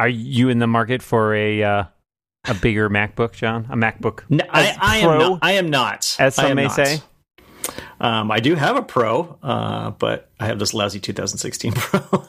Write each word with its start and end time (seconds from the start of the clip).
Are 0.00 0.08
you 0.08 0.48
in 0.48 0.60
the 0.60 0.66
market 0.66 1.02
for 1.02 1.34
a 1.34 1.62
uh, 1.62 1.84
a 2.46 2.54
bigger 2.54 2.88
MacBook, 2.88 3.32
John? 3.32 3.66
A 3.68 3.76
MacBook? 3.76 4.22
No, 4.30 4.42
I, 4.48 4.74
I 4.80 4.96
am 4.96 5.18
not. 5.18 5.38
I 5.42 5.52
am 5.52 5.68
not. 5.68 6.16
As 6.18 6.36
some 6.36 6.46
I 6.46 6.54
may 6.54 6.62
not. 6.62 6.72
say. 6.72 7.02
Um, 8.00 8.30
I 8.30 8.40
do 8.40 8.54
have 8.54 8.76
a 8.76 8.82
Pro, 8.82 9.36
uh, 9.42 9.90
but 9.90 10.30
I 10.40 10.46
have 10.46 10.58
this 10.58 10.72
lousy 10.72 11.00
2016 11.00 11.72
Pro, 11.76 12.24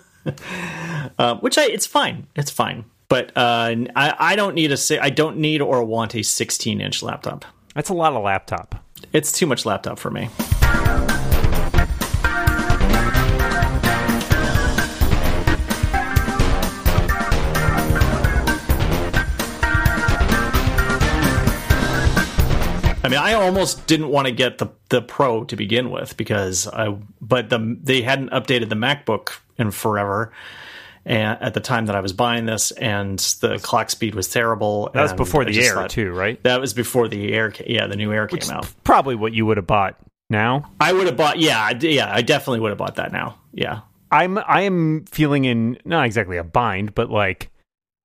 uh, 1.18 1.36
which 1.36 1.58
I 1.58 1.64
it's 1.68 1.88
fine. 1.88 2.28
It's 2.36 2.52
fine. 2.52 2.84
But 3.08 3.32
uh, 3.38 3.74
I, 3.96 4.16
I 4.20 4.36
don't 4.36 4.54
need 4.54 4.74
a 4.74 5.02
I 5.02 5.10
don't 5.10 5.38
need 5.38 5.62
or 5.62 5.82
want 5.86 6.14
a 6.14 6.24
16 6.24 6.82
inch 6.82 7.02
laptop. 7.02 7.46
That's 7.74 7.88
a 7.88 7.94
lot 7.94 8.12
of 8.12 8.22
laptop. 8.22 8.84
It's 9.14 9.32
too 9.32 9.46
much 9.46 9.66
laptop 9.66 9.98
for 9.98 10.12
me. 10.12 10.28
I 23.04 23.10
mean, 23.10 23.20
I 23.20 23.34
almost 23.34 23.88
didn't 23.88 24.10
want 24.10 24.28
to 24.28 24.32
get 24.34 24.60
the 24.60 24.68
the 24.90 25.02
Pro 25.02 25.44
to 25.46 25.56
begin 25.56 25.90
with 25.90 26.16
because 26.18 26.68
I, 26.68 26.96
but 27.20 27.50
the 27.50 27.78
they 27.82 28.02
hadn't 28.02 28.30
updated 28.30 28.70
the 28.70 28.76
MacBook 28.76 29.40
in 29.58 29.72
forever, 29.72 30.32
and 31.04 31.42
at 31.42 31.56
the 31.56 31.60
time 31.62 31.88
that 31.88 31.96
I 31.96 32.00
was 32.00 32.14
buying 32.14 32.46
this, 32.46 32.72
and 32.72 33.18
the 33.42 33.58
clock 33.60 33.90
speed 33.90 34.14
was 34.14 34.30
terrible. 34.30 34.92
That 34.94 35.02
was 35.02 35.14
before 35.14 35.46
the 35.46 35.60
Air 35.60 35.74
thought- 35.74 35.90
too, 35.90 36.12
right? 36.12 36.42
That 36.44 36.62
was 36.62 36.74
before 36.76 37.08
the 37.08 37.34
Air, 37.34 37.52
yeah, 37.66 37.88
the 37.88 37.96
new 37.96 38.14
Air 38.14 38.28
came 38.28 38.50
out. 38.52 38.72
Probably 38.84 39.16
what 39.16 39.34
you 39.34 39.48
would 39.48 39.58
have 39.58 39.68
bought 39.68 39.98
now. 40.30 40.72
I 40.80 40.94
would 40.94 41.08
have 41.08 41.18
bought, 41.18 41.40
yeah, 41.40 41.72
yeah, 41.80 42.14
I 42.14 42.22
definitely 42.22 42.60
would 42.60 42.70
have 42.70 42.78
bought 42.78 42.96
that 42.98 43.12
now. 43.12 43.40
Yeah, 43.52 43.82
I'm 44.12 44.38
I 44.38 44.62
am 44.62 45.06
feeling 45.06 45.46
in 45.46 45.80
not 45.86 46.06
exactly 46.06 46.38
a 46.38 46.44
bind, 46.44 46.94
but 46.94 47.10
like 47.10 47.50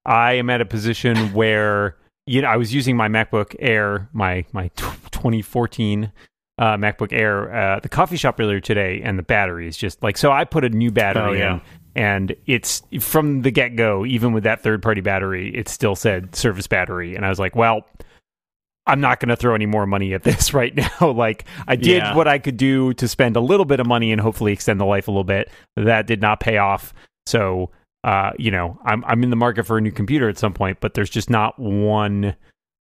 I 0.07 0.35
am 0.35 0.49
at 0.49 0.63
a 0.63 0.65
position 0.67 1.35
where 1.35 1.97
you 2.27 2.43
know 2.43 2.49
I 2.49 2.57
was 2.57 2.75
using 2.75 2.97
my 2.97 3.09
MacBook 3.09 3.55
Air, 3.59 4.09
my 4.13 4.45
my 4.53 4.69
2014 4.77 6.13
uh, 6.59 6.77
MacBook 6.77 7.13
Air, 7.13 7.55
uh, 7.55 7.81
the 7.81 7.89
coffee 7.89 8.17
shop 8.17 8.41
earlier 8.41 8.61
today, 8.61 9.01
and 9.05 9.19
the 9.19 9.23
battery 9.23 9.69
is 9.69 9.77
just 9.77 10.03
like 10.03 10.17
so. 10.17 10.33
I 10.33 10.45
put 10.45 10.65
a 10.65 10.69
new 10.69 10.91
battery 10.91 11.23
Oh, 11.23 11.33
yeah. 11.33 11.55
in, 11.55 11.61
and 11.95 12.37
it's 12.47 12.83
from 13.01 13.43
the 13.43 13.51
get 13.51 13.77
go. 13.77 14.05
Even 14.07 14.33
with 14.33 14.45
that 14.45 14.63
third 14.63 14.83
party 14.83 15.01
battery, 15.01 15.55
it 15.55 15.69
still 15.69 15.95
said 15.97 16.35
service 16.35 16.67
battery, 16.67 17.15
and 17.17 17.25
I 17.25 17.29
was 17.29 17.39
like, 17.39 17.55
well. 17.57 17.83
I'm 18.89 19.01
not 19.01 19.19
going 19.19 19.31
to 19.31 19.37
throw 19.37 19.57
any 19.57 19.67
more 19.67 19.85
money 19.85 20.15
at 20.15 20.23
this 20.23 20.55
right 20.55 20.73
now. 20.73 21.11
like 21.11 21.45
I 21.67 21.75
did 21.75 21.97
Yeah. 22.05 22.15
what 22.15 22.29
I 22.29 22.39
could 22.39 22.57
do 22.57 22.95
to 22.95 23.09
spend 23.09 23.35
a 23.35 23.41
little 23.41 23.65
bit 23.67 23.81
of 23.81 23.87
money 23.89 24.13
and 24.13 24.21
hopefully 24.21 24.53
extend 24.53 24.81
the 24.81 24.85
life 24.85 25.09
a 25.09 25.11
little 25.11 25.25
bit. 25.25 25.51
That 25.75 26.07
did 26.07 26.21
not 26.21 26.39
pay 26.39 26.59
off. 26.59 26.95
So, 27.27 27.71
uh, 28.07 28.31
you 28.39 28.51
know, 28.51 28.79
I'm 28.85 29.05
I'm 29.05 29.23
in 29.23 29.31
the 29.31 29.37
market 29.37 29.67
for 29.67 29.77
a 29.77 29.81
new 29.83 29.91
computer 29.93 30.29
at 30.31 30.39
some 30.39 30.55
point, 30.55 30.79
but 30.81 30.95
there's 30.95 31.11
just 31.11 31.29
not 31.29 31.59
one 31.59 32.35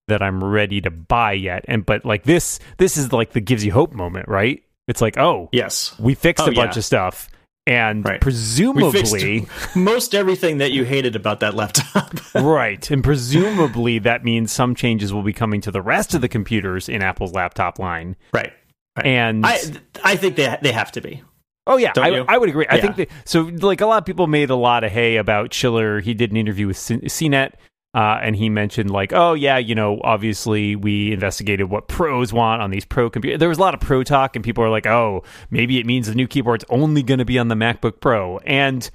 that 0.08 0.22
I'm 0.22 0.44
ready 0.44 0.80
to 0.82 0.92
buy 0.92 1.34
yet. 1.34 1.66
And 1.68 1.86
but 1.86 2.06
like 2.06 2.24
this 2.24 2.60
this 2.78 2.96
is 2.96 3.12
like 3.12 3.32
the 3.34 3.42
gives 3.42 3.66
you 3.66 3.72
hope 3.74 3.92
moment, 3.94 4.28
right? 4.30 4.62
It's 4.88 5.02
like, 5.02 5.18
oh, 5.18 5.50
yes, 5.52 5.98
we 6.00 6.14
fixed 6.14 6.46
Oh, 6.48 6.52
a 6.52 6.54
bunch 6.54 6.76
yeah. 6.76 6.80
of 6.80 6.86
stuff 6.86 7.28
and 7.68 8.06
Right. 8.06 8.22
presumably 8.22 9.48
most 9.76 10.14
everything 10.14 10.60
that 10.60 10.72
you 10.72 10.84
hated 10.86 11.16
about 11.16 11.40
that 11.40 11.56
laptop. 11.56 12.14
right 12.36 12.92
and 12.92 13.04
presumably 13.04 13.98
that 14.00 14.24
means 14.24 14.52
some 14.52 14.76
changes 14.76 15.12
will 15.12 15.24
be 15.24 15.34
coming 15.34 15.62
to 15.62 15.72
the 15.72 15.82
rest 15.82 16.14
of 16.14 16.22
the 16.22 16.28
computers 16.28 16.88
in 16.88 17.02
apple's 17.02 17.34
laptop 17.34 17.80
line 17.80 18.16
right, 18.34 18.54
right. 18.96 19.06
and 19.08 19.44
I 19.46 19.58
I 20.04 20.16
think 20.16 20.36
they 20.36 20.56
they 20.62 20.72
have 20.72 20.92
to 20.92 21.02
be. 21.02 21.24
Oh 21.68 21.78
yeah 21.78 21.94
I. 21.98 22.24
I 22.28 22.38
would 22.38 22.50
agree. 22.50 22.66
I 22.70 22.80
think 22.80 22.96
that 22.98 23.10
so 23.26 23.42
like 23.42 23.82
a 23.82 23.86
lot 23.86 23.98
of 23.98 24.06
people 24.06 24.28
made 24.28 24.50
a 24.50 24.56
lot 24.56 24.84
of 24.84 24.92
hay 24.92 25.18
about 25.18 25.54
Schiller 25.54 26.00
he 26.00 26.14
did 26.14 26.32
an 26.32 26.38
interview 26.38 26.68
with 26.68 26.78
C- 26.78 26.98
cnet 26.98 27.54
uh, 27.94 28.20
and 28.22 28.36
he 28.36 28.50
mentioned 28.50 28.92
like 28.92 29.14
oh 29.14 29.34
yeah 29.34 29.58
you 29.58 29.74
know 29.74 30.00
obviously 30.04 30.76
we 30.76 31.12
investigated 31.14 31.70
what 31.70 31.88
pros 31.88 32.34
want 32.34 32.62
on 32.62 32.70
these 32.70 32.86
pro 32.86 33.10
computers 33.10 33.40
there 33.40 33.50
was 33.50 33.58
a 33.58 33.62
lot 33.62 33.74
of 33.74 33.80
pro 33.80 34.04
talk 34.04 34.36
and 34.36 34.44
people 34.44 34.64
are 34.64 34.70
like 34.70 34.86
oh 34.86 35.24
maybe 35.50 35.80
it 35.80 35.86
means 35.86 36.08
the 36.08 36.16
new 36.16 36.28
keyboard's 36.28 36.66
only 36.70 37.02
going 37.02 37.20
to 37.20 37.26
be 37.26 37.40
on 37.40 37.48
the 37.48 37.56
macbook 37.56 38.00
pro. 38.00 38.38
And 38.40 38.90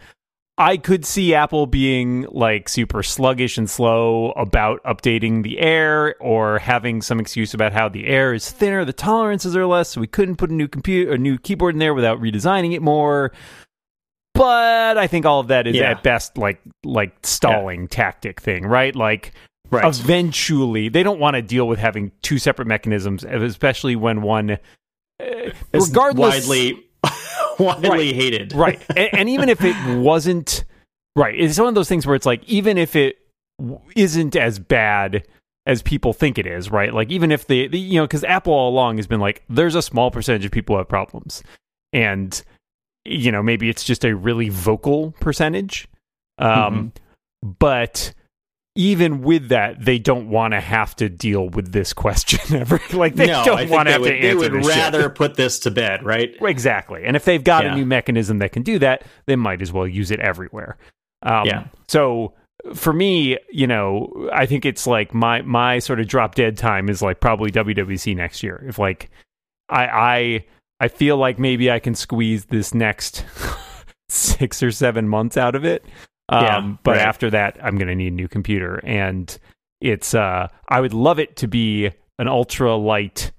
I 0.60 0.76
could 0.76 1.06
see 1.06 1.34
Apple 1.34 1.66
being 1.66 2.26
like 2.30 2.68
super 2.68 3.02
sluggish 3.02 3.56
and 3.56 3.68
slow 3.68 4.32
about 4.32 4.82
updating 4.84 5.42
the 5.42 5.58
Air 5.58 6.16
or 6.20 6.58
having 6.58 7.00
some 7.00 7.18
excuse 7.18 7.54
about 7.54 7.72
how 7.72 7.88
the 7.88 8.06
Air 8.06 8.34
is 8.34 8.50
thinner, 8.50 8.84
the 8.84 8.92
tolerances 8.92 9.56
are 9.56 9.64
less, 9.64 9.88
so 9.88 10.02
we 10.02 10.06
couldn't 10.06 10.36
put 10.36 10.50
a 10.50 10.54
new 10.54 10.68
computer, 10.68 11.12
a 11.12 11.18
new 11.18 11.38
keyboard 11.38 11.74
in 11.74 11.78
there 11.78 11.94
without 11.94 12.20
redesigning 12.20 12.74
it 12.74 12.82
more. 12.82 13.32
But 14.34 14.98
I 14.98 15.06
think 15.06 15.24
all 15.24 15.40
of 15.40 15.48
that 15.48 15.66
is 15.66 15.76
Yeah. 15.76 15.92
at 15.92 16.02
best 16.02 16.36
like 16.36 16.60
like 16.84 17.14
stalling 17.22 17.88
tactic 17.88 18.38
thing, 18.40 18.66
right? 18.66 18.94
Like 18.94 19.32
Right. 19.70 19.84
eventually 19.86 20.90
they 20.90 21.02
don't 21.02 21.20
want 21.20 21.36
to 21.36 21.42
deal 21.42 21.66
with 21.68 21.78
having 21.78 22.12
two 22.20 22.38
separate 22.38 22.68
mechanisms, 22.68 23.24
especially 23.24 23.96
when 23.96 24.20
one 24.20 24.52
uh, 24.52 25.26
regardless 25.72 26.48
widely 26.48 26.84
widely 27.58 27.88
Right. 27.90 28.14
hated. 28.14 28.52
right. 28.52 28.80
And, 28.96 29.08
and 29.12 29.28
even 29.28 29.48
if 29.48 29.62
it 29.62 29.76
wasn't 29.98 30.64
right 31.16 31.34
it's 31.38 31.58
one 31.58 31.68
of 31.68 31.74
those 31.74 31.88
things 31.88 32.06
where 32.06 32.14
it's 32.16 32.26
like 32.26 32.42
even 32.48 32.78
if 32.78 32.94
it 32.94 33.18
isn't 33.96 34.36
as 34.36 34.58
bad 34.58 35.26
as 35.66 35.82
people 35.82 36.12
think 36.12 36.38
it 36.38 36.46
is 36.46 36.70
right? 36.70 36.94
Like 36.94 37.10
even 37.10 37.30
if 37.32 37.46
the, 37.46 37.68
the 37.68 37.78
you 37.78 37.98
know 38.00 38.04
because 38.06 38.24
apple 38.24 38.52
all 38.52 38.70
along 38.70 38.96
has 38.96 39.06
been 39.06 39.20
like 39.20 39.42
there's 39.48 39.74
a 39.74 39.82
small 39.82 40.10
percentage 40.10 40.44
of 40.44 40.52
people 40.52 40.74
who 40.76 40.78
have 40.78 40.88
problems. 40.88 41.42
And 41.92 42.40
you 43.04 43.32
know 43.32 43.42
maybe 43.42 43.68
it's 43.68 43.84
just 43.84 44.04
a 44.04 44.14
really 44.14 44.48
vocal 44.48 45.12
percentage. 45.20 45.88
Um 46.38 46.92
but 47.42 48.12
even 48.76 49.20
with 49.22 49.48
that 49.48 49.84
they 49.84 49.98
don't 49.98 50.28
want 50.28 50.52
to 50.54 50.60
have 50.60 50.94
to 50.96 51.08
deal 51.08 51.48
with 51.48 51.72
this 51.72 51.92
question 51.92 52.56
ever 52.56 52.80
like 52.92 53.14
they 53.16 53.26
no, 53.26 53.44
don't 53.44 53.68
want 53.68 53.86
to 53.88 53.92
have 53.92 54.00
would, 54.02 54.10
to 54.12 54.20
they 54.20 54.34
would 54.34 54.52
this 54.52 54.66
shit. 54.66 54.76
rather 54.76 55.10
put 55.10 55.34
this 55.34 55.58
to 55.60 55.70
bed, 55.70 56.04
right? 56.04 56.34
Exactly. 56.40 57.04
And 57.04 57.16
if 57.16 57.24
they've 57.24 57.42
got 57.42 57.64
Yeah. 57.64 57.72
a 57.72 57.76
new 57.76 57.84
mechanism 57.86 58.38
that 58.38 58.52
can 58.52 58.62
do 58.62 58.78
that, 58.78 59.04
they 59.26 59.36
might 59.36 59.60
as 59.60 59.72
well 59.72 59.86
use 59.88 60.10
it 60.10 60.20
everywhere. 60.20 60.76
Um, 61.22 61.46
Yeah. 61.46 61.66
So 61.88 62.34
for 62.74 62.92
me, 62.92 63.38
you 63.50 63.66
know, 63.66 64.28
I 64.32 64.46
think 64.46 64.64
it's 64.64 64.86
like 64.86 65.12
my 65.14 65.42
my 65.42 65.78
sort 65.80 65.98
of 65.98 66.06
drop 66.06 66.34
dead 66.36 66.56
time 66.56 66.88
is 66.88 67.02
like 67.02 67.18
probably 67.20 67.50
WWDC 67.50 68.14
next 68.14 68.42
year. 68.42 68.64
If 68.68 68.78
like 68.78 69.10
I 69.68 69.86
I 69.86 70.44
I 70.78 70.88
feel 70.88 71.16
like 71.16 71.38
maybe 71.38 71.70
I 71.70 71.78
can 71.80 71.94
squeeze 71.94 72.44
this 72.46 72.72
next 72.72 73.24
six 74.08 74.62
or 74.62 74.70
seven 74.70 75.08
months 75.08 75.36
out 75.36 75.54
of 75.54 75.64
it. 75.64 75.84
Um, 76.30 76.44
Yeah, 76.44 76.76
but 76.84 76.90
right. 76.92 77.06
after 77.06 77.28
that, 77.30 77.58
I'm 77.62 77.76
going 77.76 77.88
to 77.88 77.94
need 77.94 78.12
a 78.12 78.16
new 78.16 78.28
computer, 78.28 78.80
and 78.84 79.36
it's 79.80 80.14
uh, 80.14 80.48
I 80.68 80.80
would 80.80 80.94
love 80.94 81.18
it 81.18 81.36
to 81.36 81.48
be 81.48 81.90
an 82.18 82.28
ultra 82.28 82.76
light, 82.76 83.32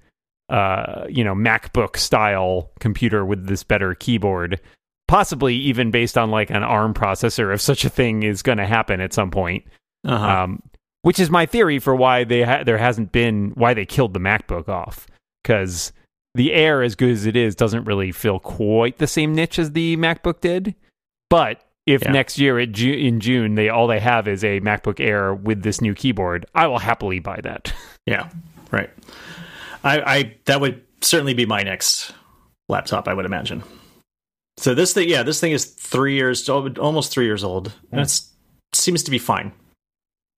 uh, 0.48 1.06
you 1.08 1.24
know, 1.24 1.34
MacBook 1.34 1.96
style 1.96 2.70
computer 2.80 3.24
with 3.24 3.46
this 3.46 3.62
better 3.64 3.94
keyboard, 3.94 4.60
possibly 5.08 5.54
even 5.56 5.90
based 5.90 6.18
on 6.18 6.30
like 6.30 6.50
an 6.50 6.62
ARM 6.62 6.94
processor, 6.94 7.52
if 7.54 7.60
such 7.60 7.84
a 7.84 7.88
thing 7.88 8.22
is 8.22 8.42
going 8.42 8.58
to 8.58 8.66
happen 8.66 9.00
at 9.00 9.12
some 9.12 9.30
point. 9.30 9.64
Uh-huh. 10.04 10.26
Um, 10.26 10.62
which 11.02 11.18
is 11.18 11.30
my 11.30 11.46
theory 11.46 11.78
for 11.78 11.96
why 11.96 12.24
they 12.24 12.42
ha- 12.42 12.62
there 12.64 12.78
hasn't 12.78 13.10
been 13.12 13.52
why 13.54 13.74
they 13.74 13.84
killed 13.84 14.14
the 14.14 14.20
MacBook 14.20 14.68
off 14.68 15.06
because 15.42 15.92
the 16.34 16.52
Air, 16.52 16.82
as 16.82 16.94
good 16.94 17.10
as 17.10 17.26
it 17.26 17.36
is, 17.36 17.54
doesn't 17.54 17.84
really 17.84 18.12
fill 18.12 18.38
quite 18.38 18.98
the 18.98 19.06
same 19.06 19.34
niche 19.34 19.58
as 19.58 19.72
the 19.72 19.96
MacBook 19.96 20.40
did. 20.40 20.74
But 21.28 21.62
if 21.86 22.02
Yeah. 22.02 22.12
next 22.12 22.38
year 22.38 22.58
at 22.58 22.72
Ju- 22.72 22.92
in 22.92 23.20
June 23.20 23.54
they 23.54 23.68
all 23.68 23.86
they 23.86 24.00
have 24.00 24.28
is 24.28 24.44
a 24.44 24.60
MacBook 24.60 25.00
Air 25.00 25.34
with 25.34 25.62
this 25.62 25.80
new 25.80 25.94
keyboard, 25.94 26.46
I 26.54 26.66
will 26.66 26.78
happily 26.78 27.18
buy 27.18 27.40
that. 27.42 27.72
Yeah, 28.04 28.30
right. 28.72 28.90
I, 29.84 30.00
I 30.00 30.36
that 30.46 30.60
would 30.60 30.82
certainly 31.02 31.34
be 31.34 31.46
my 31.46 31.62
next 31.62 32.12
laptop. 32.68 33.06
I 33.06 33.14
would 33.14 33.26
imagine. 33.26 33.62
So 34.56 34.74
this 34.74 34.92
thing, 34.92 35.08
yeah, 35.08 35.22
this 35.22 35.38
thing 35.38 35.52
is 35.52 35.66
three 35.66 36.14
years, 36.14 36.48
almost 36.48 37.12
three 37.12 37.26
years 37.26 37.44
old, 37.44 37.72
and 37.92 38.00
it 38.00 38.20
seems 38.72 39.04
to 39.04 39.10
be 39.12 39.18
fine. 39.18 39.52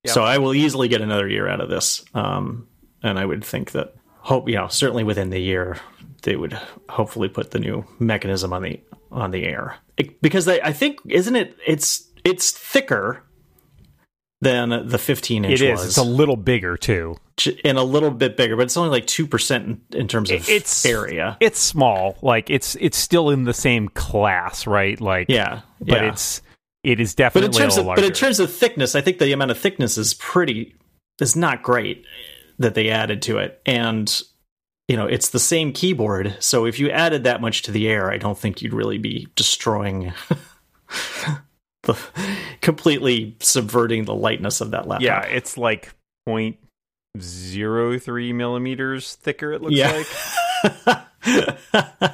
Yep. 0.05 0.13
So 0.15 0.23
I 0.23 0.37
will 0.37 0.53
easily 0.55 0.89
get 0.89 1.01
another 1.01 1.27
year 1.27 1.49
out 1.49 1.63
of 1.63 1.71
this, 1.71 2.05
um, 2.13 2.69
and 3.03 3.19
I 3.19 3.25
would 3.25 3.43
think 3.43 3.71
that 3.73 3.95
hope, 4.19 4.47
you 4.47 4.57
know, 4.57 4.69
certainly 4.69 5.05
within 5.05 5.31
the 5.31 5.41
year 5.41 5.79
they 6.25 6.37
would 6.37 6.53
hopefully 6.91 7.29
put 7.29 7.53
the 7.53 7.59
new 7.59 7.85
mechanism 7.99 8.53
on 8.53 8.63
the 8.63 8.81
on 9.13 9.31
the 9.31 9.45
air 9.45 9.77
It- 9.97 10.21
because 10.21 10.45
they, 10.45 10.61
I 10.61 10.73
think 10.73 10.99
isn't 11.09 11.37
it? 11.37 11.57
It's 11.67 12.11
it's 12.25 12.51
thicker 12.51 13.23
than 14.41 14.89
the 14.89 14.99
15 14.99 15.45
inch 15.45 15.61
It 15.61 15.65
is. 15.65 15.79
was 15.81 15.87
It's 15.89 15.97
a 15.97 16.03
little 16.03 16.37
bigger 16.37 16.77
too. 16.77 17.17
and 17.65 17.79
a 17.79 17.83
little 17.83 18.11
bit 18.11 18.37
bigger, 18.37 18.57
but 18.57 18.63
it's 18.65 18.77
only 18.77 18.91
like 18.91 19.07
two 19.07 19.27
percent 19.27 19.81
in, 19.93 20.07
terms 20.09 20.31
of 20.31 20.49
It's 20.49 20.85
area. 20.85 21.37
It's 21.41 21.59
small. 21.61 22.17
Like 22.23 22.51
it's 22.51 22.77
it's 22.81 22.97
still 22.99 23.31
in 23.31 23.45
the 23.45 23.55
same 23.55 23.89
class, 23.89 24.67
right? 24.67 25.01
Like 25.01 25.29
Yeah, 25.29 25.61
but 25.81 26.03
yeah. 26.03 26.09
it's 26.13 26.43
it 26.83 27.01
is 27.01 27.15
but 27.15 27.19
definitely 27.25 27.47
in 27.49 27.53
terms 27.63 27.77
a 27.77 27.81
of 27.81 27.87
larger. 27.87 28.03
but 28.03 28.07
in 28.09 28.13
terms 28.15 28.39
of 28.41 28.53
thickness, 28.53 28.95
I 28.95 29.01
think 29.01 29.19
the 29.19 29.33
amount 29.33 29.51
of 29.51 29.59
thickness 29.59 29.97
is 29.99 30.15
pretty 30.15 30.75
is 31.21 31.35
not 31.37 31.63
great 31.63 32.05
that 32.59 32.75
they 32.75 32.91
added 32.91 33.23
to 33.23 33.39
it, 33.39 33.61
and 33.67 34.21
you 34.89 34.97
know 34.97 35.07
it's 35.07 35.31
the 35.31 35.39
same 35.39 35.73
keyboard. 35.73 36.37
So 36.41 36.67
if 36.67 36.79
you 36.79 36.91
added 36.91 37.25
that 37.25 37.41
much 37.41 37.63
to 37.63 37.71
the 37.73 37.89
air, 37.89 38.11
I 38.11 38.19
don't 38.19 38.37
think 38.39 38.61
you'd 38.63 38.75
really 38.75 38.99
be 38.99 39.29
destroying 39.37 40.13
the 41.83 41.99
completely 42.61 43.37
subverting 43.41 44.05
the 44.05 44.15
lightness 44.15 44.61
of 44.61 44.71
that 44.73 44.87
laptop. 44.87 45.03
Yeah, 45.05 45.23
it's 45.23 45.57
like 45.59 45.93
0.03 46.29 48.35
millimeters 48.35 49.15
thicker. 49.17 49.53
It 49.53 49.63
looks 49.63 49.75
Yeah. 49.75 50.03
like 50.85 50.99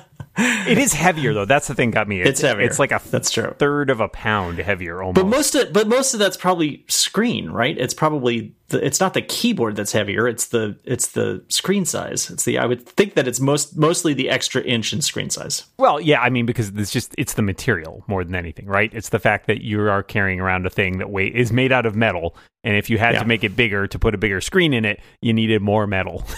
it 0.40 0.78
is 0.78 0.92
heavier 0.92 1.32
though. 1.34 1.44
That's 1.44 1.68
the 1.68 1.74
thing 1.74 1.90
got 1.90 2.08
me. 2.08 2.20
It's 2.20 2.40
heavier. 2.40 2.64
It's 2.64 2.78
like 2.78 2.92
a 2.92 3.00
That's 3.10 3.30
true. 3.30 3.54
third 3.58 3.90
of 3.90 4.00
a 4.00 4.08
pound 4.08 4.58
heavier 4.58 5.02
almost. 5.02 5.14
But 5.24 5.26
most 5.28 5.54
of 5.54 5.72
but 5.72 5.88
most 5.88 6.14
of 6.14 6.20
that's 6.20 6.36
probably 6.36 6.84
screen, 6.88 7.50
right? 7.50 7.76
It's 7.78 7.94
probably 7.94 8.54
the, 8.68 8.84
it's 8.84 9.00
not 9.00 9.14
the 9.14 9.22
keyboard 9.22 9.76
that's 9.76 9.92
heavier. 9.92 10.28
It's 10.28 10.46
the 10.48 10.78
it's 10.84 11.08
the 11.08 11.44
screen 11.48 11.84
size. 11.84 12.30
It's 12.30 12.44
the 12.44 12.58
I 12.58 12.66
would 12.66 12.86
think 12.86 13.14
that 13.14 13.26
it's 13.26 13.40
most 13.40 13.76
mostly 13.76 14.14
the 14.14 14.30
extra 14.30 14.62
inch 14.62 14.92
in 14.92 15.00
screen 15.02 15.30
size. 15.30 15.64
Well, 15.78 16.00
yeah, 16.00 16.20
I 16.20 16.30
mean 16.30 16.46
because 16.46 16.68
it's 16.76 16.92
just 16.92 17.14
it's 17.18 17.34
the 17.34 17.42
material 17.42 18.04
more 18.06 18.24
than 18.24 18.34
anything, 18.34 18.66
right? 18.66 18.92
It's 18.94 19.08
the 19.08 19.18
fact 19.18 19.46
that 19.48 19.62
you 19.62 19.80
are 19.88 20.02
carrying 20.02 20.40
around 20.40 20.66
a 20.66 20.70
thing 20.70 20.98
that 20.98 21.10
weight 21.10 21.34
is 21.34 21.52
made 21.52 21.72
out 21.72 21.86
of 21.86 21.96
metal, 21.96 22.36
and 22.64 22.76
if 22.76 22.88
you 22.90 22.98
had 22.98 23.14
Yeah. 23.14 23.20
to 23.22 23.26
make 23.26 23.42
it 23.44 23.56
bigger 23.56 23.86
to 23.88 23.98
put 23.98 24.14
a 24.14 24.18
bigger 24.18 24.40
screen 24.40 24.72
in 24.72 24.84
it, 24.84 25.00
you 25.20 25.32
needed 25.32 25.62
more 25.62 25.86
metal. 25.86 26.24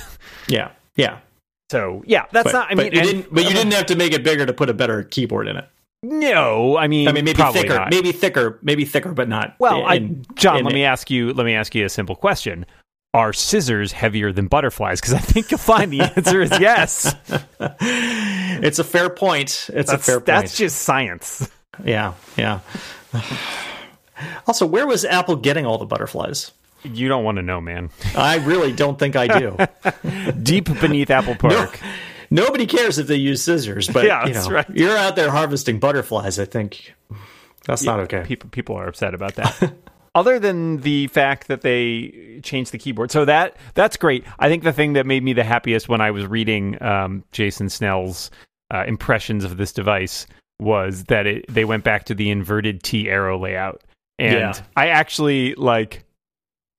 Yeah, 0.49 0.71
yeah. 0.97 1.19
So 1.73 2.03
yeah, 2.07 2.27
that's 2.33 2.45
But, 2.45 2.53
not. 2.53 2.71
I 2.71 2.75
but 2.75 2.85
mean, 2.85 2.93
you 2.93 3.01
and- 3.01 3.09
didn't. 3.09 3.35
But 3.35 3.45
you 3.45 3.51
didn't 3.51 3.73
have 3.73 3.87
to 3.87 3.97
make 3.97 4.13
it 4.13 4.23
bigger 4.23 4.45
to 4.45 4.53
put 4.53 4.69
a 4.69 4.75
better 4.75 5.03
keyboard 5.05 5.49
in 5.49 5.57
it. 5.57 5.67
No, 6.03 6.77
I 6.77 6.87
mean, 6.87 7.09
I 7.09 7.13
mean, 7.13 7.25
maybe 7.25 7.43
thicker, 7.43 7.75
not. 7.77 7.91
maybe 7.91 8.13
thicker, 8.13 8.59
maybe 8.61 8.85
thicker, 8.85 9.13
but 9.15 9.27
not. 9.29 9.55
Well, 9.59 9.85
I, 9.87 9.99
John, 10.35 10.59
in 10.59 10.65
let 10.65 10.73
it. 10.73 10.75
me 10.75 10.85
ask 10.85 11.11
you. 11.11 11.33
Let 11.33 11.47
me 11.47 11.55
ask 11.55 11.75
you 11.75 11.87
a 11.87 11.89
simple 11.89 12.15
question: 12.15 12.67
Are 13.15 13.33
scissors 13.33 13.93
heavier 13.93 14.33
than 14.33 14.49
butterflies? 14.49 15.01
Because 15.01 15.15
I 15.15 15.19
think 15.19 15.51
you'll 15.51 15.59
find 15.59 15.91
the 15.91 16.03
answer 16.03 16.43
is 16.43 16.51
yes. 16.61 17.15
It's 18.65 18.79
a 18.79 18.85
fair 18.85 19.09
point. 19.11 19.71
It's 19.73 19.91
That's, 19.91 19.93
a 19.93 19.99
fair 19.99 20.17
point. 20.17 20.27
that's 20.27 20.57
just 20.59 20.83
science. 20.83 21.49
yeah, 21.85 22.13
yeah. 22.37 22.61
also, 24.47 24.67
where 24.67 24.87
was 24.87 25.05
Apple 25.07 25.37
getting 25.37 25.65
all 25.67 25.79
the 25.79 25.87
butterflies? 25.87 26.53
You 26.85 27.09
don't 27.09 27.25
want 27.25 27.37
to 27.37 27.43
know, 27.43 27.61
man. 27.61 27.91
I 28.17 28.37
really 28.39 28.73
don't 28.73 28.99
think 28.99 29.17
I 29.17 29.39
do. 29.39 29.57
Deep 30.43 30.65
beneath 30.81 31.11
Apple 31.11 31.35
Park. 31.37 31.79
Nobody 32.31 32.67
cares 32.67 32.99
if 32.99 33.07
they 33.07 33.17
use 33.17 33.43
scissors, 33.43 33.89
but 33.89 34.05
Yeah, 34.07 34.27
you 34.27 34.35
know, 34.35 34.49
right. 34.49 34.67
you're 34.71 34.97
out 34.97 35.17
there 35.17 35.31
harvesting 35.31 35.79
butterflies. 35.79 36.39
I 36.39 36.45
think 36.47 36.95
that's 37.67 37.83
not 37.83 38.01
okay. 38.01 38.23
People 38.25 38.49
people 38.51 38.77
are 38.77 38.89
upset 38.89 39.15
about 39.15 39.35
that. 39.37 39.73
Other 40.15 40.39
than 40.39 40.79
the 40.79 41.07
fact 41.09 41.49
that 41.49 41.63
they 41.63 42.41
changed 42.43 42.73
the 42.73 42.79
keyboard, 42.79 43.11
so 43.11 43.25
that 43.25 43.57
that's 43.75 43.97
great. 43.97 44.25
I 44.39 44.49
think 44.49 44.63
the 44.63 44.73
thing 44.73 44.95
that 44.95 45.07
made 45.07 45.23
me 45.23 45.33
the 45.33 45.45
happiest 45.45 45.89
when 45.89 46.01
I 46.01 46.11
was 46.11 46.27
reading 46.27 46.83
um, 46.83 47.25
Jason 47.33 47.69
Snell's 47.71 48.31
uh, 48.73 48.85
impressions 48.87 49.45
of 49.45 49.57
this 49.57 49.73
device 49.73 50.27
was 50.59 51.05
that 51.05 51.27
it, 51.27 51.45
they 51.49 51.65
went 51.65 51.83
back 51.85 52.05
to 52.05 52.15
the 52.15 52.31
inverted 52.31 52.83
T 52.83 53.09
arrow 53.09 53.39
layout, 53.39 53.83
and 54.19 54.35
Yeah. 54.35 54.53
I 54.77 54.89
actually 54.89 55.55
like 55.55 56.05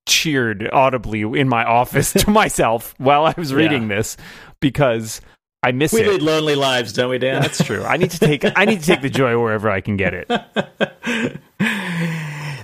cheered 0.06 0.68
audibly 0.72 1.22
in 1.22 1.48
my 1.48 1.64
office 1.64 2.12
to 2.12 2.30
myself 2.42 2.94
while 2.98 3.24
I 3.26 3.34
was 3.36 3.54
reading 3.54 3.88
this 3.88 4.16
because 4.60 5.20
I 5.62 5.72
miss 5.72 5.92
We 5.92 6.02
it. 6.02 6.08
lead 6.08 6.22
lonely 6.22 6.54
lives, 6.56 6.92
don't 6.92 7.10
we, 7.10 7.18
Dan? 7.18 7.40
That's 7.42 7.62
true. 7.64 7.82
I 7.84 7.96
need 7.96 8.10
to 8.10 8.18
take 8.18 8.44
I 8.56 8.64
need 8.64 8.80
to 8.80 8.86
take 8.86 9.00
the 9.02 9.10
joy 9.10 9.38
wherever 9.40 9.70
I 9.70 9.80
can 9.80 9.96
get 9.96 10.14
it. 10.14 10.30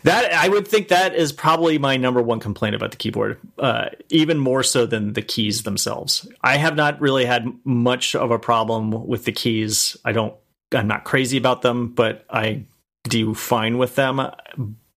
That 0.04 0.32
I 0.32 0.48
would 0.48 0.66
think 0.66 0.88
that 0.88 1.14
is 1.14 1.30
probably 1.30 1.76
my 1.76 1.98
number 1.98 2.22
one 2.22 2.40
complaint 2.40 2.74
about 2.74 2.90
the 2.90 2.96
keyboard, 2.96 3.38
uh, 3.58 3.90
even 4.08 4.38
more 4.38 4.62
so 4.62 4.86
than 4.86 5.12
the 5.12 5.20
keys 5.20 5.64
themselves. 5.64 6.26
I 6.42 6.56
have 6.56 6.74
not 6.74 6.98
really 7.02 7.26
had 7.26 7.46
much 7.64 8.14
of 8.14 8.30
a 8.30 8.38
problem 8.38 8.92
with 9.06 9.26
the 9.26 9.32
keys. 9.32 9.98
I 10.04 10.12
don't. 10.12 10.34
I'm 10.72 10.88
not 10.88 11.04
crazy 11.04 11.36
about 11.36 11.60
them, 11.60 11.88
but 11.88 12.24
I 12.30 12.64
do 13.04 13.34
fine 13.34 13.76
with 13.76 13.94
them. 13.96 14.20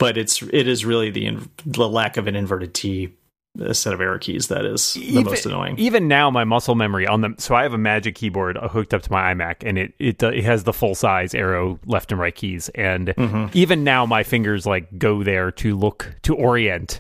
But 0.04 0.18
it's 0.18 0.42
it 0.42 0.68
is 0.68 0.86
really 0.86 1.10
the 1.10 1.26
in, 1.26 1.50
the 1.66 1.88
lack 1.90 2.18
of 2.18 2.28
an 2.28 2.36
inverted 2.36 2.74
T 2.74 3.14
uh, 3.62 3.72
set 3.74 3.94
of 3.94 4.02
arrow 4.02 4.18
keys 4.20 4.48
that 4.48 4.66
is 4.66 4.94
the 4.94 5.22
most 5.24 5.46
annoying. 5.46 5.78
Even 5.78 6.08
now, 6.08 6.30
my 6.32 6.44
muscle 6.44 6.76
memory 6.76 7.06
on 7.08 7.22
them. 7.22 7.36
So 7.38 7.54
I 7.56 7.64
have 7.64 7.74
a 7.74 7.78
Magic 7.78 8.16
keyboard 8.16 8.58
hooked 8.58 8.94
up 8.94 9.04
to 9.04 9.12
my 9.12 9.34
iMac, 9.34 9.58
and 9.62 9.78
it 9.78 9.94
it, 10.00 10.24
uh, 10.24 10.30
it 10.30 10.44
has 10.44 10.64
the 10.64 10.74
full 10.74 10.96
size 10.96 11.34
arrow 11.36 11.80
left 11.86 12.12
and 12.12 12.20
right 12.20 12.34
keys. 12.36 12.70
And 12.70 13.10
Mm-hmm. 13.10 13.46
even 13.54 13.84
now, 13.84 14.06
my 14.06 14.24
fingers 14.24 14.66
like 14.66 14.98
go 14.98 15.24
there 15.24 15.52
to 15.52 15.78
look 15.78 16.16
to 16.24 16.36
orient, 16.36 17.00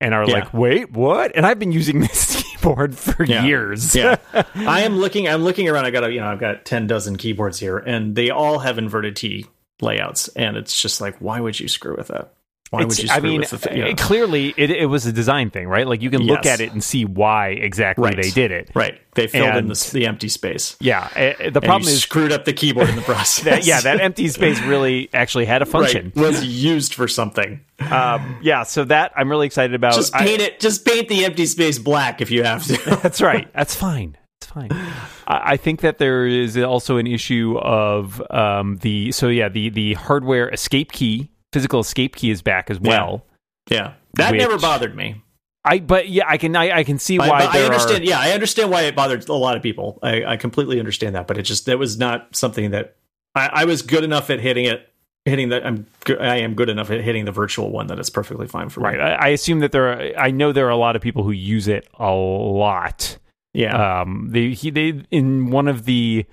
and 0.00 0.12
are 0.14 0.24
Yeah. 0.28 0.34
like, 0.34 0.52
wait, 0.52 0.92
what? 0.92 1.32
And 1.34 1.46
I've 1.46 1.58
been 1.58 1.72
using 1.72 2.00
this 2.06 2.42
keyboard 2.42 2.96
for 2.96 3.24
Yeah. 3.24 3.44
years. 3.46 3.94
yeah 3.96 4.16
i 4.54 4.82
am 4.82 4.96
looking 4.98 5.26
i'm 5.28 5.42
looking 5.42 5.68
around 5.70 5.84
i 5.86 5.90
got 5.90 6.04
a 6.04 6.12
you 6.12 6.20
know 6.20 6.26
i've 6.26 6.40
got 6.40 6.64
10 6.66 6.86
dozen 6.86 7.16
keyboards 7.16 7.58
here 7.58 7.78
and 7.78 8.14
they 8.14 8.28
all 8.30 8.58
have 8.58 8.76
inverted 8.78 9.16
t 9.16 9.46
layouts 9.80 10.28
and 10.28 10.56
it's 10.56 10.80
just 10.80 11.00
like 11.00 11.16
why 11.18 11.40
would 11.40 11.58
you 11.58 11.68
screw 11.68 11.94
with 11.96 12.08
that 12.08 12.33
why 12.70 12.80
It's- 12.80 12.96
would 12.96 13.02
you 13.02 13.08
screw 13.08 13.16
I 13.18 13.20
mean, 13.20 13.40
with 13.40 13.50
the 13.50 13.58
th- 13.58 13.76
you 13.76 13.84
know? 13.84 13.90
uh, 13.90 13.94
clearly 13.94 14.52
it, 14.56 14.70
it 14.70 14.86
was 14.86 15.06
a 15.06 15.12
design 15.12 15.50
thing, 15.50 15.68
right? 15.68 15.86
Like 15.86 16.02
you 16.02 16.10
can 16.10 16.22
look 16.22 16.44
at 16.46 16.60
it 16.60 16.72
and 16.72 16.82
see 16.82 17.04
why 17.04 17.50
exactly 17.50 18.04
Right. 18.04 18.16
they 18.20 18.30
did 18.30 18.50
it. 18.50 18.70
right 18.74 18.98
they 19.14 19.28
filled 19.28 19.54
in 19.54 19.68
the, 19.68 19.90
the 19.92 20.06
empty 20.08 20.28
space 20.28 20.76
Yeah. 20.80 21.04
uh, 21.14 21.14
The 21.38 21.44
and 21.44 21.54
problem 21.62 21.82
you 21.84 21.90
is 21.90 22.02
screwed 22.02 22.32
up 22.32 22.44
the 22.46 22.52
keyboard 22.52 22.88
in 22.88 22.96
the 22.96 23.02
process 23.12 23.44
that 23.44 23.64
yeah, 23.66 23.80
that 23.82 24.00
empty 24.00 24.26
space 24.28 24.60
really 24.62 25.08
actually 25.14 25.44
had 25.44 25.62
a 25.62 25.66
function. 25.66 26.10
right, 26.16 26.26
was 26.26 26.44
used 26.44 26.94
for 26.94 27.06
something 27.06 27.60
Um, 27.90 28.38
yeah, 28.42 28.64
so 28.64 28.84
that 28.84 29.12
I'm 29.16 29.30
really 29.30 29.46
excited 29.46 29.74
about. 29.74 29.94
just 29.94 30.14
I- 30.16 30.24
paint 30.26 30.40
it 30.40 30.58
just 30.58 30.84
paint 30.84 31.08
the 31.08 31.24
empty 31.26 31.46
space 31.46 31.78
black 31.78 32.20
if 32.20 32.30
you 32.32 32.42
have 32.42 32.64
to 32.66 32.76
That's 33.02 33.20
right. 33.22 33.46
That's 33.54 33.74
fine. 33.74 34.16
It's 34.40 34.50
fine. 34.50 34.72
I, 34.72 35.52
I 35.52 35.56
think 35.56 35.80
that 35.82 35.98
there 35.98 36.26
is 36.26 36.56
also 36.58 36.96
an 36.96 37.06
issue 37.06 37.56
of 37.58 38.20
um, 38.30 38.78
the 38.78 39.12
so 39.12 39.28
yeah 39.28 39.48
the 39.48 39.68
the 39.70 39.94
hardware 39.94 40.48
escape 40.50 40.90
key, 40.92 41.30
physical 41.54 41.80
escape 41.80 42.16
key 42.16 42.30
is 42.30 42.42
back 42.42 42.70
as 42.70 42.78
well. 42.80 43.24
yeah 43.70 43.94
that 44.14 44.32
Which- 44.32 44.40
never 44.40 44.58
bothered 44.58 44.94
me 44.94 45.22
I 45.64 45.78
but 45.78 46.10
yeah 46.10 46.24
I 46.28 46.36
can 46.36 46.54
I, 46.56 46.78
I 46.78 46.84
can 46.84 46.98
see 46.98 47.18
I, 47.18 47.26
why 47.28 47.40
I 47.50 47.62
understand. 47.62 48.02
are. 48.04 48.06
Yeah, 48.06 48.20
I 48.20 48.32
understand 48.32 48.70
why 48.70 48.82
it 48.82 48.94
bothered 48.94 49.26
a 49.30 49.32
lot 49.32 49.56
of 49.56 49.62
people. 49.62 49.98
I, 50.02 50.22
I 50.32 50.36
completely 50.36 50.78
understand 50.78 51.14
that, 51.14 51.26
but 51.26 51.38
it 51.38 51.42
just 51.44 51.64
that 51.64 51.78
was 51.78 51.96
not 51.98 52.36
something 52.36 52.70
that 52.72 52.96
I, 53.34 53.48
I 53.60 53.64
was 53.64 53.80
good 53.80 54.04
enough 54.04 54.28
at 54.28 54.40
hitting 54.40 54.66
it. 54.66 54.90
Hitting 55.24 55.48
that, 55.48 55.64
I'm 55.64 55.86
go- 56.04 56.16
I 56.20 56.36
am 56.36 56.52
good 56.52 56.68
enough 56.68 56.90
at 56.90 57.00
hitting 57.00 57.24
the 57.24 57.32
virtual 57.32 57.70
one 57.70 57.86
that 57.86 57.98
it's 57.98 58.10
perfectly 58.10 58.46
fine 58.46 58.68
for 58.68 58.80
me. 58.80 58.88
Right. 58.88 59.00
I, 59.00 59.12
I 59.14 59.28
assume 59.28 59.60
that 59.60 59.72
there 59.72 59.90
are. 59.90 60.12
I 60.18 60.30
know 60.30 60.52
there 60.52 60.66
are 60.66 60.70
a 60.70 60.76
lot 60.76 60.96
of 60.96 61.00
people 61.02 61.22
who 61.22 61.30
use 61.32 61.66
it 61.66 61.88
a 61.98 62.10
lot. 62.12 63.16
Yeah. 63.54 64.02
Um, 64.02 64.28
they 64.32 64.50
he 64.50 64.68
they 64.68 65.02
in 65.10 65.50
one 65.50 65.66
of 65.66 65.86
the 65.86 66.26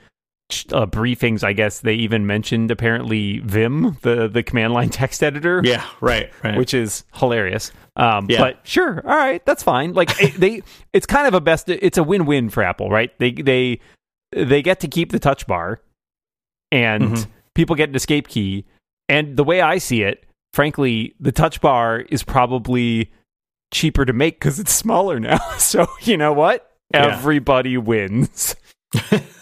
uh, 0.71 0.85
briefings, 0.85 1.43
I 1.43 1.53
guess 1.53 1.79
they 1.79 1.93
even 1.95 2.25
mentioned 2.27 2.71
apparently 2.71 3.39
Vim, 3.39 3.97
the 4.01 4.27
the 4.27 4.43
command 4.43 4.73
line 4.73 4.89
text 5.01 5.23
editor. 5.23 5.61
yeah. 5.63 5.85
Right. 6.01 6.29
Right. 6.43 6.57
which 6.57 6.73
is 6.73 7.03
hilarious. 7.13 7.71
Um, 7.95 8.27
Yeah. 8.29 8.39
But 8.39 8.59
sure, 8.63 9.01
all 9.05 9.15
right, 9.17 9.45
that's 9.45 9.63
fine. 9.63 9.93
Like 9.93 10.09
it, 10.21 10.35
they, 10.39 10.61
it's 10.93 11.05
kind 11.05 11.27
of 11.27 11.33
a 11.33 11.41
best. 11.41 11.67
It's 11.69 11.97
a 11.97 12.03
win-win 12.03 12.49
for 12.49 12.63
Apple, 12.63 12.89
right? 12.89 13.11
They 13.19 13.31
they 13.31 13.79
they 14.33 14.61
get 14.61 14.79
to 14.81 14.87
keep 14.87 15.11
the 15.11 15.19
touch 15.19 15.45
bar, 15.47 15.81
and 16.71 17.03
Mhm. 17.03 17.27
people 17.55 17.75
get 17.75 17.89
an 17.89 17.95
escape 17.95 18.27
key. 18.29 18.65
And 19.09 19.35
the 19.35 19.43
way 19.43 19.59
I 19.59 19.77
see 19.77 20.03
it, 20.03 20.23
frankly, 20.53 21.15
the 21.19 21.33
touch 21.33 21.59
bar 21.59 22.05
is 22.09 22.23
probably 22.23 23.11
cheaper 23.73 24.05
to 24.05 24.13
make 24.13 24.35
because 24.39 24.57
it's 24.59 24.73
smaller 24.73 25.19
now. 25.19 25.39
So 25.57 25.85
you 26.01 26.15
know 26.17 26.31
what? 26.33 26.71
Yeah. 26.93 27.07
Everybody 27.17 27.77
wins. 27.77 28.55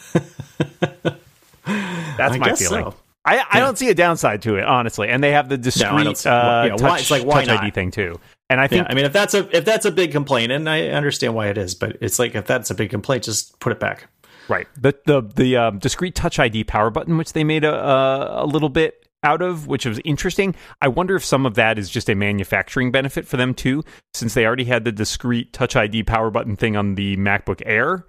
That's 0.60 2.34
I 2.34 2.38
my 2.38 2.54
feeling. 2.56 2.84
so. 2.86 2.96
I, 3.26 3.38
I 3.38 3.58
Yeah. 3.58 3.60
don't 3.60 3.78
see 3.78 3.90
a 3.90 3.94
downside 3.96 4.42
to 4.44 4.56
it, 4.56 4.64
honestly. 4.66 5.08
And 5.10 5.24
they 5.24 5.32
have 5.32 5.50
the 5.50 5.58
discrete 5.58 6.18
see- 6.18 6.30
uh, 6.30 6.66
yeah, 6.66 6.72
why- 6.74 6.78
touch, 6.78 7.02
it's 7.02 7.12
like, 7.12 7.26
why 7.26 7.46
touch 7.46 7.60
ID 7.60 7.72
thing 7.72 7.92
too. 7.92 8.20
And 8.50 8.60
I 8.60 8.64
Yeah, 8.64 8.68
think 8.68 8.88
I 8.90 8.94
mean, 8.96 9.06
if 9.06 9.14
that's 9.14 9.34
a 9.36 9.48
if 9.56 9.64
that's 9.66 9.86
a 9.86 9.92
big 9.92 10.12
complaint, 10.12 10.52
and 10.52 10.68
I 10.68 10.88
understand 10.88 11.36
why 11.36 11.48
it 11.48 11.58
is, 11.58 11.76
but 11.76 11.98
it's 12.02 12.18
like 12.18 12.34
if 12.34 12.46
that's 12.48 12.72
a 12.72 12.76
big 12.76 12.90
complaint, 12.90 13.24
just 13.24 13.60
put 13.60 13.72
it 13.72 13.80
back. 13.80 14.08
right 14.48 14.68
the 14.76 14.96
the 15.06 15.22
the 15.36 15.56
um, 15.58 15.78
discrete 15.78 16.16
touch 16.16 16.40
ID 16.40 16.64
power 16.64 16.90
button, 16.90 17.18
which 17.18 17.34
they 17.34 17.44
made 17.44 17.64
a, 17.64 17.74
a 17.74 18.44
a 18.44 18.48
little 18.48 18.70
bit 18.70 19.06
out 19.22 19.42
of, 19.44 19.68
which 19.68 19.86
was 19.86 20.00
interesting. 20.06 20.56
I 20.82 20.88
wonder 20.88 21.16
if 21.16 21.24
some 21.24 21.46
of 21.46 21.54
that 21.56 21.78
is 21.78 21.90
just 21.92 22.10
a 22.10 22.16
manufacturing 22.16 22.90
benefit 22.92 23.28
for 23.28 23.38
them 23.38 23.54
too, 23.54 23.84
since 24.16 24.34
they 24.34 24.46
already 24.48 24.64
had 24.64 24.86
the 24.86 24.92
discrete 24.94 25.54
touch 25.54 25.76
ID 25.76 26.04
power 26.04 26.32
button 26.32 26.56
thing 26.56 26.76
on 26.76 26.96
the 26.96 27.18
MacBook 27.18 27.62
Air. 27.66 28.06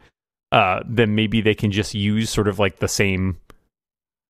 Uh, 0.53 0.81
then 0.85 1.15
maybe 1.15 1.41
they 1.41 1.55
can 1.55 1.71
just 1.71 1.95
use 1.95 2.29
sort 2.29 2.49
of 2.49 2.59
like 2.59 2.79
the 2.81 2.89
same 2.89 3.39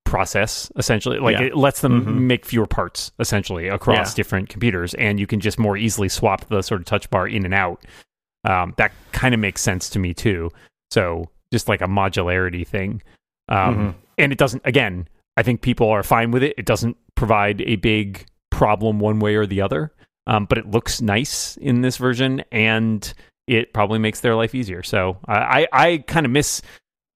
process 0.04 0.72
essentially 0.76 1.18
like 1.20 1.34
Yeah. 1.38 1.42
it 1.46 1.56
lets 1.56 1.82
them 1.82 2.04
Mhm. 2.04 2.14
make 2.22 2.44
fewer 2.44 2.66
parts 2.66 3.12
essentially 3.20 3.68
across 3.68 4.10
Yeah. 4.12 4.14
different 4.16 4.48
computers 4.48 4.92
and 4.94 5.20
you 5.20 5.26
can 5.26 5.38
just 5.38 5.56
more 5.58 5.76
easily 5.76 6.08
swap 6.08 6.46
the 6.48 6.62
sort 6.62 6.80
of 6.80 6.86
touch 6.86 7.08
bar 7.10 7.28
in 7.28 7.44
and 7.44 7.54
out 7.54 7.84
um, 8.44 8.74
that 8.76 8.90
kind 9.12 9.34
of 9.34 9.40
makes 9.40 9.60
sense 9.60 9.88
to 9.90 9.98
me 10.00 10.12
too 10.12 10.50
so 10.90 11.30
just 11.52 11.68
like 11.68 11.80
a 11.80 11.86
modularity 11.86 12.66
thing 12.66 13.02
um, 13.48 13.76
Mhm. 13.76 13.94
and 14.18 14.32
it 14.32 14.38
doesn't 14.38 14.62
again 14.64 15.06
i 15.36 15.42
think 15.44 15.60
people 15.62 15.88
are 15.88 16.02
fine 16.02 16.32
with 16.32 16.42
it 16.42 16.54
it 16.58 16.66
doesn't 16.66 16.96
provide 17.14 17.60
a 17.62 17.76
big 17.76 18.26
problem 18.50 18.98
one 18.98 19.20
way 19.20 19.36
or 19.36 19.46
the 19.46 19.60
other 19.60 19.92
um, 20.26 20.44
but 20.46 20.58
it 20.58 20.66
looks 20.68 21.00
nice 21.00 21.56
in 21.58 21.82
this 21.82 21.96
version 21.98 22.42
and 22.50 23.14
it 23.58 23.72
probably 23.72 23.98
makes 23.98 24.20
their 24.20 24.34
life 24.36 24.54
easier 24.54 24.82
so 24.82 25.18
i 25.28 25.66
i, 25.72 25.84
I 25.86 25.98
kind 25.98 26.24
of 26.26 26.32
miss 26.32 26.62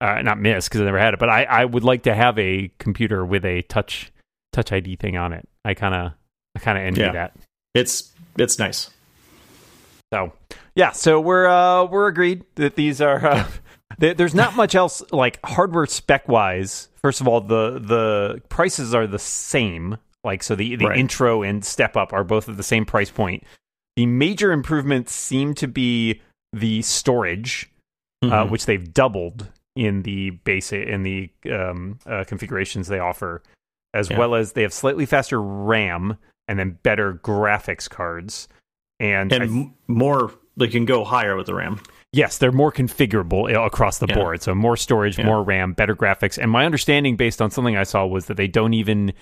uh, 0.00 0.20
not 0.22 0.38
miss 0.38 0.68
because 0.68 0.80
i 0.80 0.84
never 0.84 0.98
had 0.98 1.14
it 1.14 1.20
but 1.20 1.28
I, 1.30 1.44
I 1.44 1.64
would 1.64 1.84
like 1.84 2.02
to 2.02 2.14
have 2.14 2.38
a 2.38 2.70
computer 2.78 3.24
with 3.24 3.44
a 3.44 3.62
touch 3.62 4.12
touch 4.52 4.72
id 4.72 4.96
thing 4.96 5.16
on 5.16 5.32
it 5.32 5.48
I 5.64 5.72
kind 5.74 5.94
of 5.94 6.12
I 6.54 6.58
kind 6.60 6.76
of 6.76 6.84
envy 6.84 7.00
Yeah. 7.00 7.12
that. 7.12 7.36
It's 7.74 8.12
it's 8.38 8.58
nice. 8.58 8.90
So 10.12 10.32
yeah, 10.74 10.92
so 10.92 11.20
we're 11.20 11.46
uh, 11.46 11.84
we're 11.84 12.06
agreed 12.08 12.44
that 12.56 12.74
these 12.76 13.00
are. 13.00 13.24
Uh, 13.26 13.48
there's 13.98 14.34
not 14.34 14.54
much 14.56 14.74
else 14.74 15.02
like 15.10 15.38
hardware 15.44 15.86
spec 15.86 16.28
wise. 16.28 16.88
First 17.02 17.20
of 17.20 17.28
all, 17.28 17.40
the 17.40 17.78
the 17.80 18.42
prices 18.48 18.94
are 18.94 19.06
the 19.06 19.18
same. 19.18 19.96
Like 20.22 20.42
so, 20.42 20.54
the 20.54 20.76
the 20.76 20.86
Right. 20.86 20.98
intro 20.98 21.42
and 21.42 21.64
step 21.64 21.96
up 21.96 22.12
are 22.12 22.24
both 22.24 22.48
at 22.48 22.56
the 22.56 22.62
same 22.62 22.84
price 22.84 23.10
point. 23.10 23.42
The 23.96 24.06
major 24.06 24.52
improvements 24.52 25.12
seem 25.12 25.54
to 25.54 25.68
be 25.68 26.20
the 26.52 26.82
storage, 26.82 27.70
uh, 28.22 28.28
Mhm. 28.28 28.50
which 28.50 28.66
they've 28.66 28.92
doubled 28.92 29.48
in 29.76 30.02
the 30.02 30.30
basic 30.30 30.86
in 30.88 31.02
the 31.02 31.30
um, 31.50 31.98
uh, 32.06 32.24
configurations 32.24 32.88
they 32.88 32.98
offer, 32.98 33.42
as 33.92 34.10
Yeah. 34.10 34.18
well 34.18 34.34
as 34.34 34.52
they 34.52 34.62
have 34.62 34.72
slightly 34.72 35.06
faster 35.06 35.40
RAM 35.42 36.16
and 36.48 36.58
then 36.58 36.78
better 36.82 37.14
graphics 37.14 37.88
cards. 37.88 38.48
And, 39.00 39.32
and 39.32 39.42
m 39.42 39.74
more 39.88 40.32
they 40.56 40.68
can 40.68 40.84
go 40.84 41.02
higher 41.04 41.34
with 41.36 41.46
the 41.46 41.54
RAM. 41.54 41.80
Yes, 42.12 42.38
they're 42.38 42.52
more 42.52 42.70
configurable 42.70 43.52
uh, 43.52 43.60
across 43.62 43.98
the 43.98 44.06
Yeah. 44.08 44.14
board. 44.14 44.42
So 44.42 44.54
more 44.54 44.76
storage, 44.76 45.18
Yeah. 45.18 45.26
more 45.26 45.42
RAM, 45.42 45.72
better 45.72 45.96
graphics. 45.96 46.38
And 46.38 46.48
my 46.50 46.64
understanding 46.64 47.16
based 47.16 47.42
on 47.42 47.50
something 47.50 47.76
I 47.76 47.82
saw 47.82 48.06
was 48.06 48.26
that 48.26 48.36
they 48.36 48.46
don't 48.46 48.74
even 48.74 49.12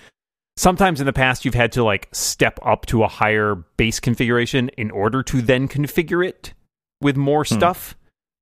sometimes 0.57 0.99
in 0.99 1.05
the 1.05 1.13
past 1.13 1.45
you've 1.45 1.53
had 1.53 1.71
to 1.71 1.83
like 1.83 2.07
step 2.11 2.59
up 2.63 2.85
to 2.87 3.03
a 3.03 3.07
higher 3.07 3.55
base 3.77 3.99
configuration 3.99 4.69
in 4.77 4.91
order 4.91 5.23
to 5.23 5.41
then 5.41 5.67
configure 5.67 6.25
it 6.25 6.53
with 7.01 7.17
more 7.17 7.43
Hmm. 7.43 7.55
stuff. 7.55 7.95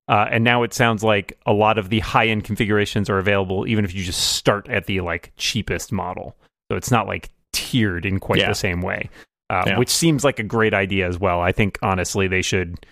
Uh, 0.08 0.28
and 0.30 0.44
now 0.44 0.64
it 0.64 0.74
sounds 0.74 1.04
like 1.04 1.38
a 1.46 1.54
lot 1.54 1.78
of 1.78 1.90
the 1.90 2.00
high 2.00 2.28
end 2.28 2.44
configurations 2.44 3.10
are 3.10 3.18
available 3.18 3.66
even 3.68 3.86
if 3.86 3.94
you 3.94 4.04
just 4.04 4.34
start 4.36 4.68
at 4.70 4.86
the 4.86 5.00
like 5.02 5.32
cheapest 5.38 5.92
model. 5.92 6.36
So 6.70 6.76
it's 6.78 6.92
not 6.92 7.08
like 7.08 7.30
tiered 7.54 8.06
in 8.06 8.20
quite 8.20 8.40
Yeah. 8.40 8.50
the 8.50 8.56
same 8.56 8.82
way, 8.82 9.10
uh, 9.50 9.64
Yeah. 9.68 9.78
which 9.80 9.90
seems 9.90 10.24
like 10.24 10.40
a 10.40 10.44
great 10.44 10.74
idea 10.74 11.08
as 11.08 11.18
well. 11.20 11.40
I 11.42 11.52
think 11.52 11.78
honestly 11.82 12.28
they 12.28 12.42
should, 12.42 12.86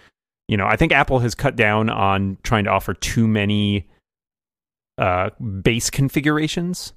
you 0.47 0.55
know, 0.55 0.65
I 0.65 0.75
think 0.77 0.91
Apple 0.93 1.19
has 1.19 1.35
cut 1.35 1.55
down 1.57 1.89
on 1.89 2.37
trying 2.43 2.63
to 2.65 2.69
offer 2.69 2.93
too 2.93 3.27
many 3.27 3.87
uh, 4.97 5.29
base 5.61 5.89
configurations 5.89 6.93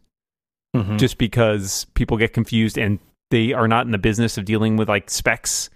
Mhm. 0.76 0.98
just 0.98 1.18
because 1.18 1.86
people 1.94 2.16
get 2.16 2.32
confused 2.32 2.78
and 2.78 2.98
they 3.30 3.52
are 3.52 3.68
not 3.68 3.84
in 3.86 3.92
the 3.92 3.98
business 3.98 4.38
of 4.38 4.44
dealing 4.44 4.76
with 4.76 4.88
like 4.88 5.10
specs 5.10 5.68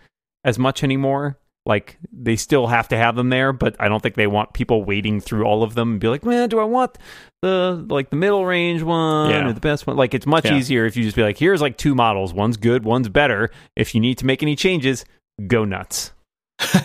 as 0.45 0.59
much 0.59 0.83
anymore. 0.83 1.39
Like 1.67 1.99
they 2.13 2.37
still 2.37 2.69
have 2.69 2.87
to 2.89 2.97
have 2.97 3.17
them 3.17 3.29
there, 3.29 3.53
but 3.53 3.75
I 3.81 3.89
don't 3.89 4.01
think 4.01 4.15
they 4.15 4.29
want 4.29 4.53
people 4.53 4.85
wading 4.85 5.21
through 5.21 5.45
all 5.45 5.63
of 5.65 5.75
them 5.75 5.93
and 5.93 6.01
be 6.01 6.07
like, 6.09 6.25
man, 6.25 6.49
do 6.49 6.61
I 6.61 6.65
want 6.65 6.97
the 7.43 7.85
like 7.91 8.11
the 8.11 8.17
middle 8.17 8.47
range 8.47 8.83
one 8.83 9.31
Yeah. 9.31 9.49
or 9.49 9.53
the 9.53 9.59
best 9.61 9.87
one? 9.87 9.97
Like 9.97 10.15
it's 10.15 10.27
much 10.27 10.45
Yeah. 10.45 10.57
easier 10.57 10.87
if 10.87 10.97
you 10.97 11.03
just 11.03 11.17
be 11.17 11.23
like, 11.23 11.39
here's 11.39 11.61
like 11.61 11.77
two 11.77 11.95
models, 11.95 12.33
one's 12.33 12.57
good, 12.57 12.85
one's 12.85 13.09
better. 13.09 13.51
If 13.75 13.95
you 13.97 14.01
need 14.01 14.17
to 14.19 14.27
make 14.27 14.43
any 14.45 14.55
changes, 14.55 15.05
go 15.47 15.65
nuts. 15.65 16.13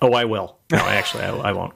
Oh, 0.00 0.12
I 0.12 0.26
will. 0.26 0.56
No, 0.70 0.78
actually, 0.78 1.24
I, 1.24 1.34
I 1.36 1.52
won't. 1.52 1.74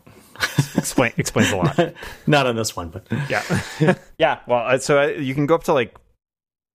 Explain 0.77 1.13
explains 1.17 1.51
a 1.53 1.57
lot. 1.57 1.95
Not 2.27 2.47
on 2.47 2.57
this 2.57 2.75
one, 2.77 2.89
but 2.89 3.07
Yeah. 3.29 3.43
yeah. 4.19 4.41
Well, 4.47 4.67
uh, 4.67 4.79
so 4.79 5.01
uh, 5.03 5.07
you 5.07 5.35
can 5.35 5.47
go 5.47 5.55
up 5.55 5.65
to 5.65 5.73
like 5.73 5.97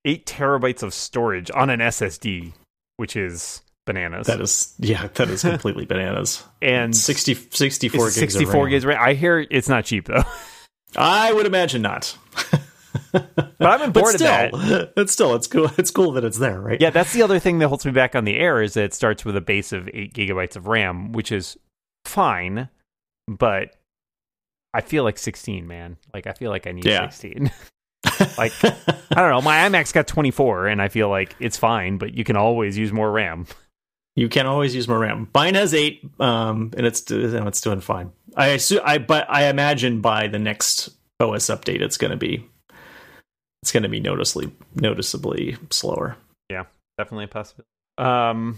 eight 0.06 0.26
terabytes 0.26 0.84
of 0.84 0.94
storage 0.94 1.50
on 1.54 1.70
an 1.70 1.80
SSD, 1.80 2.54
which 2.98 3.16
is 3.16 3.62
bananas. 3.86 4.28
that 4.28 4.40
is 4.42 4.74
yeah, 4.80 5.08
that 5.16 5.30
is 5.30 5.42
completely 5.42 5.86
bananas. 5.94 6.44
and 6.62 6.96
60, 6.96 7.34
64 7.52 8.08
it's 8.08 8.16
gigs. 8.20 8.36
of 8.36 8.40
64 8.40 8.64
RAM. 8.64 8.70
gigs. 8.72 8.86
RAM. 8.86 8.98
I 9.02 9.14
hear 9.14 9.46
it's 9.50 9.68
not 9.70 9.86
cheap 9.86 10.06
though, 10.06 10.24
I 10.96 11.34
would 11.34 11.46
imagine 11.46 11.82
not. 11.82 12.18
but 13.12 13.26
I'm 13.62 13.82
on 13.82 13.92
But 13.92 14.02
board 14.02 14.16
of 14.16 14.20
that. 14.22 14.50
still, 14.54 14.88
it's 14.98 15.12
still 15.14 15.36
it's 15.36 15.48
cool. 15.48 15.70
It's 15.78 15.92
cool 15.92 16.12
that 16.14 16.24
it's 16.24 16.38
there, 16.38 16.60
right? 16.60 16.80
Yeah, 16.80 16.90
that's 16.90 17.14
the 17.14 17.22
other 17.24 17.40
thing 17.40 17.60
that 17.60 17.68
holds 17.68 17.86
me 17.86 17.92
back 17.92 18.16
on 18.16 18.26
the 18.26 18.38
Air 18.38 18.62
is 18.62 18.74
that 18.76 18.84
it 18.86 18.94
starts 18.94 19.26
with 19.26 19.36
a 19.36 19.42
base 19.42 19.72
of 19.74 19.90
eight 19.94 20.14
gigabytes 20.14 20.56
of 20.56 20.68
RAM, 20.68 21.12
which 21.14 21.32
is 21.32 21.58
fine, 22.06 22.70
but 23.28 23.76
I 24.74 24.82
feel 24.82 25.04
like 25.04 25.18
16, 25.18 25.68
man. 25.68 25.98
Like 26.14 26.28
I 26.28 26.34
feel 26.34 26.52
like 26.52 26.68
I 26.68 26.72
need 26.72 26.86
Yeah. 26.86 27.10
16. 27.10 27.52
like 28.38 28.54
I 28.64 29.16
don't 29.16 29.32
know, 29.32 29.42
my 29.42 29.68
iMac's 29.68 29.92
got 29.92 30.08
24, 30.08 30.68
and 30.68 30.82
I 30.82 30.88
feel 30.90 31.10
like 31.10 31.36
it's 31.40 31.58
fine, 31.58 31.98
but 31.98 32.14
you 32.14 32.24
can 32.24 32.36
always 32.36 32.78
use 32.78 32.92
more 32.92 33.12
RAM. 33.12 33.48
You 34.16 34.30
can 34.30 34.48
always 34.48 34.74
use 34.74 34.88
more 34.88 34.98
RAM. 34.98 35.30
Mine 35.36 35.54
has 35.54 35.76
eight, 35.76 36.04
um, 36.20 36.72
and 36.76 36.88
it's 36.88 37.04
it's 37.12 37.62
doing 37.62 37.82
fine. 37.82 38.12
I 38.36 38.48
assume, 38.48 38.82
I 38.84 38.98
but 38.98 39.28
I 39.30 39.46
imagine 39.48 40.02
by 40.02 40.26
the 40.26 40.40
next 40.40 40.90
OS 41.20 41.46
update, 41.52 41.82
it's 41.82 41.98
going 41.98 42.10
to 42.10 42.18
be 42.18 42.44
it's 43.62 43.72
going 43.72 43.84
to 43.84 43.90
be 43.90 44.00
noticeably 44.00 44.52
noticeably 44.74 45.56
slower. 45.70 46.18
Yeah, 46.50 46.64
definitely 46.98 47.26
a 47.26 47.28
possibility. 47.28 47.68
Um, 48.00 48.58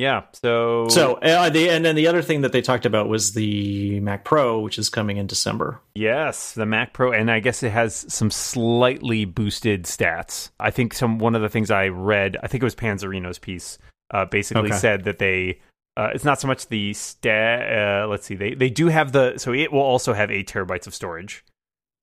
yeah. 0.00 0.22
So 0.32 0.88
So, 0.88 1.14
uh, 1.14 1.50
the 1.50 1.68
and 1.70 1.84
then 1.84 1.94
the 1.94 2.06
other 2.06 2.22
thing 2.22 2.40
that 2.40 2.52
they 2.52 2.62
talked 2.62 2.86
about 2.86 3.08
was 3.08 3.32
the 3.34 4.00
Mac 4.00 4.24
Pro, 4.24 4.58
which 4.60 4.78
is 4.78 4.88
coming 4.88 5.16
in 5.18 5.26
December. 5.26 5.80
Yes, 5.94 6.52
the 6.52 6.66
Mac 6.66 6.92
Pro, 6.92 7.12
and 7.12 7.30
I 7.30 7.40
guess 7.40 7.62
it 7.62 7.70
has 7.70 8.06
some 8.12 8.30
slightly 8.30 9.24
boosted 9.24 9.84
stats. 9.84 10.50
I 10.58 10.70
think 10.70 10.94
some 10.94 11.18
one 11.18 11.34
of 11.34 11.42
the 11.42 11.48
things 11.48 11.70
I 11.70 11.88
read, 11.88 12.36
I 12.42 12.46
think 12.46 12.62
it 12.62 12.66
was 12.66 12.74
Panzarino's 12.74 13.38
piece, 13.38 13.78
uh, 14.12 14.24
basically 14.24 14.70
Okay. 14.70 14.76
said 14.76 15.04
that 15.04 15.18
they. 15.18 15.60
Uh, 15.96 16.08
it's 16.14 16.24
not 16.24 16.40
so 16.40 16.48
much 16.48 16.68
the 16.68 16.94
stat. 16.94 18.02
Uh, 18.02 18.06
let's 18.08 18.24
see, 18.24 18.34
they 18.36 18.54
they 18.54 18.70
do 18.70 18.86
have 18.88 19.12
the 19.12 19.36
so 19.36 19.52
it 19.52 19.70
will 19.72 19.80
also 19.80 20.12
have 20.14 20.30
eight 20.30 20.48
terabytes 20.48 20.86
of 20.86 20.94
storage, 20.94 21.44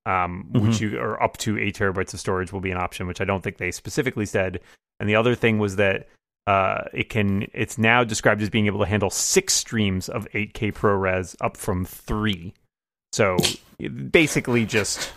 um, 0.06 0.50
which 0.54 0.80
you 0.82 1.00
or 1.00 1.22
up 1.24 1.38
to 1.38 1.58
eight 1.58 1.76
terabytes 1.78 2.14
of 2.14 2.20
storage 2.20 2.52
will 2.52 2.62
be 2.62 2.70
an 2.72 2.78
option, 2.78 3.08
which 3.08 3.22
I 3.22 3.26
don't 3.26 3.42
think 3.44 3.58
they 3.58 3.72
specifically 3.72 4.26
said. 4.26 4.60
And 5.00 5.08
the 5.10 5.16
other 5.16 5.36
thing 5.36 5.58
was 5.58 5.78
that 5.78 6.08
uh, 6.48 6.86
it 6.94 7.10
can 7.10 7.46
it's 7.54 7.78
now 7.78 8.04
described 8.04 8.42
as 8.42 8.50
being 8.50 8.66
able 8.66 8.80
to 8.80 8.86
handle 8.86 9.10
six 9.10 9.54
streams 9.54 10.08
of 10.10 10.28
8K 10.32 10.74
ProRes 10.74 11.36
up 11.42 11.58
from 11.58 11.86
three. 11.86 12.54
So 13.12 13.38
basically, 14.10 14.66
just 14.66 15.12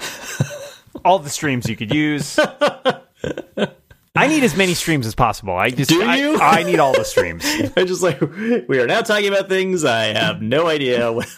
all 1.04 1.18
the 1.20 1.30
streams 1.30 1.68
you 1.68 1.76
could 1.76 1.94
use. 1.94 2.38
I 4.16 4.26
need 4.26 4.42
as 4.42 4.56
many 4.56 4.74
streams 4.74 5.06
as 5.06 5.14
possible. 5.14 5.54
I 5.56 5.70
just 5.70 5.88
Do 5.88 6.02
I- 6.02 6.16
you? 6.16 6.36
I, 6.38 6.64
need 6.64 6.80
all 6.80 6.92
the 6.92 7.04
streams. 7.04 7.44
I'm 7.76 7.86
just 7.86 8.02
like 8.02 8.20
we 8.20 8.80
are 8.80 8.86
now 8.88 9.02
talking 9.02 9.28
about 9.28 9.48
things 9.48 9.84
I 9.84 10.06
have 10.06 10.42
no 10.42 10.66
idea 10.66 11.12
what, 11.12 11.28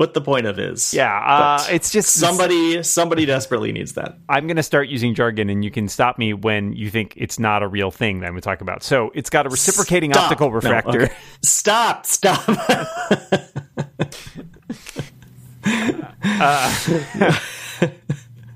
what 0.00 0.14
the 0.14 0.20
point 0.22 0.46
of 0.46 0.58
is. 0.58 0.94
Yeah, 0.94 1.14
uh, 1.14 1.62
it's 1.70 1.90
just 1.90 2.14
somebody 2.14 2.82
somebody 2.82 3.26
desperately 3.26 3.70
needs 3.70 3.92
that. 3.92 4.16
I'm 4.30 4.46
going 4.46 4.56
to 4.56 4.62
start 4.62 4.88
using 4.88 5.14
jargon, 5.14 5.50
and 5.50 5.62
you 5.62 5.70
can 5.70 5.88
stop 5.88 6.16
me 6.16 6.32
when 6.32 6.72
you 6.72 6.88
think 6.88 7.12
it's 7.18 7.38
not 7.38 7.62
a 7.62 7.68
real 7.68 7.90
thing 7.90 8.20
that 8.20 8.26
I'm 8.26 8.32
going 8.32 8.40
to 8.40 8.48
talk 8.48 8.62
about. 8.62 8.82
So 8.82 9.10
it's 9.14 9.28
got 9.28 9.44
a 9.44 9.50
reciprocating 9.50 10.14
Stop. 10.14 10.24
optical 10.24 10.48
No, 10.48 10.54
refractor. 10.54 11.02
okay. 11.02 11.14
Stop! 11.44 12.06
Stop! 12.06 12.48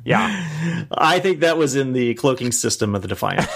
Yeah, 0.07 0.87
I 0.91 1.19
think 1.19 1.41
that 1.41 1.57
was 1.57 1.77
in 1.77 1.95
the 1.95 2.13
cloaking 2.13 2.53
system 2.53 2.95
of 2.95 3.01
the 3.01 3.09
Defiant. 3.09 3.49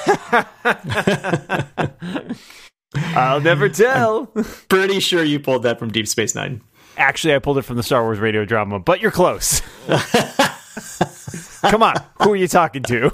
I'll 3.14 3.42
never 3.42 3.68
tell. 3.68 4.28
Pretty 4.70 5.00
sure 5.00 5.22
you 5.22 5.40
pulled 5.40 5.64
that 5.64 5.78
from 5.78 5.90
Deep 5.90 6.08
Space 6.08 6.34
Nine. 6.34 6.62
Actually, 6.98 7.34
I 7.34 7.38
pulled 7.38 7.58
it 7.58 7.62
from 7.62 7.76
the 7.76 7.82
Star 7.82 8.02
Wars 8.02 8.18
radio 8.18 8.44
drama, 8.44 8.78
but 8.80 9.00
you're 9.00 9.10
close. 9.10 9.62
Come 11.62 11.82
on, 11.82 11.94
who 12.22 12.32
are 12.32 12.36
you 12.36 12.48
talking 12.48 12.82
to? 12.84 13.12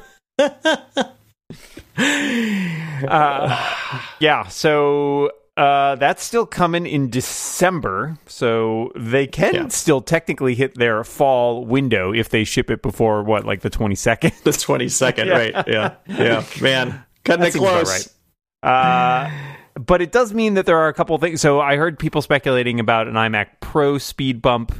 uh, 1.99 4.01
yeah, 4.21 4.47
so 4.49 5.31
uh, 5.57 5.95
that's 5.97 6.23
still 6.23 6.47
coming 6.47 6.87
in 6.87 7.11
December, 7.11 8.17
so 8.27 8.91
they 8.97 9.27
can 9.27 9.55
Yeah. 9.55 9.69
still 9.69 10.01
technically 10.01 10.55
hit 10.55 10.75
their 10.77 11.05
fall 11.05 11.65
window 11.65 12.13
if 12.13 12.29
they 12.31 12.45
ship 12.45 12.71
it 12.71 12.83
before 12.83 13.23
what, 13.23 13.45
like 13.45 13.61
the 13.61 13.71
twenty 13.71 13.95
second. 13.95 14.33
The 14.45 14.53
twenty 14.53 14.89
second, 14.89 15.29
Yeah. 15.29 15.39
right? 15.39 15.55
Yeah, 15.69 15.95
yeah, 16.09 16.45
man, 16.61 17.05
cutting 17.25 17.45
That 17.45 17.55
it 17.55 17.59
close. 17.59 18.15
right. 18.63 18.69
Uh, 18.69 19.31
but 19.75 20.01
it 20.01 20.13
does 20.13 20.33
mean 20.33 20.55
that 20.55 20.67
there 20.67 20.79
are 20.79 20.89
a 20.89 20.95
couple 20.95 21.17
things. 21.19 21.41
So 21.41 21.61
I 21.61 21.77
heard 21.77 21.99
people 21.99 22.23
speculating 22.23 22.81
about 22.81 23.09
an 23.09 23.15
iMac 23.15 23.61
Pro 23.61 23.99
speed 23.99 24.41
bump, 24.41 24.75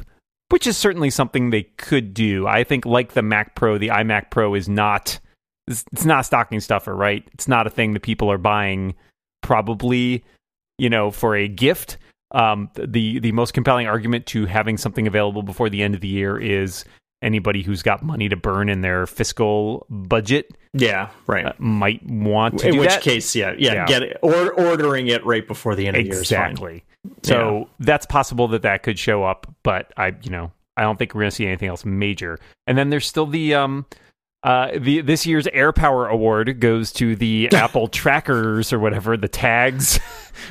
which 0.49 0.67
is 0.67 0.77
certainly 0.77 1.09
something 1.09 1.49
they 1.49 1.63
could 1.63 2.13
do. 2.13 2.47
I 2.47 2.63
think, 2.63 2.85
like 2.85 3.13
the 3.13 3.21
Mac 3.21 3.55
Pro, 3.55 3.77
the 3.77 3.89
iMac 3.89 4.31
Pro 4.31 4.55
is 4.55 4.69
not. 4.69 5.19
It's 5.67 6.05
not 6.05 6.27
stocking 6.27 6.59
stuffer, 6.59 6.95
right? 6.95 7.27
It's 7.33 7.47
not 7.47 7.65
a 7.65 7.71
thing 7.71 7.93
that 7.93 8.03
people 8.03 8.31
are 8.31 8.37
buying, 8.37 8.93
probably, 9.41 10.23
you 10.77 10.91
know, 10.91 11.09
for 11.09 11.35
a 11.35 11.47
gift. 11.47 11.97
Um, 12.31 12.69
the 12.75 13.19
the 13.19 13.31
most 13.31 13.53
compelling 13.53 13.87
argument 13.87 14.27
to 14.27 14.45
having 14.45 14.77
something 14.77 15.07
available 15.07 15.41
before 15.41 15.69
the 15.69 15.81
end 15.81 15.95
of 15.95 16.01
the 16.01 16.07
year 16.07 16.37
is 16.37 16.85
anybody 17.21 17.63
who's 17.63 17.81
got 17.81 18.03
money 18.03 18.29
to 18.29 18.35
burn 18.35 18.69
in 18.69 18.81
their 18.81 19.07
fiscal 19.07 19.85
budget 19.89 20.51
Yeah, 20.73 21.09
right. 21.27 21.45
uh, 21.45 21.53
might 21.57 22.05
want 22.05 22.59
to 22.59 22.67
in 22.67 22.73
do 22.73 22.79
which 22.81 22.89
that. 22.89 23.01
case, 23.01 23.35
yeah, 23.35 23.53
yeah, 23.57 23.73
Yeah. 23.73 23.85
get 23.85 24.03
it 24.03 24.17
or 24.21 24.51
ordering 24.53 25.07
it 25.07 25.25
right 25.25 25.47
before 25.47 25.75
the 25.75 25.87
end 25.87 25.97
of 25.97 26.03
the 26.03 26.09
year 26.09 26.19
exactly. 26.19 26.83
So 27.23 27.69
that's 27.79 28.05
possible 28.05 28.47
that 28.49 28.63
that 28.63 28.83
could 28.83 28.99
show 28.99 29.23
up, 29.23 29.47
but 29.63 29.91
I, 29.97 30.13
you 30.21 30.29
know, 30.29 30.51
I 30.77 30.81
don't 30.81 30.97
think 30.99 31.13
we're 31.15 31.21
going 31.21 31.29
to 31.31 31.35
see 31.35 31.47
anything 31.47 31.69
else 31.69 31.85
major. 31.85 32.37
And 32.67 32.77
then 32.77 32.89
there's 32.89 33.07
still 33.07 33.25
the 33.27 33.55
um 33.55 33.85
Uh, 34.43 34.77
the 34.77 35.01
this 35.01 35.25
year's 35.25 35.47
AirPower 35.47 36.07
Award 36.09 36.59
goes 36.59 36.91
to 36.93 37.15
the 37.15 37.49
Apple 37.53 37.87
trackers 37.87 38.71
or 38.73 38.77
whatever 38.79 39.17
the 39.17 39.27
tags. 39.27 39.99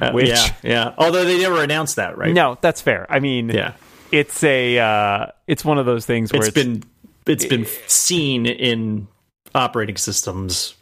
Uh, 0.01 0.11
which 0.13 0.29
yeah, 0.29 0.47
yeah. 0.65 0.95
Although 0.99 1.25
they 1.25 1.39
never 1.39 1.63
announced 1.63 1.97
that, 1.97 2.19
right? 2.19 2.33
no, 2.35 2.57
that's 2.61 2.81
fair. 2.81 3.07
I 3.09 3.21
mean, 3.21 3.51
Yeah. 3.51 3.75
It's 4.15 4.43
a 4.45 4.79
uh, 4.79 5.27
it's 5.47 5.65
one 5.65 5.79
of 5.79 5.87
those 5.87 6.07
things 6.07 6.33
where 6.33 6.41
It's 6.41 6.49
it's, 6.49 6.55
been 6.65 6.83
it's 7.27 7.45
been 7.47 7.67
seen 7.87 8.47
in 8.47 9.09
operating 9.55 9.97
systems, 9.97 10.75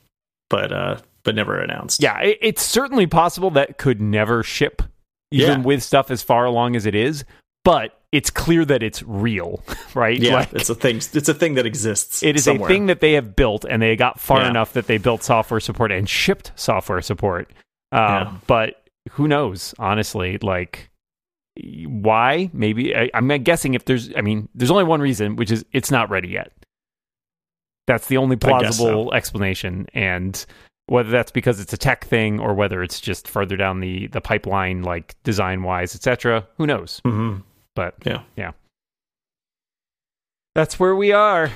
but 0.50 0.72
uh, 0.72 0.98
but 1.24 1.34
never 1.34 1.58
announced. 1.58 2.02
yeah, 2.02 2.18
it, 2.20 2.38
it's 2.40 2.62
certainly 2.62 3.06
possible 3.06 3.50
that 3.52 3.78
could 3.78 4.00
never 4.00 4.42
ship, 4.42 4.82
even 5.30 5.60
Yeah. 5.60 5.64
with 5.66 5.82
stuff 5.82 6.10
as 6.10 6.22
far 6.22 6.44
along 6.44 6.76
as 6.76 6.86
it 6.86 6.94
is. 6.94 7.24
But 7.64 7.96
it's 8.10 8.28
clear 8.28 8.64
that 8.64 8.82
it's 8.82 9.04
real, 9.04 9.62
right? 9.94 10.18
yeah. 10.20 10.34
Like, 10.34 10.52
it's 10.52 10.68
a 10.68 10.74
thing. 10.74 10.96
It's 10.96 11.28
a 11.28 11.34
thing 11.34 11.54
that 11.54 11.64
exists. 11.64 12.22
It 12.22 12.34
is 12.36 12.44
somewhere. 12.44 12.68
a 12.68 12.72
thing 12.72 12.86
that 12.86 13.00
they 13.00 13.12
have 13.12 13.36
built, 13.36 13.64
and 13.64 13.80
they 13.80 13.94
got 13.94 14.18
far 14.18 14.40
Yeah. 14.40 14.50
enough 14.50 14.72
that 14.72 14.86
they 14.88 14.98
built 14.98 15.22
software 15.22 15.60
support 15.60 15.92
and 15.92 16.08
shipped 16.08 16.50
software 16.56 17.00
support. 17.00 17.50
Um, 17.92 18.00
Yeah. 18.00 18.32
But 18.48 18.82
who 19.12 19.28
knows? 19.28 19.74
Honestly, 19.78 20.38
like 20.42 20.90
why? 21.56 22.50
Maybe 22.52 22.96
I, 22.96 23.10
I'm 23.14 23.28
guessing 23.42 23.74
if 23.74 23.84
there's, 23.84 24.10
I 24.16 24.20
mean, 24.20 24.48
there's 24.54 24.70
only 24.70 24.84
one 24.84 25.00
reason, 25.00 25.36
which 25.36 25.50
is 25.50 25.64
it's 25.72 25.90
not 25.90 26.10
ready 26.10 26.28
yet. 26.28 26.52
That's 27.86 28.06
the 28.06 28.16
only 28.16 28.36
plausible 28.36 29.12
explanation, 29.12 29.86
and 29.92 30.44
whether 30.86 31.10
that's 31.10 31.32
because 31.32 31.58
it's 31.60 31.72
a 31.72 31.76
tech 31.76 32.04
thing 32.04 32.38
or 32.38 32.54
whether 32.54 32.82
it's 32.82 33.00
just 33.00 33.28
further 33.28 33.56
down 33.56 33.80
the 33.80 34.06
the 34.08 34.20
pipeline, 34.20 34.82
like 34.82 35.16
design 35.24 35.62
wise, 35.62 35.94
etc. 35.94 36.46
Who 36.58 36.66
knows? 36.66 37.00
Mhm. 37.04 37.42
But 37.74 37.94
Yeah. 38.04 38.22
Yeah, 38.36 38.52
that's 40.54 40.78
where 40.78 40.94
we 40.94 41.12
are 41.12 41.50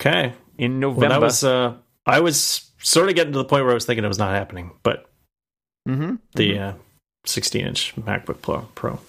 Okay. 0.00 0.32
in 0.56 0.80
Well, 0.80 0.92
November. 0.92 1.08
that 1.08 1.20
was. 1.20 1.44
Uh, 1.44 1.74
I 2.06 2.20
was 2.20 2.70
sort 2.78 3.08
of 3.08 3.14
getting 3.16 3.32
to 3.32 3.38
the 3.38 3.44
point 3.44 3.64
where 3.64 3.72
I 3.72 3.74
was 3.74 3.84
thinking 3.84 4.04
it 4.04 4.08
was 4.08 4.18
not 4.18 4.30
happening, 4.34 4.70
but 4.82 5.10
mm-hmm. 5.88 6.14
the 6.36 6.58
uh, 6.58 6.72
16 7.26 7.66
inch 7.66 7.94
MacBook 7.96 8.40
Pro, 8.40 8.60
Pro, 8.74 9.00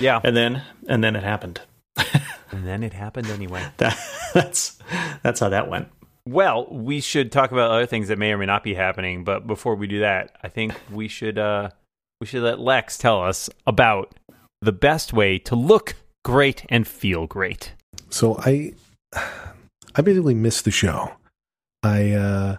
yeah, 0.00 0.20
and 0.22 0.36
then 0.36 0.62
and 0.88 1.02
then 1.02 1.16
it 1.16 1.22
happened. 1.22 1.60
and 2.50 2.66
then 2.66 2.82
it 2.82 2.92
happened 2.92 3.28
anyway. 3.28 3.64
That, 3.78 3.98
that's 4.34 4.78
that's 5.22 5.40
how 5.40 5.48
that 5.48 5.68
went. 5.70 5.88
Well, 6.26 6.66
we 6.70 7.00
should 7.00 7.32
talk 7.32 7.52
about 7.52 7.70
other 7.70 7.86
things 7.86 8.08
that 8.08 8.18
may 8.18 8.32
or 8.32 8.38
may 8.38 8.46
not 8.46 8.62
be 8.62 8.74
happening, 8.74 9.24
but 9.24 9.46
before 9.46 9.74
we 9.74 9.86
do 9.86 10.00
that, 10.00 10.36
I 10.42 10.48
think 10.48 10.74
we 10.90 11.08
should 11.08 11.38
uh 11.38 11.70
we 12.20 12.26
should 12.26 12.42
let 12.42 12.58
Lex 12.58 12.98
tell 12.98 13.22
us 13.22 13.48
about 13.66 14.14
the 14.60 14.72
best 14.72 15.12
way 15.12 15.38
to 15.38 15.54
look 15.54 15.94
great 16.24 16.64
and 16.68 16.86
feel 16.86 17.26
great. 17.26 17.72
So 18.10 18.36
I, 18.38 18.72
I 19.94 20.02
basically 20.02 20.34
missed 20.34 20.64
the 20.64 20.70
show. 20.70 21.12
I 21.82 22.12
uh, 22.12 22.56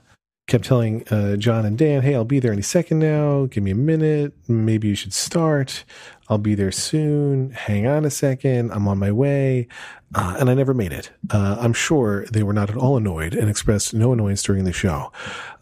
kept 0.48 0.66
telling 0.66 1.08
uh, 1.10 1.36
John 1.36 1.66
and 1.66 1.78
Dan, 1.78 2.02
"Hey, 2.02 2.16
I'll 2.16 2.24
be 2.24 2.40
there 2.40 2.54
any 2.54 2.62
second 2.62 3.00
now. 3.00 3.46
Give 3.46 3.64
me 3.64 3.72
a 3.72 3.76
minute. 3.76 4.34
Maybe 4.48 4.88
you 4.88 4.96
should 4.96 5.14
start. 5.14 5.84
I'll 6.30 6.38
be 6.38 6.56
there 6.56 6.72
soon. 6.72 7.52
Hang 7.52 7.88
on 7.88 8.06
a 8.06 8.10
second. 8.10 8.72
I'm 8.72 8.88
on 8.88 8.98
my 8.98 9.12
way." 9.12 9.68
Uh, 10.16 10.38
and 10.40 10.50
I 10.50 10.56
never 10.56 10.74
made 10.74 10.92
it. 10.92 11.12
Uh, 11.30 11.58
I'm 11.60 11.74
sure 11.74 12.26
they 12.26 12.42
were 12.42 12.54
not 12.54 12.72
at 12.72 12.76
all 12.76 12.98
annoyed 12.98 13.36
and 13.36 13.48
expressed 13.48 13.94
no 13.94 14.12
annoyance 14.12 14.42
during 14.42 14.64
the 14.64 14.74
show. 14.74 15.12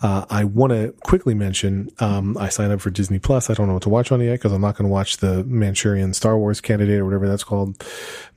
Uh, 0.02 0.26
I 0.30 0.46
want 0.46 0.72
to 0.72 0.94
quickly 1.04 1.34
mention 1.34 1.90
um, 2.00 2.38
I 2.38 2.48
signed 2.48 2.72
up 2.72 2.80
for 2.80 2.90
Disney 2.90 3.20
Plus. 3.20 3.50
I 3.50 3.56
don't 3.56 3.68
know 3.68 3.74
what 3.74 3.84
to 3.84 3.90
watch 3.90 4.10
on 4.10 4.22
it 4.22 4.26
yet 4.26 4.34
because 4.34 4.54
I'm 4.54 4.62
not 4.62 4.78
going 4.78 4.88
to 4.88 4.92
watch 4.92 5.18
the 5.18 5.44
Manchurian 5.44 6.14
Star 6.14 6.38
Wars 6.38 6.62
candidate 6.62 7.00
or 7.00 7.04
whatever 7.04 7.28
that's 7.28 7.44
called. 7.44 7.84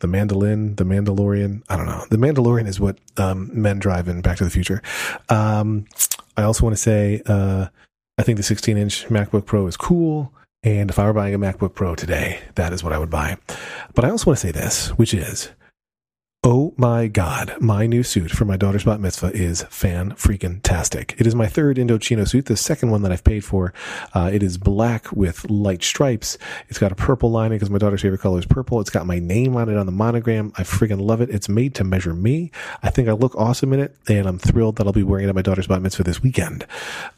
The 0.00 0.08
Mandolin, 0.08 0.74
the 0.74 0.84
Mandalorian. 0.84 1.62
I 1.68 1.76
don't 1.76 1.86
know. 1.86 2.04
The 2.10 2.16
Mandalorian 2.16 2.66
is 2.66 2.80
what 2.80 2.98
um, 3.16 3.50
men 3.52 3.78
drive 3.78 4.08
in 4.08 4.20
Back 4.20 4.38
to 4.38 4.44
the 4.44 4.50
Future. 4.50 4.82
Um, 5.28 5.86
I 6.36 6.42
also 6.42 6.64
want 6.64 6.74
to 6.74 6.82
say 6.82 7.22
uh, 7.26 7.68
I 8.18 8.22
think 8.24 8.36
the 8.36 8.42
16 8.42 8.76
inch 8.76 9.06
MacBook 9.06 9.46
Pro 9.46 9.66
is 9.68 9.76
cool. 9.76 10.34
And 10.62 10.90
if 10.90 10.98
I 10.98 11.06
were 11.06 11.14
buying 11.14 11.34
a 11.34 11.38
MacBook 11.38 11.74
Pro 11.74 11.94
today, 11.94 12.40
that 12.56 12.74
is 12.74 12.84
what 12.84 12.92
I 12.92 12.98
would 12.98 13.08
buy. 13.08 13.38
But 13.94 14.04
I 14.04 14.10
also 14.10 14.26
want 14.26 14.40
to 14.40 14.46
say 14.46 14.52
this, 14.52 14.88
which 14.90 15.14
is 15.14 15.48
Oh 16.42 16.72
my 16.78 17.06
God, 17.06 17.54
my 17.60 17.86
new 17.86 18.02
suit 18.02 18.30
for 18.30 18.46
my 18.46 18.56
daughter's 18.56 18.84
bat 18.84 18.98
mitzvah 18.98 19.30
is 19.34 19.62
fan 19.64 20.12
freaking 20.12 20.58
tastic. 20.62 21.14
It 21.18 21.26
is 21.26 21.34
my 21.34 21.46
third 21.46 21.76
Indochino 21.76 22.26
suit, 22.26 22.46
the 22.46 22.56
second 22.56 22.90
one 22.90 23.02
that 23.02 23.12
I've 23.12 23.22
paid 23.22 23.44
for. 23.44 23.74
Uh, 24.14 24.30
it 24.32 24.42
is 24.42 24.56
black 24.56 25.12
with 25.12 25.50
light 25.50 25.82
stripes. 25.82 26.38
It's 26.70 26.78
got 26.78 26.92
a 26.92 26.94
purple 26.94 27.30
lining 27.30 27.58
because 27.58 27.68
my 27.68 27.76
daughter's 27.76 28.00
favorite 28.00 28.22
color 28.22 28.38
is 28.38 28.46
purple. 28.46 28.80
It's 28.80 28.88
got 28.88 29.04
my 29.04 29.18
name 29.18 29.54
on 29.54 29.68
it 29.68 29.76
on 29.76 29.84
the 29.84 29.92
monogram. 29.92 30.50
I 30.56 30.62
freaking 30.62 31.02
love 31.02 31.20
it. 31.20 31.28
It's 31.28 31.50
made 31.50 31.74
to 31.74 31.84
measure 31.84 32.14
me. 32.14 32.52
I 32.82 32.88
think 32.88 33.10
I 33.10 33.12
look 33.12 33.34
awesome 33.34 33.74
in 33.74 33.80
it, 33.80 33.94
and 34.08 34.26
I'm 34.26 34.38
thrilled 34.38 34.76
that 34.76 34.86
I'll 34.86 34.94
be 34.94 35.02
wearing 35.02 35.26
it 35.26 35.28
at 35.28 35.34
my 35.34 35.42
daughter's 35.42 35.66
bat 35.66 35.82
mitzvah 35.82 36.04
this 36.04 36.22
weekend. 36.22 36.66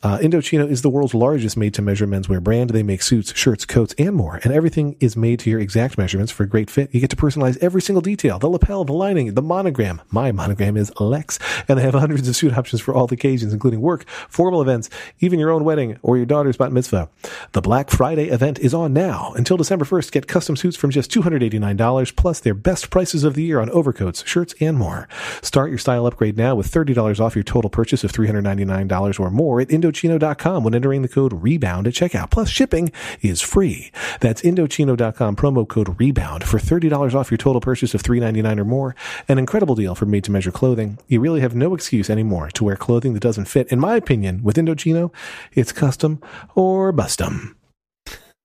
Uh, 0.03 0.19
Indochino 0.19 0.69
is 0.69 0.83
the 0.83 0.91
world's 0.91 1.15
largest 1.15 1.57
made 1.57 1.75
to 1.75 1.83
measure 1.83 2.09
menswear 2.09 2.43
brand. 2.43 2.71
They 2.71 2.83
make 2.83 3.03
suits, 3.03 3.33
shirts, 3.37 3.67
coats, 3.67 3.95
and 3.99 4.17
more, 4.17 4.41
and 4.43 4.53
everything 4.53 4.97
is 4.99 5.17
made 5.17 5.39
to 5.41 5.51
your 5.51 5.61
exact 5.61 5.97
measurements 5.97 6.33
for 6.33 6.43
a 6.43 6.49
great 6.49 6.69
fit. 6.69 6.93
You 6.93 7.01
get 7.01 7.11
to 7.11 7.17
personalize 7.17 7.57
every 7.63 7.83
single 7.83 8.03
detail 8.03 8.41
the 8.41 8.49
lapel, 8.49 8.85
the 8.85 8.93
lining, 8.93 9.12
the 9.13 9.43
monogram. 9.43 10.01
My 10.11 10.33
monogram 10.33 10.77
is 10.77 10.93
Lex, 10.99 11.39
and 11.69 11.79
they 11.79 11.83
have 11.83 11.95
hundreds 11.95 12.29
of 12.29 12.37
suit 12.37 12.57
options 12.57 12.81
for 12.81 12.95
all 12.95 13.09
occasions, 13.13 13.53
including 13.53 13.81
work, 13.81 14.09
formal 14.09 14.63
events, 14.63 14.89
even 15.21 15.39
your 15.39 15.51
own 15.51 15.65
wedding 15.65 15.99
or 16.03 16.17
your 16.17 16.27
daughter's 16.27 16.57
bat 16.57 16.73
mitzvah. 16.73 17.09
The 17.53 17.61
Black 17.61 17.91
Friday 17.91 18.29
event 18.29 18.59
is 18.59 18.75
on 18.75 18.93
now. 18.93 19.33
Until 19.37 19.57
December 19.57 19.85
1st, 19.85 20.13
get 20.13 20.27
custom 20.27 20.57
suits 20.57 20.77
from 20.77 20.91
just 20.91 21.11
$289, 21.11 22.17
plus 22.17 22.41
their 22.41 22.55
best 22.55 22.91
prices 22.91 23.25
of 23.25 23.35
the 23.35 23.43
year 23.43 23.61
on 23.61 23.71
overcoats, 23.71 24.25
shirts, 24.27 24.55
and 24.61 24.77
more. 24.79 25.09
Start 25.43 25.71
your 25.71 25.79
style 25.79 26.07
upgrade 26.07 26.37
now 26.37 26.55
with 26.55 26.71
$30 26.71 27.21
off 27.21 27.37
your 27.37 27.43
total 27.43 27.71
purchase 27.71 28.05
of 28.05 28.13
$399 28.13 29.21
or 29.21 29.31
more 29.31 29.61
at 29.61 29.69
Indochino.com 29.69 30.65
when 30.65 30.75
entering 30.75 31.03
the 31.03 31.09
code 31.09 31.33
REBOUND 31.33 31.87
at 31.87 31.95
checkout. 31.95 32.31
Plus, 32.31 32.49
shipping 32.49 32.91
is 33.21 33.41
free. 33.41 33.91
That's 34.21 34.43
Indochino.com 34.43 35.37
promo 35.37 35.69
code 35.69 35.99
REBOUND 35.99 36.45
for 36.45 36.59
$30 36.59 37.15
off 37.15 37.31
your 37.31 37.39
total 37.39 37.61
purchase 37.61 37.95
of 37.95 38.03
$399 38.03 38.59
or 38.59 38.65
more. 38.65 38.95
An 39.29 39.39
incredible 39.39 39.75
deal 39.75 39.95
for 39.95 40.07
made 40.07 40.25
to 40.25 40.31
measure 40.31 40.53
clothing. 40.53 40.99
You 41.09 41.21
really 41.21 41.41
have 41.41 41.55
no 41.55 41.75
excuse 41.75 42.11
anymore 42.11 42.51
to 42.51 42.65
wear 42.65 42.77
clothing 42.77 43.15
that 43.15 43.21
doesn't 43.21 43.47
fit. 43.47 43.69
In 43.73 43.81
my 43.81 43.97
opinion, 43.97 44.43
with 44.43 44.57
Indochino, 44.57 45.13
it's 45.53 45.73
custom 45.73 46.21
or 46.55 46.93
bustum. 46.93 47.55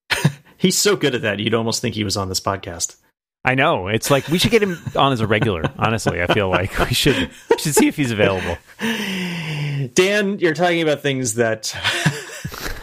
He's 0.58 0.78
so 0.78 0.96
good 0.96 1.16
at 1.16 1.22
that. 1.22 1.40
You'd 1.40 1.54
almost 1.54 1.82
think 1.82 1.96
he 1.96 2.04
was 2.04 2.18
on 2.18 2.30
this 2.30 2.40
podcast. 2.40 2.98
I 3.46 3.56
know. 3.56 3.88
It's 3.88 4.12
like 4.12 4.28
we 4.28 4.40
should 4.40 4.52
get 4.52 4.62
him 4.62 4.78
on 4.96 5.14
as 5.14 5.22
a 5.22 5.28
regular, 5.28 5.64
honestly. 5.78 6.22
I 6.22 6.28
feel 6.28 6.50
like 6.50 6.78
we 6.80 6.94
should 6.94 7.30
we 7.50 7.58
should 7.58 7.76
see 7.76 7.88
if 7.88 7.96
he's 7.96 8.12
available. 8.12 8.58
Dan, 9.94 10.40
you're 10.40 10.54
talking 10.54 10.82
about 10.82 11.02
things 11.02 11.36
that 11.36 11.74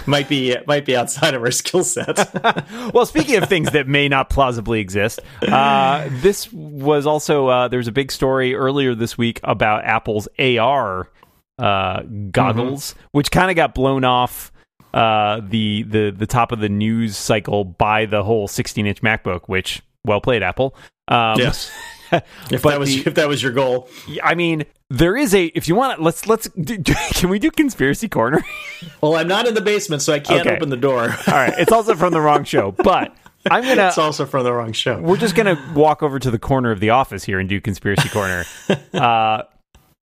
might 0.06 0.28
be 0.28 0.56
might 0.66 0.84
be 0.84 0.96
outside 0.96 1.34
of 1.34 1.42
our 1.42 1.50
skill 1.52 1.84
set. 1.84 2.30
well, 2.94 3.06
speaking 3.06 3.36
of 3.36 3.48
things 3.48 3.70
that 3.72 3.88
may 3.88 4.08
not 4.08 4.30
plausibly 4.30 4.80
exist, 4.80 5.20
uh, 5.42 6.08
this 6.10 6.52
was 6.52 7.06
also 7.06 7.48
uh, 7.48 7.68
there 7.68 7.78
was 7.78 7.88
a 7.88 7.92
big 7.92 8.12
story 8.12 8.54
earlier 8.54 8.94
this 8.94 9.16
week 9.18 9.40
about 9.42 9.84
Apple's 9.84 10.28
AR 10.38 11.10
uh, 11.58 12.02
goggles, 12.30 12.94
which 13.12 13.30
kind 13.30 13.50
of 13.50 13.56
got 13.56 13.74
blown 13.74 14.04
off 14.04 14.52
uh, 14.92 15.40
the 15.48 15.82
the 15.82 16.10
the 16.10 16.26
top 16.26 16.52
of 16.52 16.60
the 16.60 16.68
news 16.68 17.16
cycle 17.16 17.64
by 17.64 18.06
the 18.06 18.22
whole 18.22 18.46
16 18.48 18.86
inch 18.86 19.02
MacBook, 19.02 19.42
which 19.46 19.82
well 20.04 20.20
played, 20.20 20.42
Apple. 20.42 20.74
Um, 21.08 21.38
yes. 21.38 21.70
If 22.50 22.62
that 22.62 22.78
was 22.78 22.88
the- 22.94 23.08
if 23.08 23.14
that 23.14 23.28
was 23.28 23.42
your 23.42 23.52
goal, 23.52 23.88
I 24.22 24.34
mean, 24.34 24.64
there 24.90 25.16
is 25.16 25.34
a 25.34 25.46
if 25.46 25.66
you 25.68 25.74
want 25.74 26.00
let's 26.02 26.26
let's 26.26 26.48
do, 26.50 26.78
can 27.12 27.28
we 27.30 27.38
do 27.38 27.50
conspiracy 27.50 28.08
corner? 28.08 28.42
well, 29.00 29.16
I'm 29.16 29.28
not 29.28 29.46
in 29.46 29.54
the 29.54 29.60
basement, 29.60 30.02
so 30.02 30.12
I 30.12 30.20
can't 30.20 30.46
Okay. 30.46 30.56
open 30.56 30.68
the 30.70 30.76
door. 30.76 31.02
All 31.02 31.34
right, 31.34 31.54
it's 31.58 31.72
also 31.72 31.94
from 31.94 32.12
the 32.12 32.20
wrong 32.20 32.44
show, 32.44 32.72
but 32.72 33.14
I'm 33.50 33.62
gonna 33.64 33.88
it's 33.88 33.98
also 33.98 34.24
from 34.26 34.44
the 34.44 34.52
wrong 34.52 34.72
show. 34.72 35.00
we're 35.00 35.16
just 35.16 35.34
gonna 35.34 35.58
walk 35.74 36.02
over 36.02 36.18
to 36.18 36.30
the 36.30 36.38
corner 36.38 36.70
of 36.70 36.80
the 36.80 36.90
office 36.90 37.24
here 37.24 37.38
and 37.38 37.48
do 37.48 37.60
conspiracy 37.60 38.08
corner. 38.08 38.44
uh, 38.92 39.42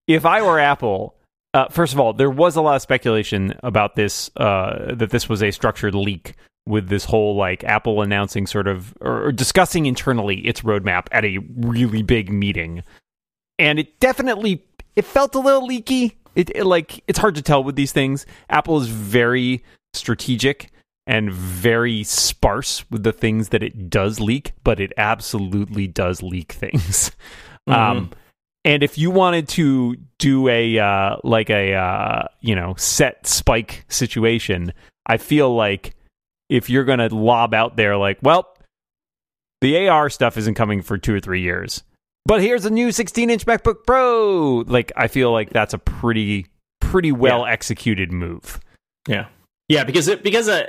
if 0.07 0.25
I 0.25 0.41
were 0.41 0.59
Apple, 0.59 1.15
uh, 1.53 1.67
first 1.69 1.93
of 1.93 1.99
all, 1.99 2.13
there 2.13 2.29
was 2.29 2.55
a 2.55 2.61
lot 2.61 2.75
of 2.75 2.81
speculation 2.81 3.53
about 3.63 3.95
this 3.95 4.29
uh, 4.37 4.93
that 4.95 5.09
this 5.09 5.27
was 5.29 5.41
a 5.43 5.51
structured 5.51 5.95
leak 5.95 6.35
with 6.65 6.89
this 6.89 7.05
whole 7.05 7.35
like 7.35 7.63
Apple 7.63 8.01
announcing 8.01 8.47
sort 8.47 8.67
of 8.67 8.93
or, 9.01 9.27
or 9.27 9.31
discussing 9.31 9.85
internally 9.85 10.39
its 10.41 10.61
roadmap 10.61 11.07
at 11.11 11.25
a 11.25 11.39
really 11.55 12.03
big 12.03 12.31
meeting, 12.31 12.83
and 13.57 13.79
it 13.79 13.99
definitely 13.99 14.63
it 14.95 15.05
felt 15.05 15.35
a 15.35 15.39
little 15.39 15.65
leaky. 15.65 16.17
It, 16.35 16.49
it 16.55 16.65
like 16.65 17.03
it's 17.07 17.19
hard 17.19 17.35
to 17.35 17.41
tell 17.41 17.63
with 17.63 17.75
these 17.75 17.91
things. 17.91 18.25
Apple 18.49 18.79
is 18.79 18.87
very 18.87 19.63
strategic 19.93 20.71
and 21.07 21.31
very 21.31 22.03
sparse 22.03 22.89
with 22.89 23.03
the 23.03 23.11
things 23.11 23.49
that 23.49 23.63
it 23.63 23.89
does 23.89 24.19
leak, 24.19 24.53
but 24.63 24.79
it 24.79 24.93
absolutely 24.97 25.87
does 25.87 26.21
leak 26.21 26.51
things. 26.51 27.11
Um, 27.67 28.09
and 28.65 28.83
if 28.83 28.97
you 28.97 29.11
wanted 29.11 29.47
to 29.49 29.95
do 30.17 30.47
a 30.49 30.77
uh, 30.77 31.17
like 31.23 31.49
a 31.49 31.73
uh, 31.73 32.27
you 32.41 32.55
know 32.55 32.75
set 32.75 33.25
spike 33.27 33.85
situation, 33.87 34.73
I 35.05 35.17
feel 35.17 35.53
like 35.53 35.95
if 36.51 36.69
you're 36.69 36.83
going 36.83 36.99
to 36.99 37.15
lob 37.15 37.53
out 37.53 37.77
there 37.77 37.95
like, 37.95 38.19
well, 38.21 38.53
the 39.61 39.87
AR 39.87 40.09
stuff 40.09 40.37
isn't 40.37 40.55
coming 40.55 40.81
for 40.81 40.97
two 40.97 41.15
or 41.15 41.19
three 41.19 41.41
years. 41.41 41.81
but 42.25 42.41
here's 42.41 42.65
a 42.65 42.69
new 42.69 42.91
16 42.91 43.29
inch 43.29 43.45
MacBook 43.45 43.85
Pro. 43.87 44.63
Like, 44.67 44.91
I 44.97 45.07
feel 45.07 45.31
like 45.31 45.51
that's 45.51 45.73
a 45.73 45.77
pretty, 45.79 46.47
pretty 46.81 47.13
well 47.13 47.45
executed 47.45 48.11
move. 48.11 48.59
Yeah, 49.07 49.27
yeah, 49.69 49.85
because 49.85 50.09
it 50.09 50.23
because 50.23 50.49
uh, 50.49 50.67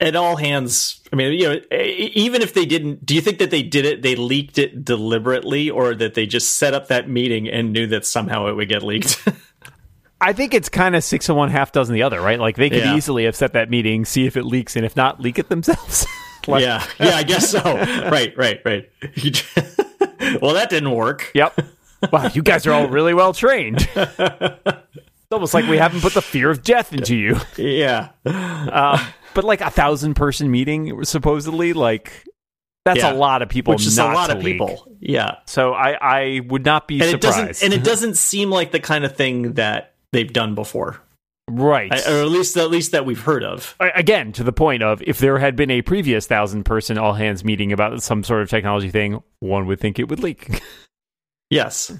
at 0.00 0.16
all 0.16 0.36
hands, 0.36 1.00
I 1.12 1.16
mean, 1.16 1.32
you 1.32 1.48
know, 1.48 1.60
even 1.72 2.42
if 2.42 2.52
they 2.52 2.66
didn't, 2.66 3.06
do 3.06 3.14
you 3.14 3.20
think 3.20 3.38
that 3.38 3.50
they 3.50 3.62
did 3.62 3.86
it? 3.86 4.02
They 4.02 4.16
leaked 4.16 4.58
it 4.58 4.84
deliberately, 4.84 5.70
or 5.70 5.94
that 5.94 6.14
they 6.14 6.26
just 6.26 6.56
set 6.56 6.74
up 6.74 6.88
that 6.88 7.08
meeting 7.08 7.48
and 7.48 7.72
knew 7.72 7.86
that 7.86 8.04
somehow 8.04 8.48
it 8.48 8.54
would 8.54 8.68
get 8.68 8.82
leaked? 8.82 9.26
I 10.22 10.32
think 10.32 10.54
it's 10.54 10.68
kind 10.68 10.94
of 10.96 11.02
six 11.04 11.28
of 11.28 11.36
one, 11.36 11.50
half 11.50 11.72
dozen 11.72 11.94
the 11.94 12.02
other, 12.04 12.20
right? 12.20 12.38
Like 12.40 12.56
they 12.56 12.70
could 12.70 12.78
Yeah. 12.84 12.96
easily 12.96 13.24
have 13.24 13.36
set 13.36 13.52
that 13.54 13.68
meeting, 13.70 14.04
see 14.04 14.24
if 14.26 14.36
it 14.36 14.44
leaks, 14.44 14.76
and 14.76 14.86
if 14.86 14.96
not, 14.96 15.20
leak 15.20 15.38
it 15.38 15.48
themselves. 15.48 16.06
Like- 16.48 16.62
yeah, 16.62 16.84
yeah, 16.98 17.14
I 17.14 17.22
guess 17.22 17.48
so. 17.50 17.60
right, 17.62 18.36
right, 18.36 18.60
right. 18.64 18.90
well, 20.42 20.54
that 20.54 20.66
didn't 20.70 20.90
work. 20.90 21.30
Yep. 21.34 21.60
Wow, 22.12 22.30
you 22.34 22.42
guys 22.42 22.66
are 22.66 22.72
all 22.72 22.88
really 22.88 23.14
well 23.14 23.32
trained. 23.32 23.88
it's 23.96 25.30
almost 25.30 25.54
like 25.54 25.66
we 25.68 25.76
haven't 25.78 26.00
put 26.00 26.14
the 26.14 26.20
fear 26.22 26.50
of 26.50 26.64
death 26.64 26.92
into 26.92 27.16
you. 27.16 27.36
Yeah, 27.56 28.08
Um, 28.26 28.98
but 29.34 29.44
like 29.44 29.60
a 29.60 29.70
thousand 29.70 30.14
person 30.14 30.50
meeting, 30.50 31.04
supposedly, 31.04 31.74
like 31.74 32.24
that's 32.84 32.98
Yeah. 32.98 33.12
a 33.12 33.14
lot 33.14 33.42
of 33.42 33.48
people. 33.48 33.74
which 33.74 33.86
is 33.86 33.98
a 33.98 34.04
lot 34.06 34.30
of 34.30 34.38
leak. 34.42 34.54
people. 34.54 34.88
Yeah, 34.98 35.36
So 35.46 35.72
I, 35.74 35.92
I 35.92 36.40
would 36.48 36.64
not 36.64 36.88
be 36.88 36.94
and 36.96 37.04
it 37.04 37.22
surprised. 37.22 37.36
doesn't 37.60 37.64
and 37.64 37.72
it 37.72 37.84
doesn't 37.84 38.16
seem 38.16 38.50
like 38.50 38.72
the 38.72 38.80
kind 38.80 39.04
of 39.04 39.14
thing 39.14 39.52
that 39.52 39.91
they've 40.12 40.32
done 40.32 40.54
before, 40.54 41.00
right. 41.48 41.92
I, 41.92 42.12
or 42.12 42.22
at 42.22 42.28
least 42.28 42.56
at 42.56 42.70
least 42.70 42.92
that 42.92 43.06
we've 43.06 43.20
heard 43.20 43.44
of. 43.44 43.74
Again 43.80 44.32
to 44.32 44.44
the 44.44 44.52
point 44.52 44.82
of 44.82 45.02
if 45.02 45.18
there 45.18 45.38
had 45.38 45.56
been 45.56 45.70
a 45.70 45.82
previous 45.82 46.26
thousand 46.26 46.64
person 46.64 46.98
all 46.98 47.14
hands 47.14 47.44
meeting 47.44 47.72
about 47.72 48.02
some 48.02 48.24
sort 48.24 48.42
of 48.42 48.50
technology 48.50 48.90
thing 48.90 49.22
one 49.40 49.66
would 49.66 49.80
think 49.80 49.98
it 49.98 50.08
would 50.08 50.20
leak 50.20 50.62
Yes. 51.50 51.92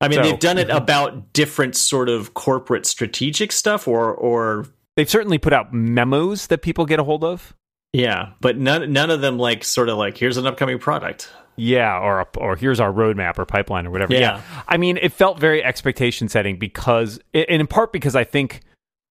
I 0.00 0.06
mean, 0.06 0.18
So- 0.18 0.22
they've 0.22 0.38
done 0.38 0.58
it 0.58 0.68
mm-hmm. 0.68 0.76
about 0.76 1.32
different 1.32 1.74
sort 1.74 2.08
of 2.08 2.34
corporate 2.34 2.86
strategic 2.86 3.50
stuff, 3.50 3.88
or 3.88 4.14
or 4.14 4.66
they've 4.96 5.10
certainly 5.10 5.38
put 5.38 5.52
out 5.52 5.74
memos 5.74 6.46
that 6.46 6.62
people 6.62 6.86
get 6.86 7.00
a 7.00 7.04
hold 7.04 7.24
of 7.24 7.54
yeah, 7.92 8.32
but 8.40 8.58
none 8.58 8.92
none 8.92 9.10
of 9.10 9.20
them 9.20 9.38
like 9.38 9.64
sort 9.64 9.88
of 9.88 9.96
like 9.96 10.16
here's 10.16 10.36
an 10.36 10.46
upcoming 10.46 10.78
product. 10.78 11.30
Yeah 11.58 11.98
or 11.98 12.26
or 12.36 12.56
here's 12.56 12.80
our 12.80 12.92
roadmap 12.92 13.38
or 13.38 13.44
pipeline 13.44 13.86
or 13.86 13.90
whatever 13.90 14.14
Yeah. 14.14 14.40
i 14.68 14.76
mean 14.76 14.96
it 14.96 15.12
felt 15.12 15.38
very 15.38 15.62
expectation 15.62 16.28
setting 16.28 16.58
because 16.58 17.20
and 17.34 17.46
in 17.48 17.66
part 17.66 17.92
because 17.92 18.14
i 18.16 18.24
think 18.24 18.60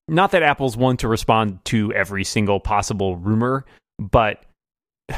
not 0.08 0.32
that 0.32 0.44
apple's 0.44 0.78
one 0.78 0.98
to 0.98 1.08
respond 1.08 1.64
to 1.66 1.94
every 1.94 2.24
single 2.24 2.60
possible 2.60 3.18
rumor 3.18 3.66
but 4.00 4.44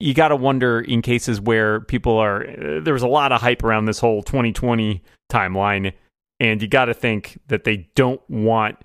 you 0.00 0.14
got 0.14 0.28
to 0.28 0.36
wonder 0.36 0.80
in 0.80 1.02
cases 1.02 1.40
where 1.40 1.80
people 1.80 2.16
are 2.16 2.42
uh, 2.48 2.80
there 2.82 2.94
was 2.94 3.02
a 3.02 3.08
lot 3.08 3.32
of 3.32 3.40
hype 3.40 3.62
around 3.62 3.84
this 3.84 3.98
whole 3.98 4.22
2020 4.22 5.02
timeline 5.30 5.92
and 6.40 6.62
you 6.62 6.68
got 6.68 6.86
to 6.86 6.94
think 6.94 7.38
that 7.48 7.64
they 7.64 7.88
don't 7.94 8.20
want 8.28 8.76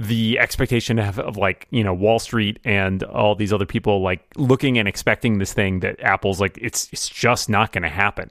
the 0.00 0.38
expectation 0.38 0.98
of, 0.98 1.18
of 1.18 1.36
like 1.36 1.66
you 1.70 1.84
know 1.84 1.94
Wall 1.94 2.18
Street 2.18 2.58
and 2.64 3.02
all 3.02 3.34
these 3.34 3.52
other 3.52 3.66
people 3.66 4.02
like 4.02 4.26
looking 4.36 4.78
and 4.78 4.88
expecting 4.88 5.38
this 5.38 5.52
thing 5.52 5.80
that 5.80 6.00
Apple's 6.00 6.40
like 6.40 6.58
it's 6.60 6.88
it's 6.92 7.08
just 7.08 7.48
not 7.48 7.72
going 7.72 7.82
to 7.82 7.88
happen 7.88 8.30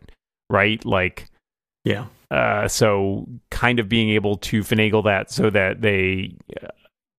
right? 0.50 0.84
Like 0.84 1.30
Yeah, 1.86 2.06
uh, 2.32 2.68
so 2.68 3.28
kind 3.52 3.80
of 3.80 3.88
being 3.88 4.10
able 4.10 4.38
to 4.38 4.62
finagle 4.62 5.04
that 5.06 5.32
so 5.32 5.50
that 5.50 5.82
they 5.82 6.36
uh, 6.62 6.68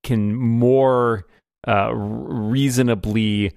can 0.03 0.35
more 0.35 1.27
uh, 1.67 1.93
reasonably 1.95 3.53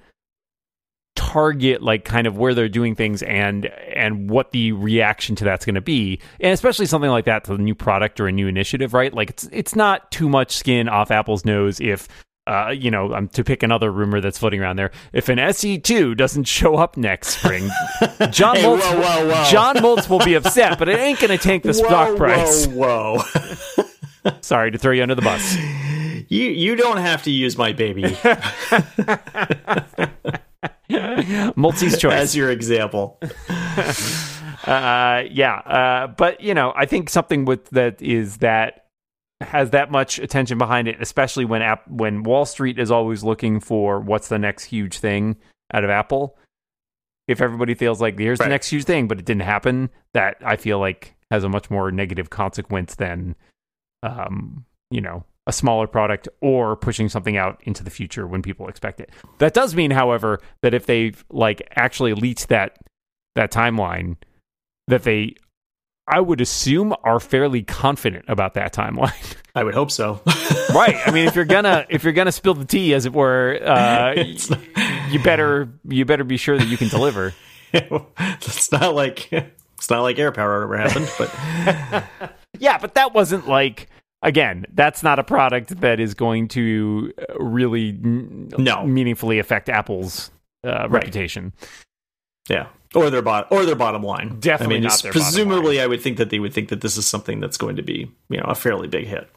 target 1.34 1.82
like 1.82 2.06
kind 2.06 2.28
of 2.28 2.38
where 2.38 2.54
they're 2.54 2.70
doing 2.70 2.94
things 2.94 3.24
and 3.24 3.66
and 3.96 4.30
what 4.30 4.52
the 4.52 4.72
reaction 4.74 5.36
to 5.36 5.44
that's 5.44 5.66
going 5.66 5.74
to 5.74 5.82
be 5.82 6.20
and 6.40 6.54
especially 6.54 6.86
something 6.86 7.10
like 7.10 7.26
that 7.26 7.44
to 7.44 7.54
a 7.54 7.58
new 7.58 7.74
product 7.74 8.20
or 8.20 8.28
a 8.28 8.32
new 8.32 8.48
initiative 8.48 8.94
right 8.94 9.16
like 9.16 9.32
it's 9.32 9.50
it's 9.52 9.76
not 9.76 10.12
too 10.12 10.30
much 10.30 10.52
skin 10.52 10.88
off 10.88 11.10
apple's 11.10 11.44
nose 11.44 11.80
if 11.80 12.08
uh, 12.46 12.74
you 12.78 12.92
know, 12.92 13.14
um, 13.14 13.30
to 13.30 13.42
pick 13.42 13.64
another 13.64 13.90
rumor 13.90 14.20
that's 14.20 14.38
floating 14.38 14.60
around 14.62 14.76
there, 14.76 14.92
if 15.14 15.30
an 15.30 15.38
SE2 15.38 16.18
doesn't 16.18 16.44
show 16.44 16.76
up 16.76 16.98
next 16.98 17.38
spring, 17.38 17.64
John 18.32 18.58
Hey, 18.58 18.64
Moltz, 18.64 18.82
whoa, 18.82 19.00
whoa, 19.00 19.28
whoa. 19.30 19.50
John 19.50 19.78
Moltz 19.78 20.10
will 20.10 20.20
be 20.20 20.34
upset, 20.34 20.78
but 20.78 20.90
it 20.90 21.00
ain't 21.00 21.22
going 21.22 21.32
to 21.32 21.38
tank 21.38 21.64
the 21.64 21.74
stock 21.74 22.18
price. 22.18 22.68
Whoa, 22.68 23.20
whoa. 23.20 24.34
Sorry 24.42 24.72
to 24.72 24.78
throw 24.78 24.92
you 24.92 25.04
under 25.04 25.16
the 25.16 25.22
bus. 25.22 25.56
you 26.28 26.50
you 26.50 26.76
don't 26.76 26.98
have 26.98 27.24
to 27.24 27.32
use 27.32 27.58
my 27.58 27.72
baby 27.72 28.14
Moltzy's 31.56 31.98
choice. 31.98 32.14
as 32.14 32.36
your 32.36 32.50
example. 32.52 33.20
uh, 34.68 35.24
yeah, 35.32 35.56
uh, 35.66 36.08
but 36.08 36.42
you 36.42 36.54
know, 36.54 36.74
I 36.76 36.86
think 36.86 37.10
something 37.10 37.46
with 37.46 37.70
that 37.72 38.02
is 38.02 38.38
that 38.38 38.86
has 39.42 39.72
that 39.72 39.92
much 39.92 40.20
attention 40.20 40.58
behind 40.58 40.88
it, 40.88 40.98
especially 41.02 41.46
when 41.46 41.62
app 41.62 41.88
when 41.90 42.24
Wall 42.24 42.46
Street 42.46 42.80
is 42.80 42.92
always 42.92 43.24
looking 43.24 43.60
for 43.60 44.00
what's 44.00 44.28
the 44.30 44.40
next 44.40 44.66
huge 44.66 45.00
thing 45.00 45.36
out 45.74 45.84
of 45.84 45.90
Apple. 45.90 46.38
If 47.28 47.42
everybody 47.42 47.74
feels 47.74 48.02
like 48.02 48.18
here's 48.20 48.40
Right. 48.40 48.48
the 48.48 48.50
next 48.50 48.70
huge 48.70 48.84
thing, 48.84 49.08
but 49.08 49.18
it 49.20 49.26
didn't 49.26 49.44
happen, 49.44 49.90
that 50.14 50.38
I 50.44 50.58
feel 50.58 50.80
like 50.80 51.16
has 51.32 51.44
a 51.44 51.50
much 51.50 51.70
more 51.72 51.90
negative 51.92 52.30
consequence 52.30 52.96
than, 52.96 53.36
um, 54.04 54.66
you 54.92 55.00
know, 55.02 55.24
a 55.46 55.52
smaller 55.52 55.88
product 55.88 56.28
or 56.42 56.76
pushing 56.76 57.10
something 57.10 57.38
out 57.38 57.62
into 57.64 57.84
the 57.84 57.90
future 57.90 58.26
when 58.26 58.42
people 58.42 58.68
expect 58.68 59.00
it. 59.00 59.10
That 59.40 59.54
does 59.54 59.76
mean, 59.76 59.92
however, 59.92 60.40
that 60.62 60.74
if 60.74 60.86
they've 60.86 61.24
like 61.30 61.62
actually 61.76 62.14
leaked 62.14 62.48
that 62.50 62.78
that 63.36 63.52
timeline, 63.52 64.16
that 64.88 65.04
they, 65.04 65.36
I 66.08 66.20
would 66.20 66.40
assume, 66.40 66.94
are 67.04 67.20
fairly 67.20 67.64
confident 67.64 68.26
about 68.28 68.54
that 68.54 68.74
timeline. 68.74 69.36
I 69.56 69.64
would 69.64 69.74
hope 69.74 69.92
so. 69.92 70.22
right. 70.74 70.96
I 71.06 71.12
mean, 71.12 71.28
if 71.28 71.36
you're 71.36 71.46
gonna 71.46 71.86
if 71.90 72.04
you're 72.04 72.14
gonna 72.14 72.32
spill 72.32 72.54
the 72.54 72.66
tea, 72.66 72.94
as 72.94 73.06
it 73.06 73.14
were, 73.14 73.60
uh, 73.64 74.14
you 75.10 75.22
better 75.22 75.70
you 75.88 76.06
better 76.06 76.24
be 76.24 76.38
sure 76.38 76.58
that 76.58 76.68
you 76.68 76.78
can 76.78 76.88
deliver. 76.88 77.34
it's 77.74 78.72
not 78.72 78.96
like 78.96 79.32
it's 79.32 79.90
not 79.90 80.02
like 80.02 80.18
AirPower 80.18 80.64
ever 80.64 80.78
happened, 80.78 81.12
but 81.18 82.32
Yeah, 82.60 82.78
but 82.78 82.96
that 82.96 83.14
wasn't 83.14 83.48
like 83.48 83.90
again. 84.24 84.66
That's 84.74 85.04
not 85.04 85.20
a 85.20 85.24
product 85.24 85.80
that 85.82 86.00
is 86.00 86.14
going 86.16 86.48
to 86.50 87.14
uh, 87.30 87.38
really 87.44 87.90
n- 87.90 88.50
No. 88.58 88.86
meaningfully 88.86 89.38
affect 89.38 89.70
Apple's 89.70 90.32
uh, 90.66 90.88
reputation. 90.90 91.54
yeah, 92.50 92.68
or 92.96 93.10
their 93.10 93.22
bot 93.22 93.48
or 93.52 93.66
their 93.66 93.76
bottom 93.76 94.02
line. 94.04 94.40
Definitely 94.40 94.76
I 94.78 94.80
mean, 94.80 94.84
not 94.84 94.92
bottom 94.98 95.12
presumably, 95.12 95.80
I 95.82 95.88
would 95.88 96.02
think 96.02 96.18
that 96.18 96.30
they 96.32 96.40
would 96.40 96.54
think 96.54 96.70
that 96.70 96.82
this 96.82 96.98
is 96.98 97.06
something 97.08 97.40
that's 97.40 97.58
going 97.58 97.76
to 97.76 97.84
be 97.84 98.12
you 98.30 98.38
know 98.38 98.46
a 98.48 98.56
fairly 98.56 98.88
big 98.88 99.06
hit. 99.06 99.30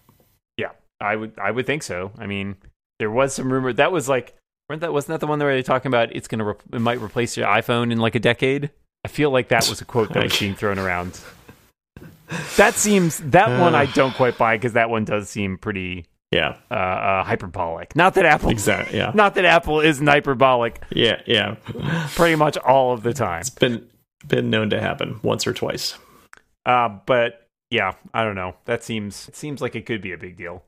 Yeah, 0.56 0.70
I 1.00 1.16
would 1.16 1.32
I 1.38 1.50
would 1.50 1.66
think 1.66 1.82
so. 1.82 2.12
I 2.18 2.26
mean, 2.26 2.56
there 2.98 3.10
was 3.10 3.34
some 3.34 3.52
rumor 3.52 3.72
that 3.74 3.92
was 3.92 4.08
like 4.08 4.34
weren't 4.68 4.80
that 4.82 4.92
wasn't 4.92 5.08
that 5.10 5.20
the 5.20 5.26
one 5.26 5.38
they 5.38 5.44
were 5.44 5.62
talking 5.62 5.88
about 5.88 6.14
it's 6.14 6.28
gonna 6.28 6.44
re- 6.44 6.54
it 6.72 6.80
might 6.80 7.00
replace 7.00 7.36
your 7.36 7.46
iPhone 7.46 7.92
in 7.92 7.98
like 7.98 8.14
a 8.14 8.20
decade? 8.20 8.70
I 9.04 9.08
feel 9.08 9.30
like 9.30 9.48
that 9.48 9.68
was 9.68 9.80
a 9.80 9.84
quote 9.84 10.12
that 10.14 10.24
was 10.24 10.36
being 10.40 10.54
thrown 10.56 10.78
around. 10.80 11.20
That 12.56 12.74
seems 12.74 13.18
that 13.18 13.60
one 13.60 13.74
I 13.74 13.86
don't 13.86 14.14
quite 14.14 14.36
buy 14.38 14.56
because 14.56 14.72
that 14.72 14.90
one 14.90 15.04
does 15.04 15.28
seem 15.28 15.58
pretty 15.58 16.06
Yeah, 16.30 16.56
uh, 16.70 16.74
uh, 16.74 17.24
hyperbolic. 17.24 17.94
Not 17.94 18.14
that 18.14 18.24
Apple, 18.24 18.50
exactly. 18.50 18.98
Yeah, 18.98 19.12
not 19.14 19.34
that 19.36 19.44
Apple 19.44 19.80
isn't 19.80 20.06
hyperbolic 20.06 20.82
yeah, 20.90 21.22
yeah. 21.26 21.56
pretty 22.14 22.36
much 22.36 22.56
all 22.58 22.92
of 22.92 23.02
the 23.02 23.12
time. 23.14 23.40
It's 23.40 23.50
been 23.50 23.86
been 24.26 24.50
known 24.50 24.70
to 24.70 24.80
happen 24.80 25.20
once 25.22 25.46
or 25.46 25.52
twice. 25.52 25.96
Uh, 26.64 26.98
but 27.06 27.48
yeah, 27.70 27.92
I 28.12 28.24
don't 28.24 28.34
know. 28.34 28.56
That 28.64 28.82
seems 28.82 29.28
it 29.28 29.36
seems 29.36 29.60
like 29.60 29.76
it 29.76 29.86
could 29.86 30.02
be 30.02 30.12
a 30.12 30.18
big 30.18 30.36
deal. 30.36 30.64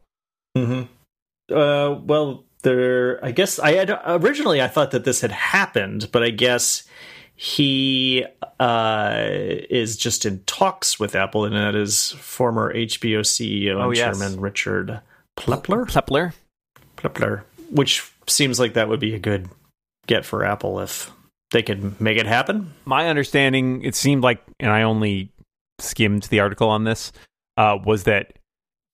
Mm-hmm. 0.57 1.55
Uh, 1.55 1.95
well, 2.01 2.45
there. 2.63 3.25
I 3.25 3.33
guess 3.33 3.59
I 3.59 3.73
had 3.73 3.91
originally 4.07 4.61
I 4.63 4.69
thought 4.69 4.91
that 4.93 5.05
this 5.05 5.21
had 5.21 5.33
happened, 5.33 6.11
but 6.13 6.23
I 6.23 6.31
guess 6.31 6.85
he 7.41 8.25
uh, 8.59 9.23
is 9.29 9.97
just 9.97 10.27
in 10.27 10.41
talks 10.41 10.99
with 10.99 11.15
Apple, 11.15 11.45
and 11.45 11.55
that 11.55 11.77
is 11.77 12.11
former 12.19 12.75
HBO 12.75 13.21
CEO 13.21 13.73
and 13.75 13.81
Oh, 13.81 13.91
yes. 13.93 14.19
chairman 14.19 14.41
Richard 14.41 15.01
Plepler. 15.39 15.87
Plepler. 15.87 16.33
Plepler, 16.97 17.43
which 17.71 18.11
seems 18.27 18.59
like 18.59 18.75
that 18.75 18.89
would 18.89 18.99
be 18.99 19.15
a 19.15 19.21
good 19.21 19.49
get 20.09 20.25
for 20.25 20.45
Apple 20.45 20.81
if 20.81 21.13
they 21.53 21.63
could 21.63 22.01
make 22.01 22.19
it 22.19 22.27
happen. 22.27 22.75
my 22.85 23.07
understanding, 23.09 23.83
it 23.85 23.95
seemed 23.95 24.25
like, 24.25 24.43
and 24.59 24.73
I 24.73 24.83
only 24.83 25.31
skimmed 25.79 26.25
the 26.25 26.41
article 26.41 26.69
on 26.69 26.83
this, 26.83 27.13
uh, 27.57 27.79
was 27.85 28.03
that 28.05 28.33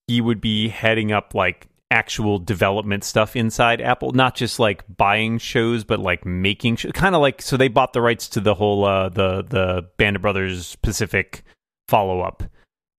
he 0.06 0.20
would 0.20 0.42
be 0.42 0.68
heading 0.68 1.12
up 1.12 1.34
like 1.34 1.66
actual 1.94 2.38
development 2.40 3.04
stuff 3.04 3.36
inside 3.36 3.80
Apple, 3.80 4.10
not 4.12 4.34
just 4.34 4.58
like 4.58 4.84
buying 4.96 5.38
shows, 5.38 5.84
but 5.84 6.00
like 6.00 6.26
making 6.26 6.76
shows. 6.76 6.92
Kind 6.92 7.14
of 7.14 7.20
like 7.20 7.40
so 7.40 7.56
they 7.56 7.68
bought 7.68 7.92
the 7.92 8.02
rights 8.02 8.28
to 8.30 8.40
the 8.40 8.54
whole 8.54 8.84
uh, 8.84 9.08
the 9.08 9.42
the 9.42 9.86
Band 9.96 10.16
of 10.16 10.22
Brothers 10.22 10.76
Pacific 10.82 11.42
follow 11.88 12.20
up, 12.20 12.42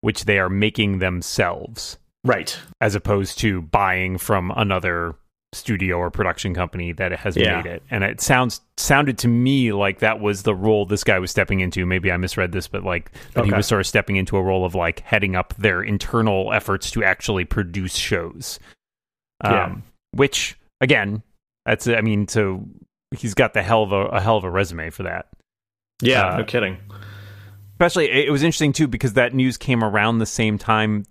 which 0.01 0.25
they 0.25 0.39
are 0.39 0.49
making 0.49 0.99
themselves 0.99 1.97
Right. 2.23 2.57
as 2.81 2.95
opposed 2.95 3.37
to 3.39 3.61
buying 3.61 4.17
from 4.17 4.51
another 4.55 5.15
studio 5.53 5.97
or 5.97 6.11
production 6.11 6.53
company 6.53 6.91
that 6.93 7.11
has 7.13 7.37
Yeah. 7.37 7.57
made 7.61 7.65
it. 7.65 7.83
And 7.89 8.03
it 8.03 8.19
sounds 8.19 8.59
sounded 8.77 9.17
to 9.19 9.27
me 9.29 9.71
like 9.71 9.99
that 9.99 10.19
was 10.19 10.43
the 10.43 10.53
role 10.55 10.85
this 10.85 11.03
guy 11.03 11.17
was 11.19 11.31
stepping 11.31 11.61
into. 11.61 11.85
Maybe 11.85 12.11
I 12.11 12.17
misread 12.17 12.51
this, 12.51 12.67
but 12.67 12.83
like 12.83 13.11
that 13.33 13.45
he 13.45 13.51
was 13.51 13.65
sort 13.67 13.79
of 13.81 13.87
stepping 13.87 14.17
into 14.17 14.35
a 14.37 14.41
role 14.43 14.65
of 14.65 14.75
like 14.75 14.99
heading 15.01 15.35
up 15.35 15.53
their 15.57 15.81
internal 15.81 16.51
efforts 16.51 16.91
to 16.91 17.03
actually 17.03 17.45
produce 17.45 17.95
shows. 17.95 18.59
Um, 19.45 19.51
Yeah. 19.53 19.75
which 20.13 20.57
again, 20.81 21.23
that's 21.65 21.87
I 21.87 22.01
mean, 22.01 22.27
so 22.27 22.65
he's 23.11 23.33
got 23.33 23.53
the 23.53 23.61
hell 23.63 23.83
of 23.83 23.91
a, 23.91 24.05
a 24.07 24.21
hell 24.21 24.37
of 24.37 24.43
a 24.43 24.49
resume 24.49 24.89
for 24.89 25.03
that. 25.03 25.27
Yeah, 26.01 26.27
Uh, 26.33 26.37
no 26.39 26.43
kidding. 26.43 26.77
especially 27.73 28.09
it 28.11 28.31
was 28.31 28.43
interesting 28.43 28.73
too 28.73 28.87
because 28.87 29.13
that 29.13 29.33
news 29.33 29.57
came 29.57 29.83
around 29.83 30.17
the 30.19 30.25
same 30.25 30.57
time 30.57 31.05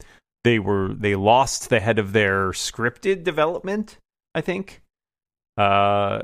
they 0.44 0.58
were 0.58 0.92
they 0.94 1.14
lost 1.14 1.70
the 1.70 1.80
head 1.80 1.98
of 1.98 2.12
their 2.12 2.50
scripted 2.50 3.22
development 3.24 3.96
i 4.34 4.40
think 4.42 4.82
uh 5.56 6.20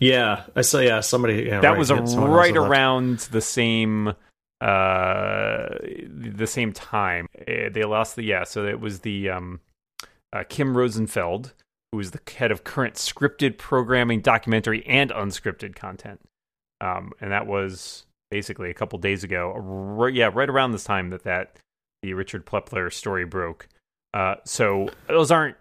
Yeah, 0.00 0.42
I 0.56 0.62
saw. 0.62 0.78
Yeah, 0.80 1.00
somebody. 1.00 1.44
Yeah, 1.44 1.60
that 1.60 1.70
right, 1.70 1.78
was 1.78 1.90
a, 1.90 1.96
right 1.96 2.52
had 2.54 2.60
left. 2.60 2.70
around 2.70 3.18
the 3.30 3.40
same 3.40 4.08
uh 4.60 5.68
the 6.08 6.46
same 6.46 6.72
time 6.72 7.26
Eh, 7.46 7.68
they 7.68 7.84
lost 7.84 8.16
the 8.16 8.22
yeah 8.24 8.44
so 8.44 8.66
it 8.66 8.80
was 8.80 9.00
the 9.00 9.30
um 9.30 9.60
uh, 10.34 10.44
kim 10.48 10.74
rozenfeld 10.74 11.52
who 11.92 12.00
is 12.00 12.10
the 12.10 12.20
head 12.36 12.50
of 12.50 12.64
current 12.64 12.94
scripted 12.94 13.56
programming 13.56 14.20
documentary 14.20 14.84
and 14.86 15.10
unscripted 15.10 15.74
content 15.74 16.20
um 16.80 17.12
and 17.20 17.32
that 17.32 17.46
was 17.46 18.04
basically 18.30 18.70
a 18.70 18.74
couple 18.74 18.98
days 18.98 19.24
ago 19.24 19.52
right, 19.56 20.14
yeah 20.14 20.30
right 20.32 20.50
around 20.50 20.72
this 20.72 20.84
time 20.84 21.10
that 21.10 21.24
that 21.24 21.56
the 22.02 22.12
richard 22.12 22.44
plepler 22.44 22.92
story 22.92 23.24
broke 23.24 23.68
uh 24.12 24.34
so 24.44 24.88
those 25.08 25.30
aren't 25.30 25.56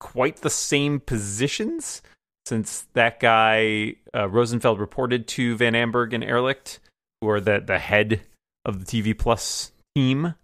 quite 0.00 0.36
the 0.36 0.50
same 0.50 1.00
positions 1.00 2.02
since 2.48 2.86
that 2.94 3.20
guy 3.20 3.94
uh, 4.14 4.26
Rozenfeld 4.26 4.78
reported 4.78 5.28
to 5.28 5.56
Van 5.56 5.74
Amburg 5.74 6.14
and 6.14 6.24
Erlicht, 6.24 6.78
who 7.20 7.28
are 7.28 7.40
the 7.40 7.62
the 7.64 7.78
head 7.78 8.22
of 8.64 8.84
the 8.84 8.86
TV 8.86 9.16
Plus 9.16 9.70
team. 9.94 10.34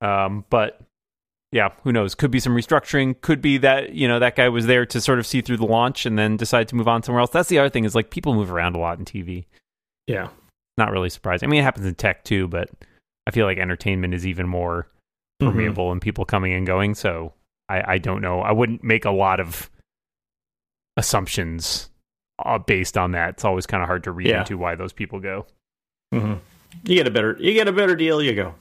Um, 0.00 0.44
but 0.50 0.80
yeah, 1.52 1.70
who 1.84 1.92
knows? 1.92 2.14
Could 2.14 2.30
be 2.30 2.40
some 2.40 2.54
restructuring. 2.54 3.20
Could 3.20 3.40
be 3.40 3.58
that 3.58 3.92
you 3.94 4.08
know 4.08 4.18
that 4.18 4.36
guy 4.36 4.48
was 4.48 4.66
there 4.66 4.84
to 4.86 5.00
sort 5.00 5.18
of 5.18 5.26
see 5.26 5.40
through 5.40 5.56
the 5.58 5.66
launch 5.66 6.04
and 6.06 6.18
then 6.18 6.36
decide 6.36 6.68
to 6.68 6.74
move 6.76 6.88
on 6.88 7.02
somewhere 7.02 7.20
else. 7.20 7.30
That's 7.30 7.48
the 7.48 7.58
other 7.58 7.68
thing 7.70 7.84
is 7.84 7.94
like 7.94 8.10
people 8.10 8.34
move 8.34 8.50
around 8.52 8.76
a 8.76 8.78
lot 8.78 8.98
in 8.98 9.04
TV. 9.04 9.44
Yeah, 10.06 10.28
Not 10.78 10.90
really 10.92 11.08
surprising. 11.10 11.48
I 11.48 11.50
mean, 11.50 11.60
it 11.60 11.64
happens 11.64 11.86
in 11.86 11.94
tech 11.94 12.22
too, 12.24 12.46
but 12.48 12.70
I 13.26 13.30
feel 13.30 13.46
like 13.46 13.58
entertainment 13.58 14.12
is 14.14 14.26
even 14.26 14.46
more 14.48 14.88
Mhm. 15.42 15.50
permeable 15.50 15.92
and 15.92 16.00
people 16.00 16.24
coming 16.24 16.52
and 16.52 16.66
going. 16.66 16.94
So 16.94 17.32
I, 17.68 17.94
I 17.94 17.98
don't 17.98 18.20
know. 18.22 18.40
I 18.40 18.52
wouldn't 18.52 18.82
make 18.84 19.04
a 19.04 19.10
lot 19.10 19.40
of 19.40 19.68
assumptions 20.96 21.90
uh, 22.44 22.58
based 22.58 22.96
on 22.98 23.12
that. 23.12 23.30
It's 23.30 23.44
always 23.44 23.66
kind 23.66 23.82
of 23.82 23.86
hard 23.86 24.04
to 24.04 24.12
read 24.12 24.28
Yeah. 24.28 24.40
into 24.40 24.58
why 24.58 24.74
those 24.74 24.92
people 24.92 25.20
go. 25.20 25.46
Mhm. 26.14 26.38
You 26.84 26.94
get 26.96 27.06
a 27.06 27.10
better. 27.10 27.36
You 27.40 27.52
get 27.54 27.68
a 27.68 27.72
better 27.72 27.96
deal. 27.96 28.22
You 28.22 28.34
go. 28.34 28.54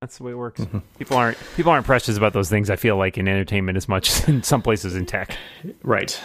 That's 0.00 0.16
the 0.16 0.24
way 0.24 0.32
it 0.32 0.38
works. 0.38 0.60
Mhm. 0.60 0.82
People 0.98 1.16
aren't 1.16 1.36
people 1.56 1.72
aren't 1.72 1.84
precious 1.86 2.16
about 2.16 2.32
those 2.32 2.48
things. 2.48 2.70
I 2.70 2.76
feel 2.76 2.96
like 2.96 3.18
in 3.18 3.28
entertainment 3.28 3.76
as 3.76 3.88
much 3.88 4.08
as 4.10 4.28
in 4.28 4.42
some 4.42 4.62
places 4.62 4.94
in 4.96 5.04
tech. 5.06 5.36
Right. 5.82 6.18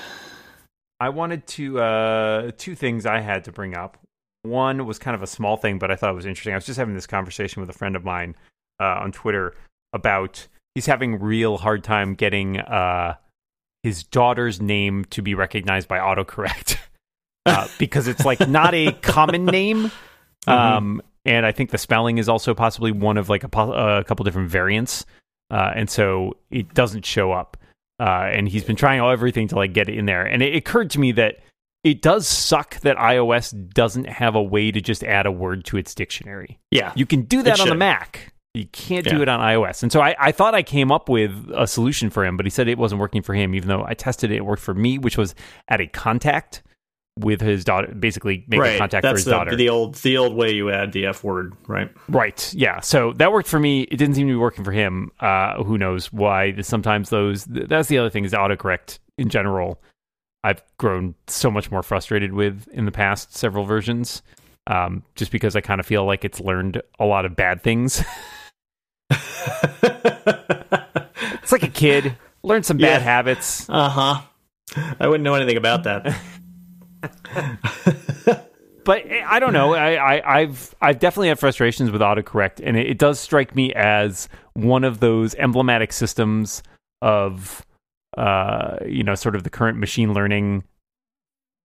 I 1.00 1.10
wanted 1.10 1.46
to 1.48 1.80
uh, 1.82 2.52
two 2.58 2.74
things 2.76 3.06
I 3.06 3.20
had 3.20 3.44
to 3.46 3.52
bring 3.52 3.76
up. 3.76 3.98
One 4.44 4.86
was 4.86 4.98
kind 4.98 5.14
of 5.16 5.22
a 5.24 5.28
small 5.28 5.58
thing, 5.58 5.78
but 5.78 5.92
I 5.92 5.96
thought 5.96 6.12
it 6.12 6.16
was 6.16 6.26
interesting. 6.26 6.54
I 6.54 6.58
was 6.58 6.66
just 6.66 6.78
having 6.80 6.94
this 6.94 7.08
conversation 7.08 7.60
with 7.60 7.70
a 7.70 7.74
friend 7.74 7.96
of 7.98 8.06
mine 8.06 8.36
uh, 8.80 9.00
on 9.02 9.12
Twitter 9.12 9.56
about 9.92 10.48
he's 10.74 10.86
having 10.86 11.20
real 11.20 11.58
hard 11.58 11.84
time 11.84 12.14
getting 12.14 12.60
uh, 12.60 13.16
his 13.84 14.04
daughter's 14.04 14.62
name 14.62 15.04
to 15.06 15.22
be 15.22 15.34
recognized 15.34 15.90
by 15.90 15.98
autocorrect 16.00 16.78
uh, 17.46 17.68
because 17.78 18.08
it's 18.08 18.24
like 18.24 18.48
not 18.48 18.74
a 18.74 18.94
common 18.94 19.46
name. 19.46 19.92
Um, 20.48 21.02
and 21.26 21.46
I 21.46 21.52
think 21.52 21.72
the 21.72 21.78
spelling 21.78 22.18
is 22.18 22.30
also 22.30 22.54
possibly 22.54 22.92
one 22.92 23.18
of 23.18 23.30
like 23.30 23.44
a, 23.44 23.50
po- 23.50 23.74
a 23.74 24.04
couple 24.04 24.24
different 24.24 24.50
variants, 24.50 25.06
uh, 25.52 25.72
and 25.76 25.90
so 25.90 26.38
it 26.52 26.74
doesn't 26.74 27.06
show 27.06 27.32
up. 27.32 27.58
Uh, 28.00 28.30
and 28.32 28.50
he's 28.50 28.64
been 28.66 28.76
trying 28.76 29.00
all 29.00 29.10
everything 29.12 29.48
to 29.48 29.56
like 29.56 29.72
get 29.74 29.88
it 29.88 29.98
in 29.98 30.06
there. 30.06 30.26
And 30.26 30.42
it 30.42 30.54
occurred 30.54 30.90
to 30.92 31.00
me 31.00 31.14
that 31.14 31.38
it 31.86 32.02
does 32.02 32.28
suck 32.28 32.80
that 32.82 32.98
iOS 32.98 33.54
doesn't 33.74 34.10
have 34.10 34.36
a 34.36 34.44
way 34.44 34.70
to 34.72 34.82
just 34.82 35.02
add 35.04 35.26
a 35.26 35.32
word 35.32 35.64
to 35.66 35.78
its 35.78 35.96
dictionary. 35.96 36.60
Yeah. 36.72 36.92
You 36.96 37.06
can 37.06 37.22
do 37.22 37.42
that 37.44 37.60
on 37.62 37.70
the. 37.70 37.76
Mac. 37.76 38.34
You 38.54 38.66
can't 38.68 39.06
do 39.06 39.18
Yeah. 39.18 39.22
it 39.22 39.30
on 39.30 39.40
iOS. 39.40 39.84
And 39.84 39.92
so 39.92 40.02
I, 40.02 40.16
I 40.20 40.32
thought 40.32 40.56
I 40.56 40.64
came 40.64 40.92
up 40.92 41.08
with 41.10 41.32
a 41.54 41.68
solution 41.68 42.10
for 42.10 42.26
him, 42.26 42.36
but 42.38 42.46
he 42.46 42.50
said 42.50 42.68
it 42.68 42.78
wasn't 42.78 43.00
working 43.00 43.22
for 43.22 43.34
him, 43.34 43.54
even 43.54 43.68
though 43.70 43.86
I 43.86 43.94
tested 43.94 44.32
it, 44.32 44.38
it 44.38 44.46
worked 44.46 44.62
for 44.62 44.74
me, 44.74 44.98
which 44.98 45.18
was 45.18 45.36
add 45.70 45.80
a 45.80 45.88
contact 45.88 46.64
with 47.18 47.40
his 47.40 47.64
daughter, 47.64 47.94
basically 47.96 48.44
making 48.48 48.60
right. 48.62 48.78
contact 48.78 49.06
for 49.06 49.14
his 49.14 49.24
the, 49.26 49.32
daughter. 49.32 49.56
the 49.56 49.70
old 49.70 49.96
the 49.96 50.18
old 50.18 50.36
way 50.36 50.52
you 50.52 50.70
add 50.70 50.92
the 50.92 51.06
F 51.06 51.24
word. 51.24 51.54
Right. 51.68 51.90
Right. 52.10 52.54
Yeah. 52.54 52.82
So 52.82 53.14
that 53.14 53.32
worked 53.32 53.48
for 53.48 53.60
me. 53.60 53.84
It 53.84 53.96
didn't 53.98 54.16
seem 54.16 54.28
to 54.28 54.34
be 54.34 54.38
working 54.38 54.66
for 54.66 54.74
him. 54.74 55.12
Uh, 55.20 55.64
who 55.64 55.78
knows 55.78 56.12
why? 56.12 56.60
Sometimes 56.62 57.10
those. 57.10 57.46
th- 57.46 57.70
That's 57.70 57.88
the 57.88 57.98
other 58.00 58.10
thing 58.10 58.26
is 58.26 58.34
autocorrect 58.34 59.00
in 59.18 59.30
general. 59.30 59.82
I've 60.44 60.62
grown 60.78 61.16
so 61.28 61.50
much 61.50 61.72
more 61.72 61.82
frustrated 61.84 62.34
with 62.34 62.68
in 62.68 62.86
the 62.86 62.92
past 62.92 63.36
several 63.36 63.64
versions, 63.66 64.22
um, 64.68 65.04
just 65.16 65.32
because 65.32 65.56
I 65.56 65.62
kind 65.62 65.80
of 65.80 65.86
feel 65.88 66.06
like 66.06 66.24
it's 66.26 66.40
learned 66.42 66.82
a 67.00 67.06
lot 67.06 67.26
of 67.26 67.36
bad 67.36 67.64
things. 67.64 68.04
it's 69.10 71.52
like 71.52 71.64
a 71.64 71.68
kid 71.70 72.16
learned 72.44 72.66
some 72.66 72.78
bad 72.78 73.00
Yeah. 73.00 73.00
habits. 73.00 73.68
Uh 73.70 73.90
huh. 73.90 74.22
I 75.00 75.08
wouldn't 75.08 75.24
know 75.24 75.36
anything 75.36 75.58
about 75.58 75.84
that. 75.86 76.16
but 78.84 79.04
eh, 79.06 79.24
I 79.26 79.40
don't 79.40 79.54
know. 79.54 79.74
I, 79.74 80.40
I've 80.40 80.74
I've 80.82 81.00
definitely 81.00 81.30
had 81.30 81.40
frustrations 81.40 81.92
with 81.92 82.02
autocorrect, 82.02 82.62
and 82.64 82.78
it, 82.78 82.88
it 82.88 82.98
does 82.98 83.20
strike 83.20 83.56
me 83.56 83.74
as 83.74 84.30
one 84.54 84.84
of 84.84 85.00
those 85.00 85.36
emblematic 85.36 85.92
systems 85.92 86.64
of, 87.02 87.66
uh, 88.18 88.78
you 88.86 89.04
know, 89.04 89.16
sort 89.16 89.36
of 89.36 89.44
the 89.44 89.50
current 89.50 89.78
machine 89.78 90.14
learning 90.14 90.64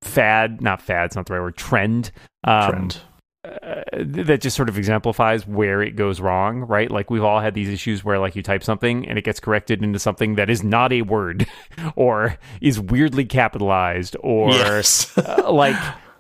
fad. 0.03 0.61
Not 0.61 0.83
fad. 0.83 1.07
It's 1.07 1.17
not 1.17 1.27
the 1.27 1.35
right 1.35 1.41
word. 1.41 1.57
Trend. 1.57 2.11
Um, 2.45 2.71
Trend. 2.71 3.01
Uh, 3.43 3.83
that 3.99 4.41
just 4.43 4.55
sort 4.57 4.69
of 4.69 4.77
exemplifies 4.77 5.47
where 5.47 5.81
it 5.83 5.97
goes 5.97 6.21
wrong, 6.21 6.61
right? 6.61 6.91
Like 6.91 7.11
we've 7.11 7.25
all 7.25 7.41
had 7.41 7.55
these 7.55 7.69
issues 7.71 8.05
where 8.05 8.19
like 8.19 8.37
you 8.37 8.43
type 8.43 8.63
something 8.63 9.09
and 9.09 9.19
it 9.19 9.25
gets 9.25 9.41
corrected 9.41 9.83
into 9.83 9.99
something 9.99 10.35
that 10.35 10.51
is 10.51 10.63
not 10.63 10.93
a 10.93 11.03
word 11.03 11.47
or 11.97 12.37
is 12.61 12.79
weirdly 12.79 13.25
capitalized 13.25 14.15
or 14.21 14.51
yes. 14.51 15.17
uh, 15.17 15.51
like 15.51 15.77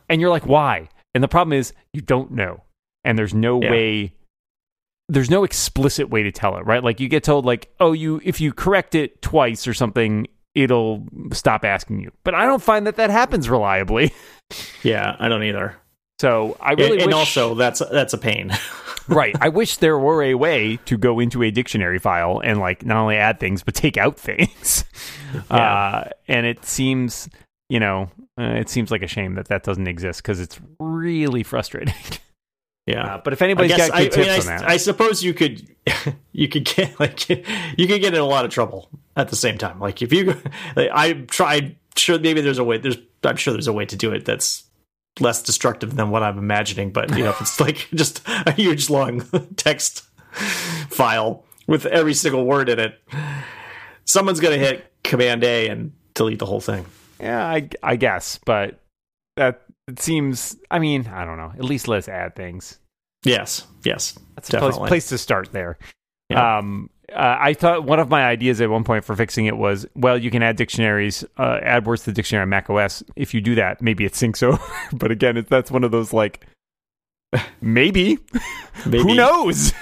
and 0.08 0.20
you're 0.20 0.30
like 0.30 0.46
why 0.46 0.88
and 1.14 1.22
the 1.22 1.28
problem 1.28 1.52
is 1.52 1.74
you 1.92 2.00
don't 2.00 2.30
know 2.30 2.62
and 3.04 3.18
there's 3.18 3.34
no 3.34 3.60
Yeah. 3.62 3.70
way 3.70 4.14
there's 5.10 5.30
no 5.30 5.44
explicit 5.44 6.08
way 6.08 6.22
to 6.22 6.32
tell 6.32 6.56
it 6.56 6.64
right 6.64 6.82
like 6.82 7.00
you 7.00 7.08
get 7.08 7.22
told 7.24 7.44
like 7.44 7.68
oh 7.80 7.92
you 7.92 8.20
if 8.24 8.40
you 8.40 8.52
correct 8.52 8.94
it 8.94 9.20
twice 9.22 9.66
or 9.68 9.74
something 9.74 10.26
it'll 10.54 11.04
stop 11.32 11.64
asking 11.64 12.00
you 12.00 12.10
but 12.24 12.34
i 12.34 12.44
don't 12.46 12.62
find 12.62 12.86
that 12.86 12.96
that 12.96 13.10
happens 13.10 13.48
reliably 13.50 14.12
yeah. 14.82 15.14
I 15.20 15.28
don't 15.28 15.42
either. 15.44 15.76
So 16.20 16.56
i 16.60 16.72
really 16.72 16.92
and, 16.92 17.00
and 17.02 17.06
wish 17.06 17.14
also 17.14 17.54
that's 17.54 17.80
that's 17.90 18.12
a 18.12 18.18
pain. 18.18 18.52
right 19.08 19.34
i 19.40 19.48
wish 19.48 19.78
there 19.78 19.98
were 19.98 20.22
a 20.22 20.34
way 20.34 20.78
to 20.84 20.96
go 20.96 21.18
into 21.18 21.42
a 21.42 21.50
dictionary 21.50 21.98
file 21.98 22.40
and 22.44 22.60
like 22.60 22.84
not 22.84 22.98
only 22.98 23.16
add 23.16 23.40
things 23.40 23.62
but 23.62 23.74
take 23.74 23.96
out 23.96 24.18
things 24.18 24.84
Yeah. 25.50 25.56
uh, 25.56 26.08
and 26.28 26.46
it 26.46 26.64
seems 26.64 27.28
you 27.68 27.80
know 27.80 28.10
uh, 28.38 28.54
it 28.54 28.68
seems 28.68 28.90
like 28.90 29.02
a 29.02 29.06
shame 29.06 29.34
that 29.34 29.48
that 29.48 29.62
doesn't 29.62 29.86
exist 29.86 30.22
because 30.22 30.40
it's 30.40 30.60
really 30.78 31.42
frustrating 31.42 31.94
yeah. 32.86 33.14
Uh, 33.14 33.20
but 33.22 33.32
if 33.32 33.42
anybody's 33.42 33.72
I 33.72 33.76
guess 33.76 33.88
got 33.88 33.96
I, 33.96 34.04
good 34.04 34.14
I, 34.14 34.16
mean, 34.16 34.26
tips 34.26 34.48
I, 34.48 34.52
on 34.54 34.58
that 34.60 34.70
I 34.70 34.76
suppose 34.76 35.22
you 35.22 35.34
could 35.34 35.68
you 36.32 36.48
could 36.48 36.64
get 36.64 36.98
like 37.00 37.28
you 37.28 37.86
could 37.86 38.00
get 38.00 38.14
in 38.14 38.20
a 38.20 38.24
lot 38.24 38.44
of 38.44 38.50
trouble 38.50 38.88
at 39.16 39.28
the 39.28 39.36
same 39.36 39.58
time. 39.58 39.78
Like 39.78 40.02
if 40.02 40.12
you 40.12 40.34
like, 40.76 40.90
I 40.92 41.12
tried 41.28 41.76
sure 41.96 42.18
maybe 42.18 42.40
there's 42.40 42.58
a 42.58 42.64
way 42.64 42.78
there's 42.78 42.98
I'm 43.22 43.36
sure 43.36 43.52
there's 43.52 43.66
a 43.66 43.72
way 43.72 43.86
to 43.86 43.96
do 43.96 44.12
it 44.12 44.24
that's 44.24 44.64
less 45.20 45.42
destructive 45.42 45.96
than 45.96 46.10
what 46.10 46.22
I'm 46.22 46.38
imagining, 46.38 46.90
but 46.92 47.10
you 47.16 47.24
know 47.24 47.30
if 47.30 47.40
it's 47.40 47.60
like 47.60 47.88
just 47.94 48.22
a 48.26 48.52
huge 48.52 48.88
long 48.90 49.20
text 49.56 50.02
file 50.88 51.44
with 51.66 51.86
every 51.86 52.14
single 52.14 52.44
word 52.44 52.68
in 52.68 52.78
it, 52.78 52.98
someone's 54.04 54.40
going 54.40 54.58
to 54.58 54.64
hit 54.64 54.92
command 55.04 55.44
A 55.44 55.68
and 55.68 55.92
delete 56.14 56.38
the 56.38 56.46
whole 56.46 56.60
thing. 56.60 56.84
yeah 57.20 57.44
I, 57.46 57.68
I 57.82 57.96
guess 57.96 58.38
but 58.44 58.80
that 59.36 59.62
it 59.88 59.98
seems 60.00 60.56
i 60.70 60.78
mean 60.78 61.06
i 61.12 61.24
don't 61.24 61.36
know 61.38 61.52
at 61.56 61.64
least 61.64 61.88
let's 61.88 62.08
add 62.08 62.34
things 62.36 62.78
Yes. 63.24 63.66
Yes. 63.84 64.18
that's 64.34 64.52
a 64.52 64.58
place, 64.58 64.76
place 64.76 65.08
to 65.10 65.18
start 65.18 65.52
there 65.52 65.78
Yeah. 66.30 66.58
um 66.58 66.90
uh, 67.14 67.36
I 67.40 67.54
thought 67.54 67.84
one 67.84 67.98
of 67.98 68.08
my 68.08 68.24
ideas 68.24 68.60
at 68.60 68.70
one 68.70 68.84
point 68.84 69.04
for 69.04 69.16
fixing 69.16 69.46
it 69.46 69.56
was, 69.56 69.86
well, 69.94 70.16
you 70.18 70.30
can 70.30 70.42
add 70.42 70.56
dictionaries, 70.56 71.24
uh, 71.38 71.58
add 71.62 71.86
words 71.86 72.02
to 72.04 72.10
the 72.10 72.14
dictionary 72.14 72.42
on 72.42 72.48
Mac 72.48 72.70
OS. 72.70 73.02
If 73.16 73.34
you 73.34 73.40
do 73.40 73.54
that, 73.56 73.82
maybe 73.82 74.04
it 74.04 74.12
syncs 74.12 74.42
over. 74.42 74.62
but 74.92 75.10
again, 75.10 75.36
it, 75.36 75.48
that's 75.48 75.70
one 75.70 75.84
of 75.84 75.90
those 75.90 76.12
like, 76.12 76.46
maybe. 77.60 78.18
Maybe. 78.86 79.02
Who 79.02 79.14
knows? 79.14 79.74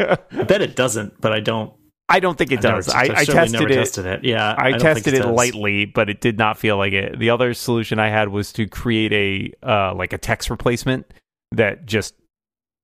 I 0.00 0.16
bet 0.48 0.60
it 0.60 0.74
doesn't, 0.74 1.20
but 1.20 1.32
I 1.32 1.38
don't 1.38 1.72
I 2.10 2.18
don't 2.18 2.36
think 2.36 2.50
it 2.50 2.60
does. 2.60 2.88
I, 2.88 3.02
I 3.02 3.24
tested 3.24 3.52
never 3.52 3.68
it. 3.68 3.76
tested 3.76 4.04
it. 4.04 4.24
Yeah, 4.24 4.56
I, 4.58 4.72
don't 4.72 4.80
tested 4.80 5.14
it 5.14 5.22
does. 5.22 5.30
lightly, 5.30 5.84
but 5.84 6.10
it 6.10 6.20
did 6.20 6.36
not 6.36 6.58
feel 6.58 6.76
like 6.76 6.92
it. 6.92 7.16
The 7.16 7.30
other 7.30 7.54
solution 7.54 8.00
I 8.00 8.08
had 8.08 8.30
was 8.30 8.52
to 8.54 8.66
create 8.66 9.12
a 9.12 9.52
uh, 9.66 9.94
like 9.94 10.12
a 10.12 10.18
text 10.18 10.50
replacement 10.50 11.06
that 11.52 11.86
just 11.86 12.14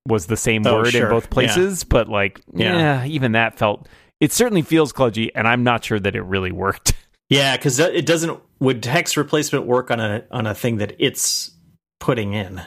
was 0.07 0.25
the 0.27 0.37
same 0.37 0.65
Oh, 0.65 0.77
word 0.77 0.95
in 0.95 1.09
both 1.09 1.29
places, 1.29 1.83
but 1.83 2.09
like 2.09 2.41
Yeah. 2.53 2.77
yeah, 2.77 3.05
even 3.05 3.33
that 3.33 3.57
felt 3.57 3.87
it 4.19 4.31
certainly 4.31 4.63
feels 4.63 4.93
kludgy, 4.93 5.29
and 5.35 5.47
I'm 5.47 5.63
not 5.63 5.83
sure 5.85 5.99
that 5.99 6.15
it 6.15 6.21
really 6.23 6.51
worked. 6.51 6.93
Yeah, 7.29 7.57
because 7.57 7.77
it 7.77 8.05
doesn't. 8.05 8.39
Would 8.61 8.81
text 8.81 9.17
replacement 9.17 9.65
work 9.65 9.91
on 9.91 9.99
a 9.99 10.23
on 10.31 10.47
a 10.47 10.55
thing 10.55 10.77
that 10.77 10.95
it's 10.97 11.51
putting 11.99 12.31
in? 12.31 12.61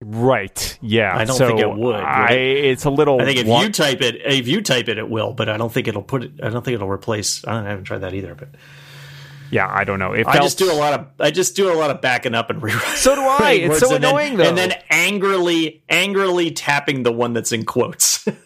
right? 0.00 0.78
Yeah, 0.80 1.16
I 1.16 1.24
don't 1.24 1.36
so 1.36 1.46
think 1.46 1.60
it 1.60 1.68
would, 1.68 1.78
would 1.78 1.94
I, 1.94 2.32
it? 2.32 2.64
it's 2.66 2.84
a 2.84 2.90
little. 2.90 3.20
I 3.20 3.24
think 3.24 3.38
if 3.38 3.46
you 3.46 3.70
type 3.70 4.00
it, 4.02 4.16
if 4.24 4.48
you 4.48 4.62
type 4.62 4.88
it, 4.88 4.98
it 4.98 5.08
will. 5.08 5.32
But 5.32 5.48
I 5.48 5.56
don't 5.56 5.72
think 5.72 5.88
it'll 5.88 6.02
put 6.02 6.24
it. 6.24 6.32
I 6.42 6.48
don't 6.48 6.64
think 6.64 6.74
it'll 6.74 6.88
replace. 6.90 7.44
I, 7.46 7.52
don't, 7.52 7.66
I 7.66 7.70
haven't 7.70 7.84
tried 7.84 7.98
that 7.98 8.14
either. 8.14 8.34
But 8.34 8.48
yeah, 9.50 9.68
I 9.70 9.84
don't 9.84 9.98
know. 9.98 10.12
It 10.12 10.26
I 10.26 10.36
just 10.38 10.58
do 10.58 10.70
a 10.70 10.74
lot 10.74 10.92
of. 10.98 11.06
I 11.20 11.30
just 11.30 11.56
do 11.56 11.72
a 11.72 11.74
lot 11.74 11.90
of 11.90 12.00
backing 12.00 12.34
up 12.34 12.50
and 12.50 12.62
rewriting. 12.62 12.96
So 12.96 13.14
do 13.14 13.20
I. 13.22 13.52
It's 13.52 13.78
so 13.80 13.94
and 13.94 14.02
then- 14.04 14.10
annoying, 14.10 14.36
though. 14.36 14.44
And 14.44 14.56
then 14.58 14.74
angrily, 14.90 15.82
angrily 15.88 16.50
tapping 16.50 17.02
the 17.02 17.12
one 17.12 17.32
that's 17.32 17.52
in 17.52 17.64
quotes. 17.64 18.26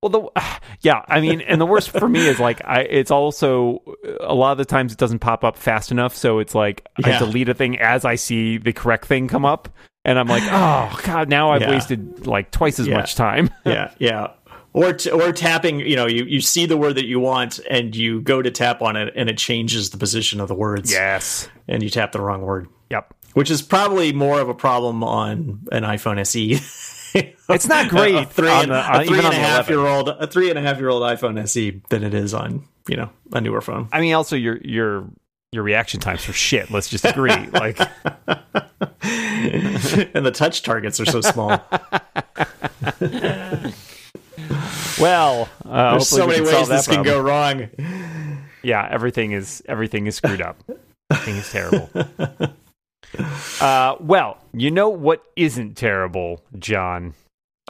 Well, 0.00 0.10
the 0.10 0.42
yeah, 0.82 1.02
I 1.08 1.20
mean, 1.20 1.40
and 1.40 1.60
the 1.60 1.66
worst 1.66 1.90
for 1.90 2.08
me 2.08 2.24
is 2.26 2.38
like 2.38 2.64
I. 2.64 2.82
It's 2.82 3.10
also 3.10 3.82
a 4.20 4.32
lot 4.34 4.52
of 4.52 4.58
the 4.58 4.64
times 4.64 4.92
it 4.92 4.98
doesn't 4.98 5.18
pop 5.18 5.42
up 5.42 5.56
fast 5.56 5.90
enough, 5.90 6.14
so 6.14 6.38
it's 6.38 6.54
like 6.54 6.86
I 7.04 7.18
delete 7.18 7.48
a 7.48 7.54
thing 7.54 7.78
as 7.80 8.04
I 8.04 8.14
see 8.14 8.58
the 8.58 8.72
correct 8.72 9.06
thing 9.06 9.26
come 9.26 9.44
up, 9.44 9.68
and 10.04 10.16
I'm 10.16 10.28
like, 10.28 10.44
oh 10.46 11.00
god, 11.02 11.28
now 11.28 11.50
I've 11.50 11.62
Yeah. 11.62 11.70
wasted 11.70 12.28
like 12.28 12.52
twice 12.52 12.78
as 12.78 12.86
Yeah. 12.86 12.94
much 12.98 13.16
time. 13.16 13.50
yeah, 13.66 13.90
yeah. 13.98 14.28
Or 14.74 14.92
t- 14.92 15.10
or 15.10 15.32
tapping. 15.32 15.80
You 15.80 15.96
know, 15.96 16.06
you 16.06 16.24
you 16.24 16.40
see 16.40 16.66
the 16.66 16.76
word 16.76 16.94
that 16.96 17.06
you 17.06 17.18
want, 17.20 17.58
and 17.70 17.96
you 17.96 18.20
go 18.20 18.42
to 18.42 18.50
tap 18.50 18.82
on 18.82 18.96
it, 18.96 19.12
and 19.16 19.28
it 19.30 19.38
changes 19.38 19.90
the 19.90 19.96
position 19.98 20.40
of 20.40 20.48
the 20.48 20.54
words. 20.54 20.92
yes. 20.92 21.48
and 21.66 21.82
you 21.82 21.90
tap 21.90 22.12
the 22.12 22.20
wrong 22.20 22.42
word. 22.42 22.68
Yep. 22.90 23.12
which 23.34 23.50
is 23.50 23.60
probably 23.62 24.12
more 24.12 24.40
of 24.40 24.48
a 24.48 24.54
problem 24.54 25.02
on 25.04 25.60
an 25.72 25.82
iPhone 25.84 26.18
SE. 26.20 26.60
It's 27.50 27.66
not 27.66 27.88
great 27.88 28.14
a 28.14 28.26
three, 28.26 28.50
on 28.50 28.64
and, 28.64 28.70
the- 28.72 28.74
a 28.76 28.82
on- 28.82 29.00
uh, 29.00 29.04
three 29.04 29.18
even 29.18 29.24
and 29.32 29.34
a 29.34 29.38
half 29.38 29.70
11. 29.70 29.74
year 29.74 29.86
old, 29.86 30.08
a 30.10 30.26
three 30.26 30.50
and 30.50 30.58
a 30.58 30.62
half 30.62 30.78
year 30.78 30.90
old 30.90 31.02
iPhone 31.02 31.40
SE 31.44 31.80
than 31.88 32.04
it 32.04 32.12
is 32.12 32.34
on 32.34 32.64
you 32.86 32.96
know 32.96 33.08
a 33.32 33.40
newer 33.40 33.62
phone. 33.62 33.88
I 33.90 34.00
mean, 34.02 34.12
also 34.14 34.36
your 34.36 34.58
your 34.58 35.08
your 35.50 35.62
reaction 35.62 36.00
times 36.00 36.28
are 36.28 36.34
shit. 36.34 36.70
Let's 36.70 36.88
just 36.90 37.06
agree. 37.06 37.30
like, 37.52 37.80
and 39.02 40.26
the 40.26 40.30
touch 40.34 40.62
targets 40.62 41.00
are 41.00 41.06
so 41.06 41.22
small. 41.22 41.58
well, 45.00 45.48
uh, 45.64 45.92
There's 45.92 46.08
so 46.08 46.26
many 46.26 46.40
ways 46.40 46.68
this 46.68 46.86
can 46.86 47.02
go 47.02 47.20
wrong. 47.20 47.68
yeah, 48.62 48.86
everything 48.90 49.32
is 49.32 49.62
everything 49.68 50.06
is 50.06 50.16
screwed 50.16 50.42
up. 50.42 50.62
everything 51.10 51.36
is 51.36 51.50
terrible. 51.50 51.90
Uh, 53.60 53.96
well, 54.00 54.36
you 54.52 54.70
know 54.70 54.88
what 54.90 55.24
isn't 55.34 55.76
terrible, 55.76 56.42
John? 56.58 57.14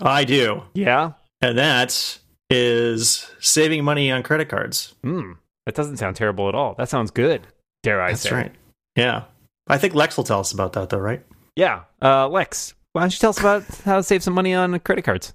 I 0.01 0.25
do, 0.25 0.63
Yeah. 0.75 1.13
and 1.41 1.57
that 1.59 2.19
is 2.51 3.31
saving 3.39 3.85
money 3.85 4.11
on 4.11 4.23
credit 4.25 4.49
cards. 4.49 4.95
Hmm. 5.05 5.33
That 5.67 5.75
doesn't 5.77 5.99
sound 5.99 6.17
terrible 6.17 6.49
at 6.49 6.55
all. 6.57 6.75
That 6.75 6.89
sounds 6.89 7.11
good. 7.13 7.47
Dare 7.85 8.03
I 8.03 8.11
That's 8.11 8.23
say? 8.23 8.33
right. 8.35 8.53
Yeah, 8.97 9.25
I 9.69 9.79
think 9.79 9.95
Lex 9.95 10.17
will 10.17 10.25
tell 10.25 10.41
us 10.41 10.51
about 10.53 10.73
that 10.73 10.89
though, 10.89 10.99
right? 10.99 11.25
Yeah. 11.55 11.83
Uh, 12.03 12.27
Lex, 12.29 12.75
why 12.93 13.03
don't 13.03 13.13
you 13.13 13.19
tell 13.19 13.31
us 13.31 13.39
about 13.39 13.65
how 13.85 13.97
to 13.97 14.03
save 14.03 14.23
some 14.25 14.35
money 14.35 14.55
on 14.55 14.77
credit 14.81 15.03
cards? 15.05 15.35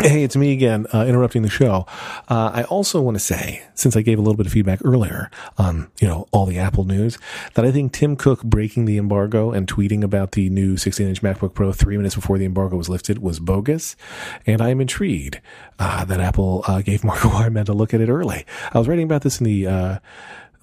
Hey, 0.00 0.24
it's 0.24 0.34
me 0.34 0.52
again, 0.52 0.88
uh, 0.92 1.04
interrupting 1.06 1.42
the 1.42 1.48
show. 1.48 1.86
Uh, 2.28 2.50
I 2.52 2.64
also 2.64 3.00
want 3.00 3.14
to 3.14 3.20
say, 3.20 3.62
since 3.74 3.96
I 3.96 4.02
gave 4.02 4.18
a 4.18 4.22
little 4.22 4.36
bit 4.36 4.44
of 4.44 4.50
feedback 4.50 4.80
earlier 4.84 5.30
on, 5.56 5.88
you 6.00 6.08
know, 6.08 6.26
all 6.32 6.46
the 6.46 6.58
Apple 6.58 6.82
news, 6.82 7.16
that 7.54 7.64
I 7.64 7.70
think 7.70 7.92
Tim 7.92 8.16
Cook 8.16 8.42
breaking 8.42 8.86
the 8.86 8.98
embargo 8.98 9.52
and 9.52 9.68
tweeting 9.68 10.02
about 10.02 10.32
the 10.32 10.50
new 10.50 10.74
16-inch 10.74 11.22
MacBook 11.22 11.54
Pro 11.54 11.72
three 11.72 11.96
minutes 11.96 12.16
before 12.16 12.38
the 12.38 12.44
embargo 12.44 12.76
was 12.76 12.88
lifted 12.88 13.20
was 13.20 13.38
bogus, 13.38 13.94
and 14.48 14.60
I 14.60 14.70
am 14.70 14.80
intrigued 14.80 15.40
uh, 15.78 16.04
that 16.06 16.18
Apple 16.18 16.64
uh, 16.66 16.82
gave 16.82 17.04
Marco 17.04 17.28
Arment 17.28 17.68
a 17.68 17.72
look 17.72 17.94
at 17.94 18.00
it 18.00 18.08
early. 18.08 18.44
I 18.72 18.78
was 18.80 18.88
writing 18.88 19.04
about 19.04 19.22
this 19.22 19.40
in 19.40 19.44
the. 19.44 20.00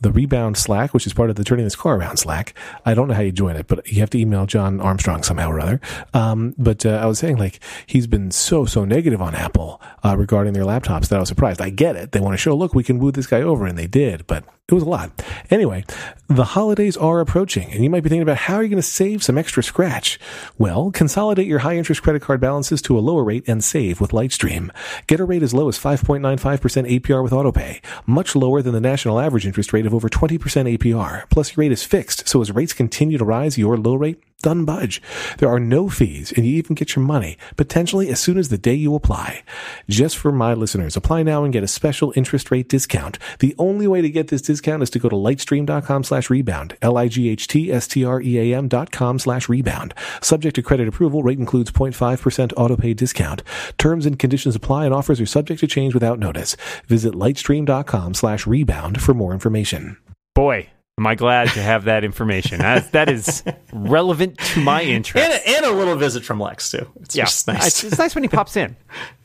The 0.01 0.11
Rebound 0.11 0.57
Slack, 0.57 0.93
which 0.93 1.07
is 1.07 1.13
part 1.13 1.29
of 1.29 1.35
the 1.35 1.43
Turning 1.43 1.65
This 1.65 1.75
Car 1.75 1.95
Around 1.95 2.17
Slack. 2.17 2.53
I 2.85 2.93
don't 2.93 3.07
know 3.07 3.13
how 3.13 3.21
you 3.21 3.31
join 3.31 3.55
it, 3.55 3.67
but 3.67 3.87
you 3.87 3.99
have 3.99 4.09
to 4.11 4.19
email 4.19 4.45
John 4.45 4.81
Armstrong 4.81 5.23
somehow 5.23 5.49
or 5.51 5.59
other. 5.59 5.81
Um, 6.13 6.55
but 6.57 6.85
uh, 6.85 6.99
I 7.01 7.05
was 7.05 7.19
saying, 7.19 7.37
like, 7.37 7.59
he's 7.85 8.07
been 8.07 8.31
so, 8.31 8.65
so 8.65 8.83
negative 8.83 9.21
on 9.21 9.35
Apple 9.35 9.81
uh, 10.03 10.17
regarding 10.17 10.53
their 10.53 10.63
laptops 10.63 11.07
that 11.09 11.17
I 11.17 11.19
was 11.19 11.29
surprised. 11.29 11.61
I 11.61 11.69
get 11.69 11.95
it. 11.95 12.11
They 12.11 12.19
want 12.19 12.33
to 12.33 12.37
show, 12.37 12.55
look, 12.55 12.73
we 12.73 12.83
can 12.83 12.99
woo 12.99 13.11
this 13.11 13.27
guy 13.27 13.41
over, 13.41 13.65
and 13.65 13.77
they 13.77 13.87
did, 13.87 14.25
but 14.27 14.43
it 14.67 14.73
was 14.73 14.83
a 14.83 14.89
lot. 14.89 15.11
Anyway, 15.49 15.83
the 16.29 16.45
holidays 16.45 16.95
are 16.95 17.19
approaching, 17.19 17.71
and 17.71 17.83
you 17.83 17.89
might 17.89 18.03
be 18.03 18.09
thinking 18.09 18.21
about 18.21 18.37
how 18.37 18.55
are 18.55 18.63
you 18.63 18.69
going 18.69 18.81
to 18.81 18.87
save 18.87 19.21
some 19.21 19.37
extra 19.37 19.61
scratch? 19.61 20.17
Well, 20.57 20.91
consolidate 20.91 21.47
your 21.47 21.59
high 21.59 21.75
interest 21.75 22.01
credit 22.01 22.21
card 22.21 22.39
balances 22.39 22.81
to 22.83 22.97
a 22.97 23.01
lower 23.01 23.23
rate 23.23 23.43
and 23.47 23.61
save 23.63 23.99
with 23.99 24.11
Lightstream. 24.11 24.69
Get 25.07 25.19
a 25.19 25.25
rate 25.25 25.43
as 25.43 25.53
low 25.53 25.67
as 25.67 25.77
5.95% 25.77 27.01
APR 27.01 27.21
with 27.21 27.33
AutoPay, 27.33 27.83
much 28.05 28.33
lower 28.33 28.61
than 28.61 28.73
the 28.73 28.79
national 28.79 29.19
average 29.19 29.45
interest 29.45 29.73
rate 29.73 29.85
of 29.85 29.93
over 29.93 30.07
20% 30.07 30.39
APR. 30.39 31.29
Plus, 31.29 31.55
your 31.55 31.63
rate 31.63 31.73
is 31.73 31.83
fixed, 31.83 32.27
so 32.27 32.39
as 32.41 32.51
rates 32.51 32.73
continue 32.73 33.17
to 33.17 33.25
rise, 33.25 33.57
your 33.57 33.77
low 33.77 33.95
rate 33.95 34.23
doesn't 34.41 34.65
budge. 34.65 35.01
There 35.37 35.49
are 35.49 35.59
no 35.59 35.89
fees, 35.89 36.31
and 36.31 36.45
you 36.45 36.55
even 36.57 36.75
get 36.75 36.95
your 36.95 37.05
money, 37.05 37.37
potentially 37.57 38.09
as 38.09 38.19
soon 38.19 38.37
as 38.37 38.49
the 38.49 38.57
day 38.57 38.73
you 38.73 38.95
apply. 38.95 39.43
Just 39.89 40.17
for 40.17 40.31
my 40.31 40.53
listeners, 40.53 40.97
apply 40.97 41.23
now 41.23 41.43
and 41.43 41.53
get 41.53 41.63
a 41.63 41.67
special 41.67 42.13
interest 42.15 42.51
rate 42.51 42.67
discount. 42.69 43.17
The 43.39 43.55
only 43.57 43.87
way 43.87 44.01
to 44.01 44.09
get 44.09 44.29
this 44.29 44.41
discount 44.41 44.83
is 44.83 44.89
to 44.91 44.99
go 44.99 45.09
to 45.09 45.15
lightstream.com 45.15 46.03
slash 46.03 46.29
rebound, 46.29 46.77
L-I-G-H-T-S-T-R-E-A-M 46.81 48.67
dot 48.67 48.91
com 48.91 49.19
slash 49.19 49.47
rebound. 49.49 49.93
Subject 50.21 50.55
to 50.55 50.61
credit 50.61 50.87
approval, 50.87 51.23
rate 51.23 51.39
includes 51.39 51.71
0.5% 51.71 52.53
autopay 52.53 52.95
discount. 52.95 53.43
Terms 53.77 54.05
and 54.05 54.17
conditions 54.17 54.55
apply 54.55 54.85
and 54.85 54.93
offers 54.93 55.21
are 55.21 55.25
subject 55.25 55.59
to 55.59 55.67
change 55.67 55.93
without 55.93 56.19
notice. 56.19 56.55
Visit 56.87 57.13
lightstream.com 57.13 58.13
slash 58.13 58.47
rebound 58.47 59.01
for 59.01 59.13
more 59.13 59.33
information. 59.33 59.97
Boy, 60.33 60.69
am 61.01 61.07
I 61.07 61.15
glad 61.15 61.49
to 61.53 61.61
have 61.63 61.85
that 61.85 62.03
information. 62.03 62.59
That, 62.59 62.91
that 62.91 63.09
is 63.09 63.43
relevant 63.73 64.37
to 64.37 64.59
my 64.61 64.83
interest. 64.83 65.27
And, 65.27 65.41
and 65.47 65.65
a 65.65 65.71
little 65.71 65.95
visit 65.95 66.23
from 66.23 66.39
Lex 66.39 66.69
too. 66.69 66.87
It's 67.01 67.15
yeah, 67.15 67.25
just 67.25 67.47
nice. 67.47 67.67
It's, 67.67 67.83
it's 67.85 67.97
nice 67.97 68.13
when 68.13 68.23
he 68.23 68.27
pops 68.27 68.55
in. 68.55 68.75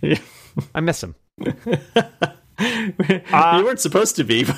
Yeah. 0.01 0.19
I 0.75 0.81
miss 0.81 1.03
him. 1.03 1.15
you 1.39 1.55
weren't 2.59 3.81
supposed 3.81 4.17
to 4.17 4.25
be. 4.25 4.47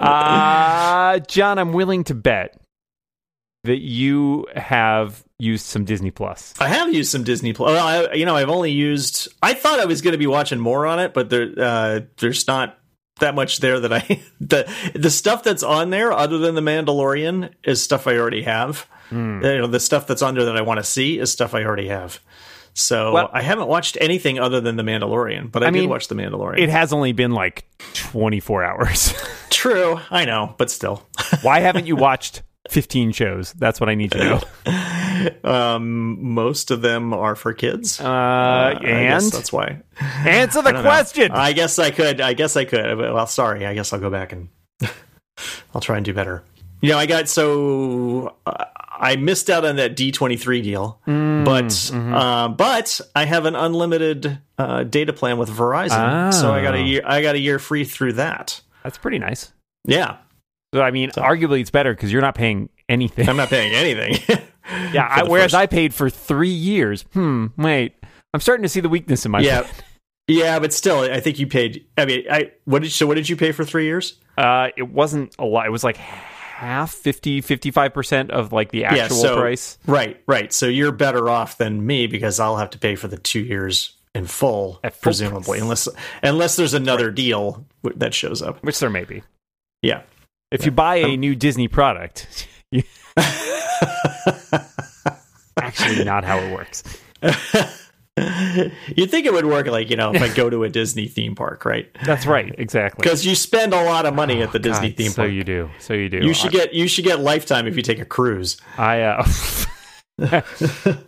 Uh, 0.00 1.18
John, 1.28 1.58
I'm 1.58 1.74
willing 1.74 2.04
to 2.04 2.14
bet 2.14 2.58
that 3.64 3.80
you 3.80 4.46
have 4.56 5.22
used 5.38 5.66
some 5.66 5.84
Disney 5.84 6.10
Plus. 6.10 6.54
I 6.58 6.68
have 6.68 6.92
used 6.92 7.12
some 7.12 7.22
Disney 7.22 7.52
Plus. 7.52 7.72
Well, 7.72 8.10
I, 8.10 8.14
you 8.14 8.24
know, 8.24 8.34
I've 8.34 8.48
only 8.48 8.70
used. 8.70 9.28
I 9.42 9.52
thought 9.52 9.78
I 9.78 9.84
was 9.84 10.00
going 10.00 10.12
to 10.12 10.18
be 10.18 10.26
watching 10.26 10.58
more 10.58 10.86
on 10.86 11.00
it, 11.00 11.12
but 11.12 11.28
there, 11.28 11.52
uh, 11.58 12.00
there's 12.16 12.46
not 12.46 12.79
that 13.20 13.34
much 13.34 13.58
there 13.60 13.80
that 13.80 13.92
I 13.92 14.20
the 14.40 14.70
the 14.94 15.10
stuff 15.10 15.42
that's 15.42 15.62
on 15.62 15.90
there 15.90 16.12
other 16.12 16.38
than 16.38 16.54
the 16.54 16.60
Mandalorian 16.60 17.50
is 17.64 17.82
stuff 17.82 18.06
I 18.06 18.16
already 18.16 18.42
have. 18.42 18.86
Hmm. 19.08 19.42
You 19.44 19.58
know, 19.58 19.66
the 19.66 19.80
stuff 19.80 20.06
that's 20.06 20.22
on 20.22 20.34
there 20.34 20.44
that 20.44 20.56
I 20.56 20.62
want 20.62 20.78
to 20.78 20.84
see 20.84 21.18
is 21.18 21.32
stuff 21.32 21.54
I 21.54 21.64
already 21.64 21.88
have. 21.88 22.20
So 22.74 23.12
Well- 23.12 23.30
I 23.32 23.42
haven't 23.42 23.66
watched 23.68 23.98
anything 24.00 24.38
other 24.38 24.60
than 24.60 24.76
the 24.76 24.82
Mandalorian, 24.84 25.50
but 25.50 25.62
I, 25.64 25.66
I 25.66 25.70
did 25.70 25.88
watch 25.88 26.06
the 26.08 26.14
Mandalorian. 26.14 26.60
It 26.60 26.68
has 26.68 26.92
only 26.92 27.12
been 27.12 27.32
like 27.32 27.64
24 27.94 28.62
hours. 28.64 29.12
True, 29.50 29.98
I 30.10 30.24
know, 30.24 30.54
but 30.58 30.70
still. 30.70 31.06
Why 31.42 31.58
haven't 31.60 31.86
you 31.86 31.96
watched 32.08 32.42
15 32.68 33.12
shows? 33.12 33.52
That's 33.54 33.80
what 33.80 33.88
I 33.88 33.94
need 33.94 34.12
to 34.12 34.18
know. 34.18 35.40
um, 35.50 36.32
most 36.32 36.70
of 36.70 36.82
them 36.82 37.12
are 37.12 37.34
for 37.34 37.52
kids. 37.52 38.00
Uh, 38.00 38.78
guess 38.80 39.24
and 39.24 39.32
that's 39.32 39.52
why. 39.52 39.80
answer 40.26 40.62
the 40.62 40.68
I 40.68 40.72
don't 40.72 40.82
know. 40.84 40.88
question. 40.88 41.32
I 41.32 41.52
guess 41.52 41.78
I 41.78 41.90
could. 41.90 42.20
I 42.20 42.32
guess 42.34 42.56
I 42.56 42.64
could. 42.64 42.98
Well, 42.98 43.26
sorry. 43.26 43.66
I 43.66 43.74
guess 43.74 43.92
I'll 43.92 44.00
go 44.00 44.10
back 44.10 44.32
and 44.32 44.48
I'll 45.74 45.80
try 45.80 45.96
and 45.96 46.04
do 46.04 46.12
better. 46.12 46.42
You 46.82 46.90
know, 46.90 46.98
I 46.98 47.06
got 47.06 47.28
so 47.28 48.34
uh, 48.46 48.64
I 48.90 49.16
missed 49.16 49.50
out 49.50 49.64
on 49.66 49.76
that 49.76 49.96
D 49.96 50.12
twenty 50.12 50.36
three 50.36 50.62
deal, 50.62 50.98
Mm, 51.06 51.44
but 51.44 51.66
mm-hmm. 51.66 52.14
uh, 52.14 52.48
but 52.48 53.00
I 53.14 53.24
have 53.26 53.44
an 53.44 53.54
unlimited 53.54 54.38
uh, 54.58 54.84
data 54.84 55.12
plan 55.12 55.36
with 55.38 55.50
Verizon, 55.50 56.32
so 56.32 56.52
I 56.52 56.62
got 56.62 56.74
a 56.74 56.78
Ah. 56.78 56.82
year. 56.84 57.02
I 57.04 57.20
got 57.22 57.34
a 57.34 57.38
year 57.38 57.58
free 57.58 57.84
through 57.84 58.14
that. 58.14 58.60
That's 58.82 58.96
pretty 58.96 59.18
nice. 59.18 59.52
Yeah, 59.86 60.16
So, 60.72 60.80
I 60.82 60.90
mean, 60.90 61.10
arguably 61.10 61.60
it's 61.60 61.70
better 61.70 61.92
because 61.94 62.12
you're 62.12 62.22
not 62.22 62.34
paying 62.34 62.68
anything. 62.88 63.28
I'm 63.28 63.36
not 63.36 63.48
paying 63.48 63.72
anything. 63.74 64.38
yeah, 64.92 65.06
I, 65.10 65.22
whereas 65.24 65.46
first- 65.46 65.54
I 65.54 65.66
paid 65.66 65.92
for 65.92 66.08
three 66.08 66.48
years. 66.48 67.02
Hmm, 67.12 67.46
wait. 67.56 67.94
I'm 68.32 68.40
starting 68.40 68.62
to 68.62 68.68
see 68.68 68.80
the 68.80 68.88
weakness 68.88 69.24
in 69.26 69.32
my 69.32 69.40
yeah, 69.40 69.66
yeah, 70.28 70.60
but 70.60 70.72
still, 70.72 71.00
I 71.00 71.18
think 71.18 71.40
you 71.40 71.48
paid. 71.48 71.86
I 71.98 72.04
mean, 72.04 72.24
I 72.30 72.52
what 72.64 72.82
did 72.82 72.92
so 72.92 73.06
what 73.06 73.14
did 73.16 73.28
you 73.28 73.36
pay 73.36 73.50
for 73.50 73.64
three 73.64 73.86
years? 73.86 74.14
Uh, 74.38 74.68
it 74.76 74.88
wasn't 74.88 75.34
a 75.40 75.44
lot. 75.44 75.66
It 75.66 75.70
was 75.70 75.82
like 75.82 75.96
half, 75.96 76.92
50, 76.92 77.42
55% 77.42 78.30
of 78.30 78.52
like 78.52 78.70
the 78.70 78.84
actual 78.84 79.16
so- 79.16 79.36
price. 79.40 79.76
Right, 79.86 80.22
right. 80.28 80.52
So 80.52 80.66
you're 80.66 80.92
better 80.92 81.28
off 81.28 81.58
than 81.58 81.84
me 81.84 82.06
because 82.06 82.38
I'll 82.38 82.58
have 82.58 82.70
to 82.70 82.78
pay 82.78 82.94
for 82.94 83.08
the 83.08 83.18
two 83.18 83.40
years 83.40 83.96
in 84.14 84.26
full, 84.26 84.74
full 84.82 84.90
presumably, 85.02 85.58
price. 85.58 85.62
unless 85.62 85.88
unless 86.22 86.56
there's 86.56 86.74
another 86.74 87.10
deal 87.10 87.66
that 87.96 88.14
shows 88.14 88.40
up. 88.42 88.62
which 88.62 88.78
there 88.78 88.90
may 88.90 89.04
be. 89.04 89.24
Yeah. 89.82 90.02
If 90.50 90.64
you 90.64 90.72
buy 90.72 90.96
a 90.96 91.16
new 91.16 91.36
Disney 91.36 91.68
product, 91.68 92.48
you, 92.72 92.82
actually 95.56 96.04
not 96.04 96.24
how 96.24 96.38
it 96.38 96.52
works. 96.52 96.82
You'd 98.96 99.10
think 99.10 99.26
it 99.26 99.32
would 99.32 99.46
work 99.46 99.66
like, 99.68 99.90
you 99.90 99.96
know, 99.96 100.12
if 100.12 100.20
I 100.20 100.28
go 100.34 100.50
to 100.50 100.64
a 100.64 100.68
Disney 100.68 101.06
theme 101.06 101.36
park, 101.36 101.64
right? 101.64 101.88
That's 102.04 102.26
right, 102.26 102.52
exactly. 102.58 103.02
Because 103.02 103.24
you 103.24 103.34
spend 103.36 103.72
a 103.72 103.84
lot 103.84 104.06
of 104.06 104.14
money 104.14 104.42
at 104.42 104.50
the 104.52 104.58
Disney 104.58 104.88
God, 104.88 104.96
theme 104.96 105.12
park. 105.12 105.28
so 105.28 105.32
you 105.32 105.44
do, 105.44 105.70
so 105.78 105.94
you 105.94 106.08
do. 106.08 106.18
You 106.18 106.34
should 106.34 106.50
get 106.50 106.74
you 106.74 106.88
should 106.88 107.04
get 107.04 107.20
lifetime 107.20 107.66
if 107.68 107.76
you 107.76 107.82
take 107.82 108.00
a 108.00 108.04
cruise. 108.04 108.60
I 108.76 109.02
uh, 109.02 109.24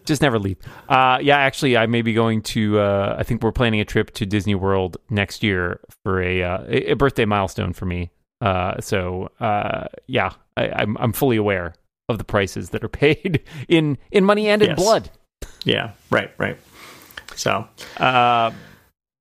just 0.05 0.23
never 0.23 0.39
leave. 0.39 0.59
Uh, 0.89 1.19
yeah, 1.21 1.39
actually, 1.39 1.77
I 1.77 1.87
may 1.87 2.03
be 2.03 2.15
going 2.15 2.43
to. 2.43 2.79
Uh, 2.79 3.17
I 3.19 3.25
think 3.25 3.43
we're 3.43 3.53
planning 3.53 3.81
a 3.81 3.85
trip 3.85 4.13
to 4.13 4.25
Disney 4.25 4.55
World 4.55 4.97
next 5.11 5.43
year 5.43 5.81
for 6.05 6.23
a 6.23 6.43
uh, 6.43 6.65
a 6.69 6.93
a 6.93 6.95
birthday 6.95 7.25
milestone 7.25 7.73
for 7.73 7.85
me. 7.85 8.11
Uh, 8.43 8.81
so 8.81 9.31
uh, 9.41 9.85
yeah, 10.09 10.33
I, 10.57 10.69
I'm 10.71 10.97
I'm 10.99 11.13
fully 11.13 11.37
aware 11.37 11.75
of 12.09 12.19
the 12.19 12.25
prices 12.25 12.71
that 12.71 12.83
are 12.83 12.89
paid 13.05 13.43
in 13.69 13.97
in 14.11 14.25
money 14.25 14.49
and 14.49 14.61
in 14.63 14.71
Yes. 14.71 14.79
blood. 14.79 15.11
Yeah, 15.65 15.93
right, 16.11 16.31
right. 16.39 16.59
So 17.37 17.67
Uh, 17.99 18.51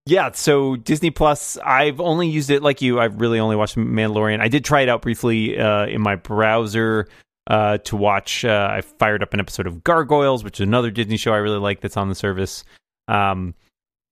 yeah, 0.08 0.32
so 0.32 0.76
Disney 0.76 1.12
Plus, 1.12 1.58
I've 1.64 2.02
only 2.02 2.28
used 2.28 2.50
it 2.50 2.64
like 2.64 2.82
you. 2.82 3.00
I've 3.00 3.22
really 3.22 3.40
only 3.40 3.56
watched 3.56 3.76
Mandalorian. 3.78 4.42
I 4.42 4.48
did 4.48 4.66
try 4.66 4.82
it 4.82 4.90
out 4.90 5.04
briefly 5.04 5.58
uh, 5.60 5.86
in 5.86 6.02
my 6.02 6.16
browser 6.16 7.08
uh, 7.48 7.78
to 7.80 7.96
watch. 7.96 8.44
Uh, 8.44 8.70
I 8.72 8.82
fired 8.82 9.22
up 9.22 9.36
an 9.36 9.40
episode 9.40 9.68
of 9.68 9.84
Gargoyles, 9.84 10.44
which 10.44 10.60
is 10.60 10.68
another 10.68 10.90
Disney 10.90 11.18
show 11.18 11.32
I 11.34 11.38
really 11.38 11.60
like 11.60 11.82
that's 11.82 11.98
on 11.98 12.10
the 12.10 12.16
service, 12.16 12.64
um, 13.08 13.54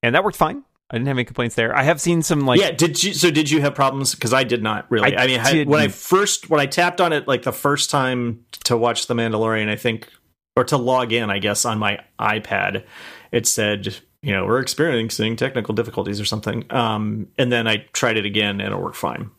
and 0.03 0.13
that 0.13 0.23
worked 0.23 0.37
fine. 0.37 0.63
I 0.91 0.95
didn't 0.95 1.07
have 1.07 1.17
any 1.17 1.25
complaints 1.25 1.55
there. 1.55 1.75
I 1.75 1.83
have 1.83 2.01
seen 2.01 2.23
some 2.23 2.41
like 2.41 2.59
yeah, 2.59 2.71
did 2.71 3.03
you? 3.03 3.13
So 3.13 3.29
did 3.29 3.51
you 3.51 3.61
have 3.61 3.75
problems? 3.75 4.15
Because 4.15 4.33
I 4.33 4.43
did 4.43 4.63
not 4.63 4.89
really. 4.89 5.15
I 5.15 5.23
I, 5.23 5.27
mean, 5.27 5.39
I, 5.39 5.63
when 5.65 5.79
I 5.79 5.87
first 5.87 6.49
when 6.49 6.59
I 6.59 6.65
tapped 6.65 6.99
on 6.99 7.13
it 7.13 7.27
like 7.27 7.43
the 7.43 7.51
first 7.51 7.91
time 7.91 8.43
to 8.63 8.75
watch 8.75 9.05
The 9.05 9.13
Mandalorian, 9.13 9.69
I 9.69 9.75
think, 9.75 10.09
or 10.55 10.63
to 10.65 10.77
log 10.77 11.13
in, 11.13 11.29
I 11.29 11.37
guess 11.37 11.63
on 11.63 11.77
my 11.77 11.99
iPad, 12.19 12.83
it 13.31 13.45
said, 13.45 13.95
you 14.23 14.31
know, 14.31 14.45
we're 14.45 14.59
experiencing 14.59 15.35
technical 15.35 15.75
difficulties 15.75 16.19
or 16.19 16.25
something. 16.25 16.65
Um, 16.71 17.27
and 17.37 17.51
then 17.51 17.67
I 17.67 17.85
tried 17.93 18.17
it 18.17 18.25
again, 18.25 18.59
and 18.59 18.73
it 18.73 18.77
worked 18.77 18.97
fine. 18.97 19.29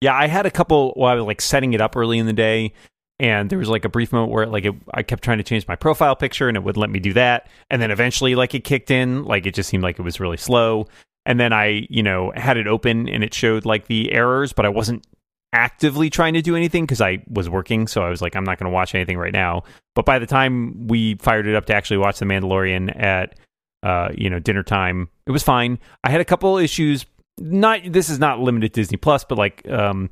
Yeah, 0.00 0.14
I 0.14 0.26
had 0.26 0.46
a 0.46 0.50
couple 0.50 0.92
while 0.96 1.12
I 1.12 1.14
was 1.16 1.24
like 1.24 1.42
setting 1.42 1.74
it 1.74 1.82
up 1.82 1.96
early 1.96 2.18
in 2.18 2.24
the 2.24 2.32
day, 2.32 2.72
and 3.20 3.50
there 3.50 3.58
was 3.58 3.68
like 3.68 3.84
a 3.84 3.88
brief 3.88 4.12
moment 4.12 4.32
where 4.32 4.46
like 4.46 4.64
it, 4.64 4.74
I 4.94 5.02
kept 5.02 5.24
trying 5.24 5.38
to 5.38 5.44
change 5.44 5.66
my 5.66 5.76
profile 5.76 6.14
picture 6.14 6.48
and 6.48 6.56
it 6.56 6.62
wouldn't 6.62 6.80
let 6.80 6.90
me 6.90 7.00
do 7.00 7.12
that, 7.14 7.48
and 7.70 7.82
then 7.82 7.90
eventually 7.90 8.34
like 8.34 8.54
it 8.54 8.64
kicked 8.64 8.90
in, 8.90 9.24
like 9.24 9.46
it 9.46 9.54
just 9.54 9.68
seemed 9.68 9.82
like 9.82 9.98
it 9.98 10.02
was 10.02 10.20
really 10.20 10.36
slow, 10.36 10.86
and 11.26 11.38
then 11.38 11.52
I 11.52 11.86
you 11.90 12.02
know 12.02 12.32
had 12.36 12.56
it 12.56 12.66
open 12.66 13.08
and 13.08 13.24
it 13.24 13.34
showed 13.34 13.64
like 13.64 13.86
the 13.86 14.12
errors, 14.12 14.52
but 14.52 14.64
I 14.64 14.68
wasn't 14.68 15.06
actively 15.52 16.10
trying 16.10 16.34
to 16.34 16.42
do 16.42 16.54
anything 16.54 16.84
because 16.84 17.00
I 17.00 17.22
was 17.28 17.48
working, 17.48 17.86
so 17.86 18.02
I 18.02 18.10
was 18.10 18.22
like 18.22 18.36
I'm 18.36 18.44
not 18.44 18.58
going 18.58 18.70
to 18.70 18.74
watch 18.74 18.94
anything 18.94 19.18
right 19.18 19.32
now. 19.32 19.64
But 19.94 20.04
by 20.04 20.18
the 20.18 20.26
time 20.26 20.86
we 20.86 21.16
fired 21.16 21.46
it 21.46 21.56
up 21.56 21.66
to 21.66 21.74
actually 21.74 21.98
watch 21.98 22.18
The 22.18 22.26
Mandalorian 22.26 23.00
at 23.00 23.38
uh, 23.82 24.10
you 24.16 24.30
know 24.30 24.38
dinner 24.38 24.62
time, 24.62 25.08
it 25.26 25.32
was 25.32 25.42
fine. 25.42 25.78
I 26.04 26.10
had 26.10 26.20
a 26.20 26.24
couple 26.24 26.56
issues. 26.58 27.06
Not 27.40 27.80
this 27.84 28.10
is 28.10 28.18
not 28.18 28.40
limited 28.40 28.72
Disney 28.72 28.96
Plus, 28.96 29.24
but 29.24 29.38
like 29.38 29.68
um 29.68 30.10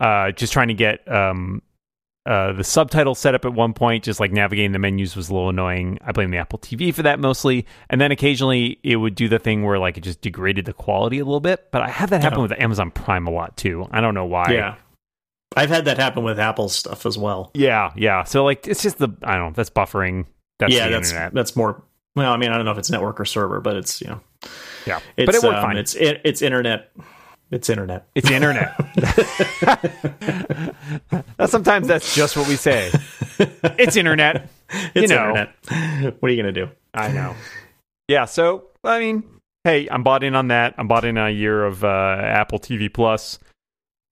uh 0.00 0.30
just 0.32 0.52
trying 0.52 0.68
to 0.68 0.74
get 0.74 1.10
um 1.10 1.62
uh 2.28 2.52
the 2.52 2.62
subtitle 2.64 3.14
setup 3.14 3.44
at 3.44 3.54
one 3.54 3.72
point, 3.72 4.04
just 4.04 4.20
like 4.20 4.30
navigating 4.30 4.72
the 4.72 4.78
menus 4.78 5.16
was 5.16 5.30
a 5.30 5.34
little 5.34 5.48
annoying. 5.48 5.98
I 6.04 6.12
blame 6.12 6.30
the 6.30 6.36
Apple 6.36 6.58
TV 6.58 6.94
for 6.94 7.02
that 7.02 7.18
mostly. 7.18 7.66
And 7.90 8.00
then 8.00 8.12
occasionally 8.12 8.78
it 8.82 8.96
would 8.96 9.14
do 9.14 9.28
the 9.28 9.38
thing 9.38 9.64
where 9.64 9.78
like 9.78 9.96
it 9.96 10.02
just 10.02 10.20
degraded 10.20 10.66
the 10.66 10.72
quality 10.74 11.18
a 11.18 11.24
little 11.24 11.40
bit. 11.40 11.70
But 11.72 11.82
I 11.82 11.88
have 11.88 12.10
that 12.10 12.20
happen 12.22 12.38
Oh. 12.38 12.42
with 12.42 12.52
Amazon 12.52 12.90
Prime 12.90 13.26
a 13.26 13.30
lot 13.30 13.56
too. 13.56 13.88
I 13.90 14.00
don't 14.00 14.14
know 14.14 14.26
why. 14.26 14.52
Yeah, 14.52 14.74
I've 15.56 15.70
had 15.70 15.86
that 15.86 15.96
happen 15.98 16.22
with 16.22 16.38
Apple 16.38 16.68
stuff 16.68 17.06
as 17.06 17.16
well. 17.16 17.50
Yeah, 17.54 17.92
yeah. 17.96 18.24
So 18.24 18.44
like 18.44 18.68
it's 18.68 18.82
just 18.82 18.98
the 18.98 19.08
I 19.22 19.36
don't 19.36 19.46
know, 19.46 19.52
that's 19.54 19.70
buffering. 19.70 20.26
That's 20.58 20.74
yeah, 20.74 20.88
the 20.88 20.94
that's 20.96 21.10
internet. 21.10 21.34
that's 21.34 21.56
more. 21.56 21.82
Well, 22.14 22.32
I 22.32 22.36
mean, 22.36 22.50
I 22.50 22.56
don't 22.56 22.64
know 22.64 22.72
if 22.72 22.78
it's 22.78 22.90
network 22.90 23.20
or 23.20 23.24
server, 23.24 23.60
but 23.60 23.76
it's 23.76 24.00
you 24.00 24.08
know, 24.08 24.20
yeah. 24.86 24.98
it's, 25.16 25.26
but 25.26 25.34
it 25.34 25.42
worked 25.42 25.56
um, 25.58 25.62
fine. 25.62 25.76
It's 25.76 25.94
it, 25.94 26.20
it's 26.24 26.42
internet. 26.42 26.90
It's 27.50 27.70
internet. 27.70 28.06
It's 28.14 28.30
internet. 28.30 28.76
That's- 31.10 31.50
sometimes 31.50 31.86
that's 31.88 32.14
just 32.14 32.36
what 32.36 32.48
we 32.48 32.56
say. 32.56 32.90
It's 33.78 33.96
internet. 33.96 34.48
It's 34.96 35.10
know. 35.10 35.28
internet. 35.28 36.20
What 36.20 36.28
are 36.28 36.34
you 36.34 36.36
gonna 36.42 36.50
do? 36.52 36.68
I 36.92 37.08
know. 37.12 37.36
Yeah, 38.08 38.24
so 38.24 38.64
I 38.82 38.98
mean, 38.98 39.22
hey, 39.62 39.86
I'm 39.88 40.02
bought 40.02 40.24
in 40.24 40.34
on 40.34 40.48
that. 40.48 40.74
I'm 40.76 40.88
bought 40.88 41.04
in 41.04 41.16
on 41.16 41.28
a 41.28 41.30
year 41.30 41.64
of 41.64 41.84
uh, 41.84 42.18
Apple 42.20 42.58
TV 42.58 42.92
Plus. 42.92 43.38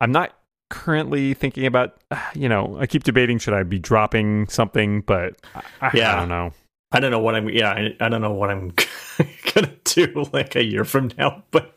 I'm 0.00 0.12
not 0.12 0.32
currently 0.70 1.34
thinking 1.34 1.66
about, 1.66 1.96
you 2.36 2.48
know, 2.48 2.76
I 2.78 2.86
keep 2.86 3.02
debating 3.02 3.38
should 3.38 3.54
I 3.54 3.64
be 3.64 3.80
dropping 3.80 4.46
something, 4.48 5.00
but 5.00 5.34
I, 5.54 5.62
I 5.80 5.90
Yeah. 5.94 6.14
don't 6.16 6.28
know. 6.28 6.52
I 6.92 7.00
don't 7.00 7.10
know 7.10 7.18
what 7.18 7.34
I'm. 7.34 7.48
Yeah, 7.48 7.70
I, 7.72 7.96
I 8.00 8.08
don't 8.08 8.20
know 8.20 8.32
what 8.32 8.48
I'm 8.50 8.72
gonna 9.54 9.72
do 9.84 10.24
like 10.32 10.54
a 10.54 10.62
year 10.64 10.84
from 10.84 11.10
now, 11.18 11.42
but 11.50 11.74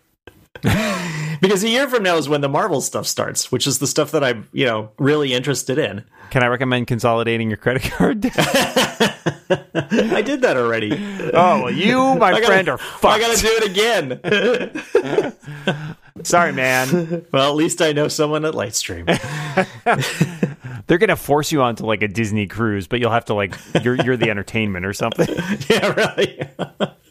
because 1.42 1.64
a 1.64 1.70
year 1.70 1.88
from 1.88 2.04
now 2.04 2.18
is 2.18 2.28
when 2.30 2.42
the 2.42 2.50
Marvel 2.50 2.82
stuff 2.82 3.08
starts, 3.08 3.52
which 3.52 3.66
is 3.68 3.80
the 3.80 3.88
stuff 3.88 4.12
that 4.12 4.24
I'm 4.24 4.48
you 4.52 4.66
know 4.66 4.92
really 4.98 5.34
interested 5.34 5.78
in. 5.78 6.04
Can 6.32 6.44
I 6.44 6.48
recommend 6.48 6.86
consolidating 6.88 7.50
your 7.50 7.58
credit 7.58 7.84
card? 7.92 8.24
I 9.52 10.22
did 10.24 10.42
that 10.42 10.58
already. 10.58 10.92
oh, 11.34 11.64
well, 11.64 11.72
you, 11.72 11.98
my 12.16 12.32
gotta- 12.40 12.46
friend, 12.46 12.70
are 12.70 12.78
fucked. 12.78 13.06
I 13.06 13.20
gotta 13.20 13.42
do 13.42 13.50
it 13.62 13.64
again. 15.02 15.34
Sorry, 16.24 16.52
man. 16.52 17.26
well, 17.32 17.50
at 17.50 17.56
least 17.56 17.82
I 17.82 17.94
know 17.94 18.08
someone 18.10 18.44
at 18.46 18.54
Lightstream. 18.54 19.08
They're 20.88 20.98
gonna 20.98 21.16
force 21.16 21.52
you 21.52 21.62
onto 21.62 21.86
like 21.86 22.02
a 22.02 22.08
Disney 22.08 22.46
cruise, 22.48 22.88
but 22.88 23.00
you'll 23.00 23.12
have 23.12 23.26
to 23.26 23.34
like 23.34 23.56
you're 23.84 23.96
you're 23.96 24.18
the 24.18 24.30
entertainment 24.30 24.86
or 24.86 24.94
something. 24.94 25.28
yeah, 25.70 25.94
really. 25.94 26.48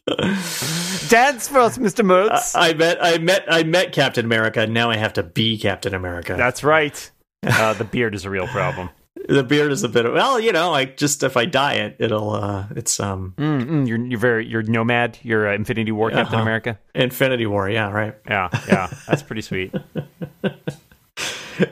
Dance 1.09 1.49
for 1.49 1.59
us, 1.61 1.79
Mr. 1.79 2.05
Moltz. 2.05 2.53
I 2.55 2.73
met, 2.75 2.99
I 3.03 3.19
met, 3.19 3.45
I 3.49 3.63
met 3.63 3.93
Captain 3.93 4.25
America. 4.25 4.67
Now 4.67 4.91
I 4.91 4.97
have 4.97 5.13
to 5.15 5.23
be 5.23 5.59
Captain 5.59 5.95
America. 5.95 6.35
That's 6.37 6.63
right. 6.65 7.11
Uh, 7.47 7.73
the 7.75 7.85
beard 7.85 8.15
is 8.15 8.25
a 8.25 8.31
real 8.31 8.47
problem. 8.49 8.91
the 9.29 9.43
beard 9.43 9.73
is 9.73 9.83
a 9.85 9.89
bit 9.89 10.05
of 10.07 10.13
well, 10.15 10.39
you 10.41 10.53
know, 10.53 10.71
like 10.71 10.97
just 10.97 11.23
if 11.23 11.37
I 11.37 11.45
dye 11.45 11.75
it, 11.75 11.97
it'll, 11.99 12.33
uh, 12.35 12.67
it's 12.77 12.99
um, 13.01 13.35
Mm-mm, 13.37 13.87
you're 13.89 13.99
you're 14.05 14.19
very 14.19 14.47
you're 14.47 14.63
nomad. 14.63 15.19
You're 15.23 15.49
uh, 15.49 15.55
Infinity 15.55 15.93
War 15.93 16.11
Captain 16.11 16.35
Uh-huh. 16.35 16.43
America. 16.43 16.79
Infinity 16.95 17.47
War. 17.47 17.69
Yeah, 17.71 17.91
right. 17.91 18.15
Yeah, 18.29 18.49
yeah, 18.69 18.89
that's 19.07 19.23
pretty 19.23 19.43
sweet. 19.43 19.73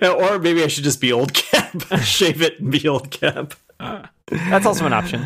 Or 0.02 0.40
maybe 0.40 0.64
I 0.64 0.66
should 0.66 0.82
just 0.82 1.00
be 1.00 1.12
old 1.12 1.32
Cap, 1.32 1.80
shave 2.02 2.42
it 2.42 2.58
and 2.58 2.72
be 2.72 2.88
old 2.88 3.10
Cap. 3.12 3.54
That's 4.26 4.66
also 4.66 4.84
an 4.84 4.92
option. 4.92 5.24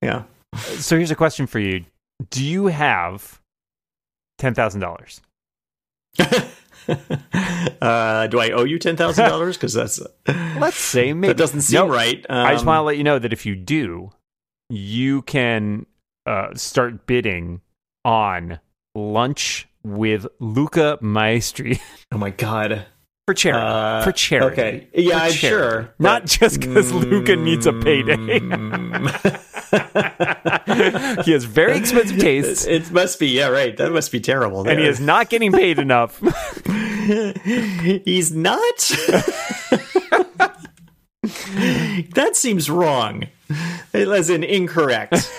Yeah. 0.00 0.22
So 0.56 0.96
here's 0.96 1.10
a 1.10 1.16
question 1.16 1.48
for 1.48 1.58
you: 1.58 1.84
Do 2.30 2.44
you 2.44 2.66
have 2.66 3.40
ten 4.38 4.54
thousand 4.54 4.80
dollars? 4.80 5.20
uh, 7.80 8.26
do 8.26 8.40
I 8.40 8.50
owe 8.50 8.64
you 8.64 8.78
ten 8.78 8.96
thousand 8.96 9.28
dollars? 9.28 9.56
Because 9.58 9.74
that's 9.74 10.00
Let's 10.26 10.76
say 10.76 11.12
maybe 11.12 11.28
that 11.32 11.36
doesn't 11.36 11.62
seem 11.62 11.80
No, 11.80 11.88
right. 11.88 12.24
I 12.28 12.52
just 12.52 12.62
Um, 12.62 12.66
want 12.68 12.78
to 12.78 12.82
let 12.82 12.96
you 12.96 13.04
know 13.04 13.18
that 13.18 13.32
if 13.32 13.46
you 13.46 13.54
do, 13.54 14.10
you 14.68 15.22
can 15.22 15.86
uh, 16.26 16.54
start 16.54 17.06
bidding 17.06 17.60
on 18.04 18.60
lunch 18.94 19.68
with 19.84 20.26
Luca 20.40 20.98
Maestri 21.02 21.80
Oh 22.12 22.18
my 22.18 22.30
god. 22.30 22.86
For 23.28 23.34
charity. 23.34 23.66
Uh, 23.66 24.02
for 24.04 24.12
charity. 24.12 24.52
Okay. 24.62 24.88
Yeah, 24.94 25.18
For 25.18 25.24
I'm 25.26 25.32
sure. 25.32 25.94
Not 25.98 26.24
just 26.24 26.60
because 26.60 26.90
Luca 26.92 27.36
needs 27.36 27.66
a 27.66 27.74
payday. 27.74 28.16
Mm. 28.40 29.04
he 31.26 31.32
has 31.32 31.44
very 31.44 31.76
expensive 31.76 32.18
tastes, 32.20 32.64
it 32.66 32.90
must 32.90 33.18
be. 33.20 33.26
Yeah, 33.26 33.48
right. 33.48 33.76
That 33.76 33.92
must 33.92 34.10
be 34.10 34.18
terrible. 34.18 34.66
and 34.66 34.80
he 34.80 34.86
is 34.86 34.98
not 34.98 35.28
getting 35.28 35.52
paid 35.52 35.78
enough. 35.78 36.18
He's 36.64 38.32
not. 38.32 38.78
that 42.14 42.30
seems 42.32 42.70
wrong. 42.70 43.24
As 43.92 44.30
in 44.30 44.42
incorrect. 44.42 45.30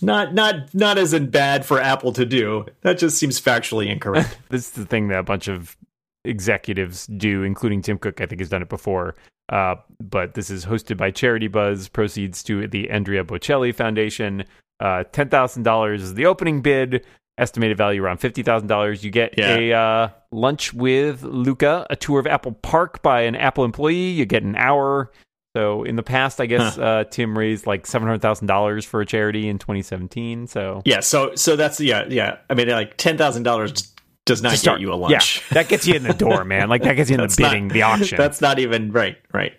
not 0.00 0.32
not 0.32 0.72
not 0.74 0.96
as 0.96 1.12
in 1.12 1.28
bad 1.28 1.66
for 1.66 1.78
Apple 1.78 2.14
to 2.14 2.24
do. 2.24 2.64
That 2.80 2.96
just 2.96 3.18
seems 3.18 3.38
factually 3.38 3.88
incorrect. 3.90 4.38
this 4.48 4.62
is 4.68 4.70
the 4.70 4.86
thing 4.86 5.08
that 5.08 5.18
a 5.18 5.22
bunch 5.22 5.46
of 5.48 5.76
executives 6.24 7.06
do, 7.06 7.42
including 7.42 7.82
Tim 7.82 7.98
Cook. 7.98 8.20
I 8.20 8.26
think 8.26 8.40
has 8.40 8.48
done 8.48 8.62
it 8.62 8.68
before. 8.68 9.14
Uh, 9.50 9.74
but 10.00 10.34
this 10.34 10.48
is 10.50 10.64
hosted 10.64 10.96
by 10.96 11.10
Charitybuzz. 11.10 11.92
Proceeds 11.92 12.42
to 12.44 12.66
the 12.66 12.88
Andrea 12.90 13.24
Bocelli 13.24 13.74
Foundation. 13.74 14.44
Uh, 14.80 15.04
Ten 15.12 15.28
thousand 15.28 15.62
dollars 15.62 16.02
is 16.02 16.14
the 16.14 16.26
opening 16.26 16.62
bid. 16.62 17.04
Estimated 17.36 17.76
value 17.76 18.02
around 18.02 18.18
fifty 18.18 18.42
thousand 18.42 18.68
dollars. 18.68 19.02
You 19.04 19.10
get 19.10 19.34
Yeah. 19.36 19.56
a 19.56 19.72
uh, 19.72 20.08
lunch 20.30 20.72
with 20.72 21.22
Luca, 21.24 21.86
a 21.90 21.96
tour 21.96 22.20
of 22.20 22.26
Apple 22.26 22.52
Park 22.52 23.02
by 23.02 23.22
an 23.22 23.34
Apple 23.34 23.64
employee. 23.64 24.10
You 24.10 24.24
get 24.24 24.44
an 24.44 24.54
hour 24.54 25.10
So 25.56 25.82
in 25.82 25.96
the 25.96 26.02
past, 26.04 26.40
I 26.40 26.46
guess 26.46 26.78
uh, 26.78 27.04
Tim 27.10 27.36
raised 27.36 27.66
like 27.66 27.86
seven 27.86 28.06
hundred 28.06 28.22
thousand 28.22 28.46
dollars 28.46 28.84
for 28.84 29.00
a 29.00 29.06
charity 29.06 29.48
in 29.48 29.58
2017. 29.58 30.46
So 30.46 30.82
Yeah, 30.84 31.00
so 31.00 31.34
so 31.34 31.56
that's 31.56 31.80
yeah 31.80 32.04
yeah. 32.08 32.38
I 32.48 32.54
mean, 32.54 32.68
like 32.68 32.96
ten 32.96 33.18
thousand 33.18 33.42
dollars 33.42 33.92
does 34.26 34.42
not 34.42 34.52
start- 34.56 34.78
get 34.78 34.82
you 34.86 34.92
a 34.92 34.96
lunch. 34.96 35.12
Yeah, 35.38 35.42
that 35.54 35.68
gets 35.68 35.86
you 35.86 35.94
in 35.94 36.02
the 36.02 36.14
door, 36.14 36.44
man. 36.44 36.68
Like 36.68 36.82
that 36.82 36.94
gets 36.94 37.10
you 37.10 37.14
in 37.14 37.20
the 37.20 37.24
That's 37.26 37.38
not- 37.38 37.50
bidding, 37.50 37.68
the 37.68 37.82
auction. 37.82 38.16
That's 38.18 38.40
not 38.40 38.58
even 38.58 38.90
right. 38.92 39.18
Right, 39.32 39.54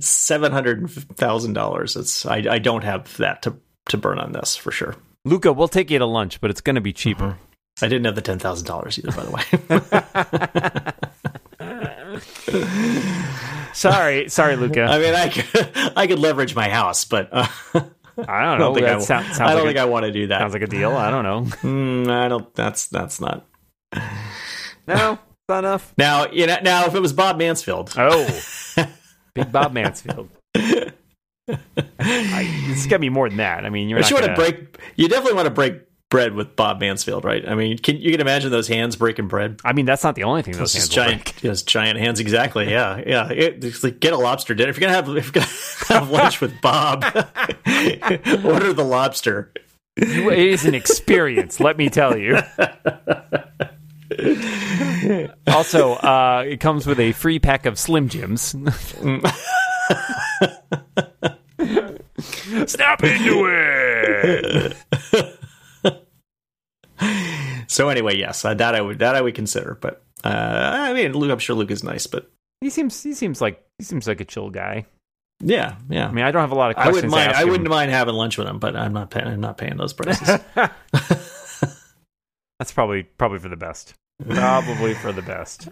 seven 0.00 0.52
hundred 0.52 0.90
thousand 0.90 1.52
dollars. 1.54 1.96
It's 1.96 2.26
I, 2.26 2.44
I 2.50 2.58
don't 2.58 2.84
have 2.84 3.16
that 3.18 3.42
to 3.42 3.54
to 3.88 3.96
burn 3.98 4.18
on 4.18 4.32
this 4.32 4.54
for 4.56 4.70
sure. 4.70 4.96
Luca, 5.24 5.52
we'll 5.52 5.68
take 5.68 5.90
you 5.90 5.98
to 5.98 6.06
lunch, 6.06 6.40
but 6.40 6.50
it's 6.50 6.60
going 6.60 6.74
to 6.74 6.80
be 6.80 6.92
cheaper. 6.92 7.38
I 7.80 7.88
didn't 7.88 8.04
have 8.06 8.14
the 8.16 8.20
ten 8.22 8.38
thousand 8.38 8.66
dollars 8.66 8.98
either, 8.98 9.12
by 9.12 9.24
the 9.24 9.30
way. 9.30 10.92
Sorry, 13.74 14.28
sorry, 14.28 14.56
Luca. 14.56 14.82
I 14.82 14.98
mean, 14.98 15.14
I 15.14 15.28
could, 15.30 15.70
I 15.96 16.06
could 16.06 16.18
leverage 16.18 16.54
my 16.54 16.68
house, 16.68 17.04
but 17.06 17.30
uh, 17.32 17.46
I 17.74 17.80
don't 18.18 18.28
I 18.28 18.52
know. 18.52 18.58
don't 18.58 18.74
think 18.74 18.86
I, 18.86 18.94
that 18.94 19.02
sound- 19.02 19.26
sounds 19.28 19.40
I 19.40 19.54
don't 19.54 19.64
like 19.64 19.68
think 19.68 19.78
a, 19.78 19.80
I 19.80 19.84
want 19.86 20.04
to 20.04 20.12
do 20.12 20.26
that. 20.26 20.40
sounds 20.40 20.52
like 20.52 20.62
a 20.62 20.66
deal. 20.66 20.90
I 20.94 21.10
don't 21.10 21.24
know. 21.24 21.42
Mm, 21.62 22.10
I 22.10 22.28
don't. 22.28 22.54
That's 22.54 22.86
that's 22.88 23.20
not. 23.20 23.46
No, 24.86 25.12
it's 25.12 25.48
not 25.48 25.60
enough. 25.60 25.94
Now 25.96 26.30
you 26.30 26.46
know. 26.46 26.56
Now, 26.62 26.86
if 26.86 26.94
it 26.94 27.00
was 27.00 27.12
Bob 27.12 27.38
Mansfield, 27.38 27.92
Oh, 27.96 28.42
big 29.34 29.52
Bob 29.52 29.72
Mansfield. 29.72 30.28
I, 30.54 30.92
it's 31.98 32.86
got 32.86 32.96
to 32.96 33.00
be 33.00 33.08
more 33.08 33.28
than 33.28 33.38
that. 33.38 33.64
I 33.64 33.70
mean, 33.70 33.88
you're 33.88 33.98
but 33.98 34.02
not 34.02 34.10
you 34.10 34.16
want 34.16 34.26
gonna, 34.26 34.48
to 34.50 34.52
break. 34.56 34.78
You 34.96 35.08
definitely 35.08 35.34
want 35.34 35.46
to 35.46 35.54
break 35.54 35.82
bread 36.10 36.34
with 36.34 36.54
Bob 36.56 36.78
Mansfield, 36.78 37.24
right? 37.24 37.48
I 37.48 37.54
mean, 37.54 37.78
can 37.78 37.96
you 37.96 38.10
can 38.10 38.20
imagine 38.20 38.50
those 38.50 38.68
hands 38.68 38.96
breaking 38.96 39.28
bread? 39.28 39.60
I 39.64 39.72
mean, 39.72 39.86
that's 39.86 40.04
not 40.04 40.14
the 40.14 40.24
only 40.24 40.42
thing 40.42 40.52
those 40.52 40.72
Those 40.72 40.74
hands 40.74 40.96
will 40.96 41.04
giant, 41.04 41.36
those 41.42 41.62
giant 41.62 41.98
hands. 41.98 42.20
Exactly. 42.20 42.70
Yeah, 42.70 43.02
yeah. 43.06 43.30
It, 43.30 43.64
it's 43.64 43.82
like 43.82 43.98
get 43.98 44.12
a 44.12 44.18
lobster 44.18 44.54
dinner 44.54 44.70
if 44.70 44.78
you're 44.78 44.88
gonna 44.88 44.94
have 44.94 45.08
if 45.16 45.26
you're 45.26 45.42
gonna 45.42 46.00
have 46.00 46.10
lunch 46.10 46.40
with 46.40 46.60
Bob. 46.60 47.02
order 48.44 48.72
the 48.72 48.86
lobster. 48.86 49.52
It 49.96 50.38
is 50.38 50.64
an 50.64 50.74
experience, 50.74 51.60
let 51.60 51.76
me 51.76 51.88
tell 51.90 52.16
you. 52.16 52.38
also, 55.46 55.94
uh, 55.94 56.44
it 56.46 56.60
comes 56.60 56.86
with 56.86 56.98
a 57.00 57.12
free 57.12 57.38
pack 57.38 57.66
of 57.66 57.78
Slim 57.78 58.08
Jims. 58.08 58.42
Snap 62.66 63.02
into 63.02 63.46
it. 63.48 64.76
So 67.68 67.88
anyway, 67.88 68.16
yes, 68.16 68.44
uh, 68.44 68.54
that 68.54 68.74
I 68.74 68.80
would 68.80 68.98
that 69.00 69.14
I 69.16 69.20
would 69.22 69.34
consider. 69.34 69.78
But 69.80 70.04
uh, 70.24 70.28
I 70.28 70.92
mean, 70.92 71.12
Luke, 71.14 71.30
I'm 71.32 71.38
sure 71.38 71.56
Luke 71.56 71.70
is 71.70 71.82
nice, 71.82 72.06
but 72.06 72.30
He 72.60 72.68
seems 72.70 73.02
he 73.02 73.14
seems 73.14 73.40
like 73.40 73.64
he 73.78 73.84
seems 73.84 74.06
like 74.06 74.20
a 74.20 74.24
chill 74.24 74.50
guy. 74.50 74.84
yeah, 75.40 75.76
yeah. 75.88 76.06
I 76.06 76.12
mean, 76.12 76.24
I 76.24 76.30
don't 76.30 76.42
have 76.42 76.52
a 76.52 76.54
lot 76.54 76.70
of 76.70 76.76
I 76.76 76.90
wouldn't 76.90 77.10
mind. 77.10 77.30
To 77.30 77.30
ask 77.30 77.38
I 77.40 77.42
him. 77.44 77.48
wouldn't 77.50 77.70
mind 77.70 77.90
having 77.90 78.14
lunch 78.14 78.36
with 78.38 78.46
him, 78.46 78.58
but 78.58 78.76
I'm 78.76 78.92
not 78.92 79.10
paying. 79.10 79.26
I'm 79.26 79.40
not 79.40 79.56
paying 79.58 79.76
those 79.78 79.92
prices. 79.94 80.28
That's 82.58 82.72
probably 82.72 83.02
probably 83.04 83.38
for 83.40 83.48
the 83.48 83.56
best. 83.56 83.94
Probably 84.28 84.94
for 84.94 85.12
the 85.12 85.22
best. 85.22 85.68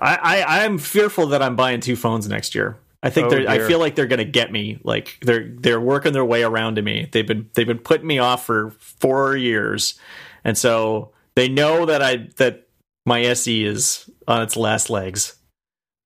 I, 0.00 0.16
I 0.16 0.64
I'm 0.64 0.78
fearful 0.78 1.26
that 1.28 1.42
I'm 1.42 1.56
buying 1.56 1.80
two 1.80 1.96
phones 1.96 2.28
next 2.28 2.54
year. 2.54 2.78
I 3.02 3.10
think 3.10 3.26
Oh, 3.26 3.30
they're. 3.30 3.48
I 3.48 3.58
feel 3.60 3.78
like 3.78 3.94
they're 3.94 4.06
going 4.06 4.18
to 4.18 4.24
get 4.24 4.50
me. 4.52 4.78
Like 4.82 5.18
they're 5.22 5.48
they're 5.58 5.80
working 5.80 6.12
their 6.12 6.24
way 6.24 6.42
around 6.42 6.76
to 6.76 6.82
me. 6.82 7.08
They've 7.10 7.26
been 7.26 7.48
they've 7.54 7.66
been 7.66 7.78
putting 7.78 8.06
me 8.06 8.18
off 8.18 8.44
for 8.44 8.70
four 8.80 9.36
years, 9.36 9.98
and 10.44 10.56
so 10.58 11.12
they 11.36 11.48
know 11.48 11.86
that 11.86 12.02
I 12.02 12.28
that 12.36 12.68
my 13.06 13.22
SE 13.22 13.64
is 13.64 14.10
on 14.26 14.42
its 14.42 14.56
last 14.56 14.90
legs, 14.90 15.36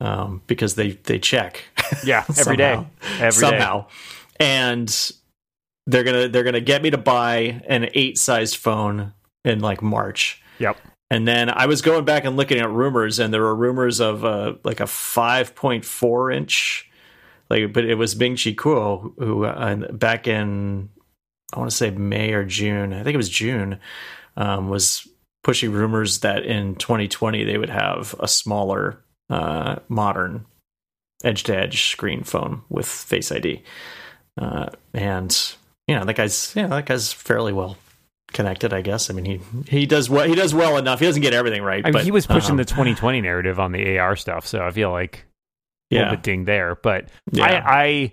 um, 0.01 0.43
because 0.47 0.75
they 0.75 0.93
they 0.93 1.19
check 1.19 1.65
Yeah, 2.05 2.25
every 2.39 2.57
day, 2.57 2.75
Somehow. 2.75 2.87
every 3.19 3.25
day. 3.25 3.31
somehow, 3.31 3.87
and 4.39 5.13
they're 5.87 6.05
gonna 6.05 6.29
they're 6.29 6.45
gonna 6.45 6.61
get 6.61 6.83
me 6.83 6.91
to 6.91 6.99
buy 6.99 7.63
an 7.67 7.89
eight 7.95 8.19
sized 8.19 8.57
phone 8.57 9.13
in 9.45 9.61
like 9.61 9.83
March. 9.83 10.43
Yep. 10.59 10.77
And 11.13 11.29
then 11.29 11.51
I 11.51 11.67
was 11.67 11.83
going 11.83 12.07
back 12.07 12.25
and 12.25 12.39
looking 12.39 12.59
at 12.59 12.71
rumors, 12.71 13.19
and 13.19 13.35
there 13.35 13.43
were 13.43 13.55
rumors 13.55 14.01
of 14.01 14.25
uh, 14.25 14.55
like 14.65 14.81
a 14.81 14.85
5.4 14.85 16.35
inch, 16.35 16.91
like, 17.51 17.71
but 17.75 17.85
it 17.85 17.97
was 17.97 18.17
Ming-Chi 18.17 18.53
Kuo 18.53 19.13
who 19.19 19.45
uh, 19.45 19.93
back 19.93 20.27
in 20.27 20.89
I 21.53 21.59
want 21.59 21.71
to 21.71 21.77
say 21.77 21.91
May 21.91 22.33
or 22.33 22.47
June, 22.47 22.95
I 22.95 23.03
think 23.03 23.13
it 23.13 23.19
was 23.19 23.29
June, 23.29 23.79
um, 24.39 24.71
was 24.71 25.07
pushing 25.45 25.71
rumors 25.71 26.21
that 26.21 26.47
in 26.47 26.77
2020 26.77 27.45
they 27.45 27.59
would 27.59 27.69
have 27.69 28.15
a 28.19 28.27
smaller, 28.27 28.99
uh, 29.29 29.81
modern 29.91 30.47
edge 31.25 31.43
to 31.43 31.55
edge 31.55 31.91
screen 31.91 32.25
phone 32.25 32.63
with 32.71 32.89
Face 32.89 33.31
ID, 33.31 33.63
uh, 34.41 34.71
and 34.95 35.57
you 35.87 35.95
know 35.95 36.07
that 36.07 36.17
guy's 36.17 36.57
yeah 36.57 36.69
that 36.69 36.87
guy's 36.87 37.13
fairly 37.13 37.53
well 37.53 37.77
connected, 38.33 38.73
I 38.73 38.83
guess. 38.83 39.11
I 39.11 39.15
mean, 39.15 39.25
he 39.25 39.41
he 39.69 39.87
does 39.87 40.11
well. 40.11 40.27
He 40.27 40.35
does 40.35 40.55
well 40.55 40.77
enough. 40.77 41.01
He 41.01 41.07
doesn't 41.07 41.23
get 41.23 41.35
everything 41.35 41.63
right. 41.63 41.85
I 41.85 41.89
mean, 41.89 41.93
but, 41.93 42.05
he 42.05 42.11
was 42.11 42.27
pushing 42.27 42.53
um, 42.53 42.57
the 42.57 42.65
2020 42.65 43.21
narrative 43.21 43.61
on 43.61 43.73
the 43.73 43.99
AR 43.99 44.17
stuff, 44.17 44.47
so 44.47 44.65
I 44.65 44.71
feel 44.71 44.91
like 44.91 45.27
a 45.91 45.95
yeah. 45.95 46.01
little 46.01 46.17
bit 46.17 46.23
ding 46.23 46.45
there. 46.45 46.75
But 46.77 47.09
Yeah. 47.31 47.45
I, 47.45 47.83
I, 47.83 48.13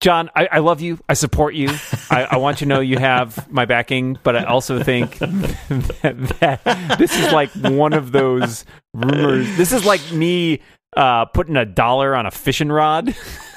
John, 0.00 0.30
I, 0.36 0.48
I 0.52 0.58
love 0.58 0.80
you. 0.80 0.98
I 1.08 1.14
support 1.14 1.54
you. 1.54 1.70
I, 2.10 2.28
I 2.30 2.36
want 2.36 2.60
you 2.60 2.66
to 2.66 2.68
know 2.68 2.80
you 2.80 2.98
have 2.98 3.50
my 3.50 3.64
backing, 3.64 4.18
but 4.22 4.36
I 4.36 4.44
also 4.44 4.82
think 4.82 5.18
that, 5.18 6.38
that 6.40 6.98
this 6.98 7.18
is 7.18 7.32
like 7.32 7.50
one 7.50 7.92
of 7.92 8.12
those 8.12 8.64
rumors. 8.94 9.56
This 9.56 9.72
is 9.72 9.84
like 9.84 10.12
me 10.12 10.60
uh, 10.96 11.26
putting 11.26 11.56
a 11.56 11.64
dollar 11.64 12.14
on 12.14 12.26
a 12.26 12.30
fishing 12.30 12.68
rod 12.68 13.14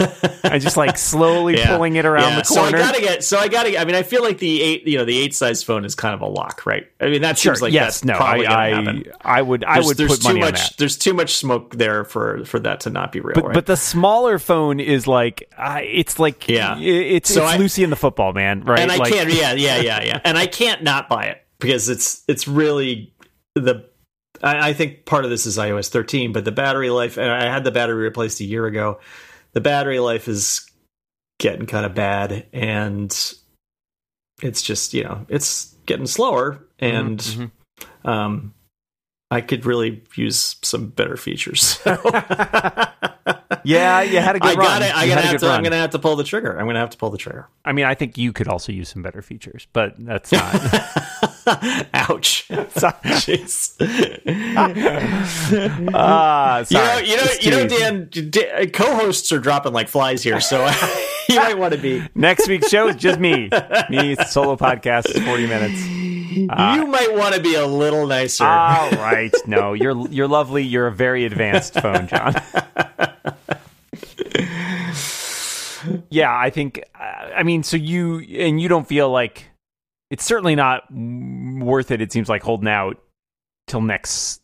and 0.44 0.62
just 0.62 0.76
like 0.76 0.96
slowly 0.98 1.56
Yeah. 1.56 1.68
pulling 1.68 1.96
it 1.96 2.04
around 2.04 2.30
Yeah, 2.30 2.36
the 2.40 2.42
corner. 2.44 2.70
So 2.70 2.76
I 2.76 2.86
gotta 2.86 3.00
get. 3.00 3.24
So 3.24 3.38
I 3.38 3.48
gotta. 3.48 3.78
I 3.80 3.84
mean, 3.84 3.94
I 3.94 4.02
feel 4.02 4.22
like 4.22 4.38
the 4.38 4.62
eight. 4.62 4.86
You 4.86 4.98
know, 4.98 5.04
the 5.04 5.18
eight 5.18 5.34
size 5.34 5.62
phone 5.62 5.84
is 5.84 5.94
kind 5.94 6.14
of 6.14 6.20
a 6.22 6.26
lock, 6.26 6.64
right? 6.66 6.86
I 7.00 7.08
mean, 7.08 7.22
that 7.22 7.38
sure. 7.38 7.54
seems 7.54 7.62
like 7.62 7.72
yes. 7.72 8.00
that's 8.00 8.04
No. 8.04 8.16
probably 8.16 8.46
I. 8.46 8.80
I, 8.80 9.02
I 9.20 9.42
would. 9.42 9.64
I 9.64 9.74
There's, 9.74 9.86
would 9.86 9.96
there's 9.96 10.10
put 10.12 10.20
too 10.22 10.28
money 10.28 10.42
on 10.42 10.48
much. 10.52 10.70
that. 10.70 10.76
There's 10.78 10.96
too 10.96 11.14
much 11.14 11.34
smoke 11.34 11.74
there 11.76 12.04
for 12.04 12.44
for 12.44 12.58
that 12.60 12.80
to 12.80 12.90
not 12.90 13.12
be 13.12 13.20
real. 13.20 13.34
But 13.34 13.44
right? 13.44 13.54
but 13.54 13.66
the 13.66 13.76
smaller 13.76 14.38
phone 14.38 14.80
is 14.80 15.06
like 15.06 15.48
uh, 15.56 15.80
it's 15.82 16.18
like 16.18 16.48
Yeah. 16.48 16.78
it's 16.78 17.32
So 17.32 17.42
it's 17.44 17.52
I- 17.54 17.56
Lucy 17.58 17.84
in 17.84 17.90
the 17.90 17.96
football 17.96 18.32
man, 18.32 18.62
right? 18.64 18.80
and 18.80 18.90
I 18.90 18.96
like, 18.96 19.12
can't. 19.12 19.30
Yeah, 19.32 19.52
yeah, 19.52 19.78
yeah, 19.80 20.02
yeah. 20.02 20.20
And 20.24 20.36
I 20.38 20.46
can't 20.46 20.82
not 20.82 21.08
buy 21.08 21.26
it 21.26 21.38
because 21.58 21.88
it's 21.88 22.22
it's 22.28 22.48
really 22.48 23.12
the. 23.54 23.88
I, 24.42 24.70
I 24.70 24.72
think 24.72 25.04
part 25.04 25.24
of 25.24 25.30
this 25.30 25.44
is 25.44 25.58
iOS 25.58 25.90
13, 25.90 26.32
but 26.32 26.46
the 26.46 26.52
battery 26.52 26.88
life. 26.88 27.18
And 27.18 27.30
I 27.30 27.52
had 27.52 27.62
the 27.62 27.70
battery 27.70 28.02
replaced 28.02 28.40
a 28.40 28.44
year 28.44 28.64
ago. 28.64 28.98
The 29.52 29.60
battery 29.60 29.98
life 30.00 30.28
is 30.28 30.68
getting 31.38 31.66
kind 31.66 31.84
of 31.86 31.94
bad, 31.94 32.46
and 32.52 33.10
it's 34.42 34.62
just 34.62 34.94
you 34.94 35.04
know 35.04 35.26
it's 35.28 35.74
getting 35.86 36.06
slower, 36.06 36.64
and 36.78 37.18
Mhm, 37.18 37.50
um, 38.04 38.54
I 39.30 39.40
could 39.40 39.64
really 39.66 40.02
use 40.14 40.56
some 40.62 40.88
better 40.88 41.16
features. 41.16 41.78
Yeah, 43.62 44.00
you 44.00 44.18
had 44.20 44.36
a 44.36 44.40
good 44.40 44.52
I 44.52 44.54
run. 44.54 44.66
got 44.66 44.82
it. 44.82 44.96
I 44.96 45.06
gotta 45.06 45.20
have 45.20 45.40
to. 45.40 45.48
I'm 45.48 45.62
gonna 45.62 45.76
have 45.76 45.90
to 45.90 45.98
pull 45.98 46.16
the 46.16 46.24
trigger. 46.24 46.58
I'm 46.58 46.66
gonna 46.66 46.78
have 46.78 46.90
to 46.90 46.96
pull 46.96 47.10
the 47.10 47.18
trigger. 47.18 47.46
I 47.64 47.72
mean, 47.72 47.84
I 47.84 47.94
think 47.94 48.16
you 48.16 48.32
could 48.32 48.48
also 48.48 48.72
use 48.72 48.88
some 48.88 49.02
better 49.02 49.20
features, 49.20 49.66
but 49.74 49.94
that's 49.98 50.32
not. 50.32 50.54
Ouch. 51.94 52.46
Jeez. 52.50 53.76
Ah, 55.94 56.64
You 56.70 56.76
know, 56.78 56.98
you 56.98 57.16
know, 57.16 57.22
you 57.40 57.50
know, 57.50 57.64
easy. 57.64 58.30
Dan. 58.30 58.70
Co-hosts 58.70 59.32
are 59.32 59.38
dropping 59.38 59.72
like 59.72 59.88
flies 59.88 60.22
here, 60.22 60.40
so 60.40 60.66
you 61.28 61.36
might 61.36 61.58
want 61.58 61.72
to 61.74 61.78
be. 61.80 62.02
Next 62.14 62.48
week's 62.48 62.68
show 62.68 62.88
is 62.88 62.96
just 62.96 63.18
me. 63.20 63.48
Me 63.88 64.14
solo 64.28 64.56
podcast, 64.56 65.08
is 65.14 65.22
forty 65.24 65.46
minutes. 65.46 65.80
you 65.86 66.86
might 66.86 67.14
want 67.14 67.34
to 67.34 67.40
be 67.40 67.54
a 67.54 67.66
little 67.66 68.06
nicer. 68.06 68.44
All 68.44 68.90
right, 68.92 69.32
no, 69.46 69.72
you're 69.72 70.08
you're 70.08 70.28
lovely. 70.28 70.62
You're 70.64 70.86
a 70.86 70.92
very 70.92 71.24
advanced 71.24 71.74
phone, 71.74 72.06
John. 72.06 72.34
yeah, 76.10 76.36
I 76.36 76.50
think. 76.50 76.82
uh, 76.94 77.02
I 77.34 77.42
mean, 77.42 77.62
so 77.62 77.76
you 77.76 78.20
and 78.20 78.60
you 78.60 78.68
don't 78.68 78.86
feel 78.86 79.10
like 79.10 79.49
it's 80.10 80.24
certainly 80.24 80.54
not 80.54 80.84
worth 80.92 81.90
it. 81.90 82.00
It 82.00 82.12
seems 82.12 82.28
like 82.28 82.42
holding 82.42 82.68
out 82.68 83.00
till 83.66 83.80
next 83.80 84.42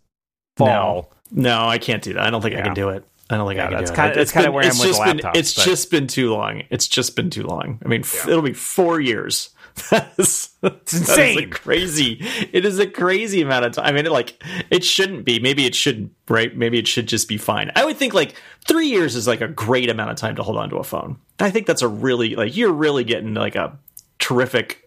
fall. 0.56 1.12
no, 1.30 1.66
I 1.66 1.78
can't 1.78 2.02
do 2.02 2.14
that. 2.14 2.22
I 2.22 2.30
don't 2.30 2.40
think 2.42 2.56
I 2.56 2.62
can 2.62 2.74
do 2.74 2.90
it. 2.90 3.04
I 3.28 3.36
don't 3.36 3.48
think 3.48 3.58
Yeah, 3.58 3.64
I 3.64 3.68
can 3.70 3.76
that's 3.78 3.90
do 3.90 3.96
kinda- 3.96 4.10
it. 4.12 4.14
that's 4.14 4.22
It's 4.22 4.32
kinda 4.32 4.46
been- 4.48 4.54
where 4.54 4.62
I 4.62 4.66
am 4.66 4.70
it's 4.70 4.78
with 4.78 4.88
just 4.88 5.04
the 5.04 5.14
been, 5.14 5.30
It's 5.34 5.54
but- 5.54 5.64
just 5.64 5.90
been 5.90 6.06
too 6.06 6.30
long. 6.32 6.62
It's 6.70 6.86
just 6.86 7.16
been 7.16 7.28
too 7.30 7.42
long. 7.42 7.80
I 7.84 7.88
mean, 7.88 8.02
f- 8.02 8.28
it'll 8.28 8.40
be 8.42 8.52
four 8.52 9.00
years. 9.00 9.50
That's 9.90 10.54
it's 10.62 10.92
insane. 10.94 11.50
crazy. 11.50 12.24
It 12.52 12.64
is 12.64 12.78
a 12.78 12.86
crazy 12.86 13.42
amount 13.42 13.66
of 13.66 13.72
time. 13.72 13.84
I 13.84 13.92
mean, 13.92 14.06
it, 14.06 14.12
like 14.12 14.42
it 14.70 14.82
shouldn't 14.84 15.26
be. 15.26 15.38
Maybe 15.38 15.66
it 15.66 15.74
shouldn't. 15.74 16.12
Right? 16.28 16.56
Maybe 16.56 16.78
it 16.78 16.88
should 16.88 17.06
just 17.08 17.28
be 17.28 17.36
fine. 17.36 17.70
I 17.76 17.84
would 17.84 17.98
think 17.98 18.14
like 18.14 18.34
three 18.66 18.86
years 18.86 19.16
is 19.16 19.26
like 19.26 19.42
a 19.42 19.48
great 19.48 19.90
amount 19.90 20.12
of 20.12 20.16
time 20.16 20.36
to 20.36 20.42
hold 20.42 20.56
on 20.56 20.70
to 20.70 20.76
a 20.76 20.84
phone. 20.84 21.16
I 21.40 21.50
think 21.50 21.66
that's 21.66 21.82
a 21.82 21.88
really 21.88 22.36
like 22.36 22.56
you're 22.56 22.72
really 22.72 23.04
getting 23.04 23.34
like 23.34 23.54
a 23.54 23.76
terrific 24.18 24.85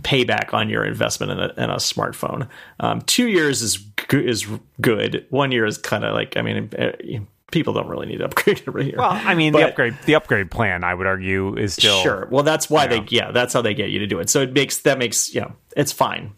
payback 0.00 0.54
on 0.54 0.68
your 0.70 0.84
investment 0.84 1.32
in 1.32 1.38
a, 1.38 1.52
in 1.56 1.70
a 1.70 1.76
smartphone. 1.76 2.48
Um, 2.80 3.02
two 3.02 3.28
years 3.28 3.62
is 3.62 3.84
is 4.10 4.46
good. 4.80 5.26
One 5.30 5.52
year 5.52 5.66
is 5.66 5.78
kind 5.78 6.04
of 6.04 6.14
like 6.14 6.36
I 6.36 6.42
mean, 6.42 6.70
eh, 6.76 7.18
people 7.50 7.74
don't 7.74 7.88
really 7.88 8.06
need 8.06 8.18
to 8.18 8.24
upgrade 8.30 8.62
every 8.66 8.86
year. 8.86 8.94
Well, 8.98 9.10
I 9.12 9.34
mean, 9.34 9.52
But- 9.52 9.58
the 9.60 9.68
upgrade 9.68 9.94
the 10.06 10.14
upgrade 10.14 10.50
plan, 10.50 10.82
I 10.84 10.94
would 10.94 11.06
argue, 11.06 11.56
is 11.56 11.74
still 11.74 12.00
sure. 12.02 12.28
Well, 12.30 12.42
that's 12.42 12.70
why 12.70 12.84
Yeah. 12.84 12.88
they 12.88 13.04
yeah, 13.10 13.30
that's 13.32 13.52
how 13.52 13.62
they 13.62 13.74
get 13.74 13.90
you 13.90 13.98
to 14.00 14.06
do 14.06 14.18
it. 14.20 14.30
So 14.30 14.40
it 14.42 14.52
makes 14.52 14.78
that 14.78 14.98
makes 14.98 15.34
you 15.34 15.42
know 15.42 15.52
it's 15.76 15.92
fine 15.92 16.32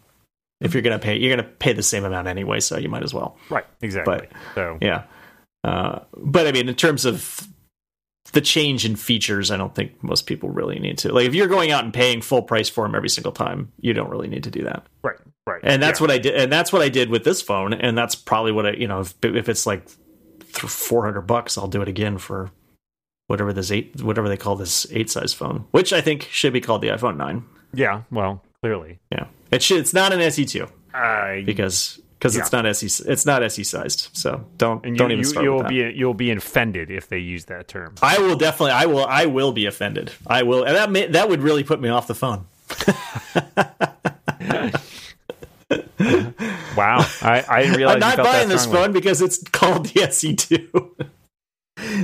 if 0.61 0.73
you're 0.73 0.83
gonna 0.83 0.99
pay 0.99 1.17
you're 1.17 1.35
gonna 1.35 1.47
pay 1.49 1.73
the 1.73 1.83
same 1.83 2.03
amount 2.03 2.27
anyway, 2.27 2.59
so 2.59 2.77
you 2.77 2.89
might 2.89 3.03
as 3.03 3.13
well. 3.13 3.37
right. 3.49 3.65
Exactly. 3.81 4.17
But- 4.17 4.29
so 4.55 4.77
Yeah. 4.81 5.03
Uh, 5.63 5.99
but 6.17 6.45
I 6.45 6.51
mean, 6.51 6.69
in 6.69 6.75
terms 6.75 7.05
of 7.05 7.47
the 8.33 8.41
change 8.41 8.85
in 8.85 8.95
features, 8.95 9.51
I 9.51 9.57
don't 9.57 9.73
think 9.73 10.01
most 10.03 10.25
people 10.25 10.49
really 10.49 10.79
need 10.79 10.97
to. 10.99 11.13
Like, 11.13 11.25
if 11.27 11.35
you're 11.35 11.47
going 11.47 11.71
out 11.71 11.83
and 11.83 11.93
paying 11.93 12.21
full 12.21 12.41
price 12.41 12.67
for 12.69 12.85
them 12.85 12.95
every 12.95 13.09
single 13.09 13.31
time, 13.31 13.71
you 13.79 13.93
don't 13.93 14.09
really 14.09 14.27
need 14.27 14.43
to 14.43 14.51
do 14.51 14.63
that. 14.63 14.85
right, 15.03 15.15
right, 15.47 15.61
And 15.63 15.81
that's 15.81 15.99
Yeah. 15.99 16.03
what 16.03 16.11
I 16.11 16.17
did. 16.17 16.35
And 16.35 16.51
that's 16.51 16.73
what 16.73 16.81
I 16.81 16.89
did 16.89 17.09
with 17.09 17.23
this 17.23 17.41
phone. 17.41 17.73
And 17.73 17.97
that's 17.97 18.15
probably 18.15 18.51
what 18.51 18.65
I, 18.65 18.71
you 18.71 18.87
know, 18.87 19.01
if, 19.01 19.13
if 19.23 19.47
it's 19.47 19.65
like 19.65 19.87
four 20.51 21.05
hundred 21.05 21.21
bucks, 21.21 21.57
I'll 21.57 21.67
do 21.67 21.81
it 21.81 21.87
again 21.87 22.17
for 22.17 22.51
whatever 23.27 23.53
this 23.53 23.71
eight, 23.71 24.01
whatever 24.01 24.27
they 24.29 24.37
call 24.37 24.55
this 24.55 24.85
eight 24.91 25.09
size 25.09 25.33
phone, 25.33 25.65
which 25.71 25.93
I 25.93 26.01
think 26.01 26.23
should 26.31 26.53
be 26.53 26.61
called 26.61 26.81
the 26.81 26.89
iPhone 26.89 27.17
nine. 27.17 27.43
yeah. 27.73 28.01
Well, 28.11 28.43
clearly, 28.61 28.99
Yeah, 29.11 29.27
it 29.51 29.61
should. 29.63 29.79
It's 29.79 29.93
not 29.93 30.13
an 30.13 30.21
SE 30.21 30.45
two 30.45 30.67
uh, 30.93 31.41
because 31.45 31.99
because 32.17 32.35
it's 32.35 32.51
not 32.51 32.65
SE. 32.65 33.03
It's 33.07 33.25
not 33.25 33.43
SE 33.43 33.63
sized. 33.63 34.09
So 34.13 34.45
don't 34.57 34.85
and 34.85 34.95
you, 34.95 34.97
don't 34.97 35.11
even 35.11 35.19
you, 35.19 35.25
start 35.25 35.43
you'll 35.43 35.63
be 35.63 35.75
you'll 35.75 36.13
be 36.13 36.31
offended 36.31 36.89
if 36.91 37.07
they 37.07 37.19
use 37.19 37.45
that 37.45 37.67
term. 37.67 37.95
I 38.01 38.17
will 38.19 38.35
definitely. 38.35 38.71
I 38.71 38.85
will. 38.85 39.05
I 39.05 39.25
will 39.25 39.51
be 39.51 39.65
offended. 39.65 40.11
I 40.27 40.43
will, 40.43 40.63
and 40.63 40.75
that 40.75 40.91
may, 40.91 41.07
that 41.07 41.29
would 41.29 41.41
really 41.41 41.63
put 41.63 41.79
me 41.81 41.89
off 41.89 42.07
the 42.07 42.15
phone. 42.15 42.45
Wow, 46.75 47.05
I, 47.21 47.43
I 47.47 47.61
didn't 47.61 47.77
realize 47.77 47.95
I'm 47.95 47.99
not 47.99 48.17
buying 48.17 48.49
this 48.49 48.65
phone 48.65 48.91
because 48.91 49.21
it's 49.21 49.41
called 49.43 49.87
the 49.87 50.01
SE2. 50.01 51.09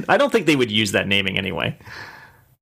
I 0.09 0.17
don't 0.17 0.31
think 0.31 0.45
they 0.45 0.55
would 0.55 0.71
use 0.71 0.93
that 0.93 1.07
naming 1.07 1.37
anyway. 1.37 1.77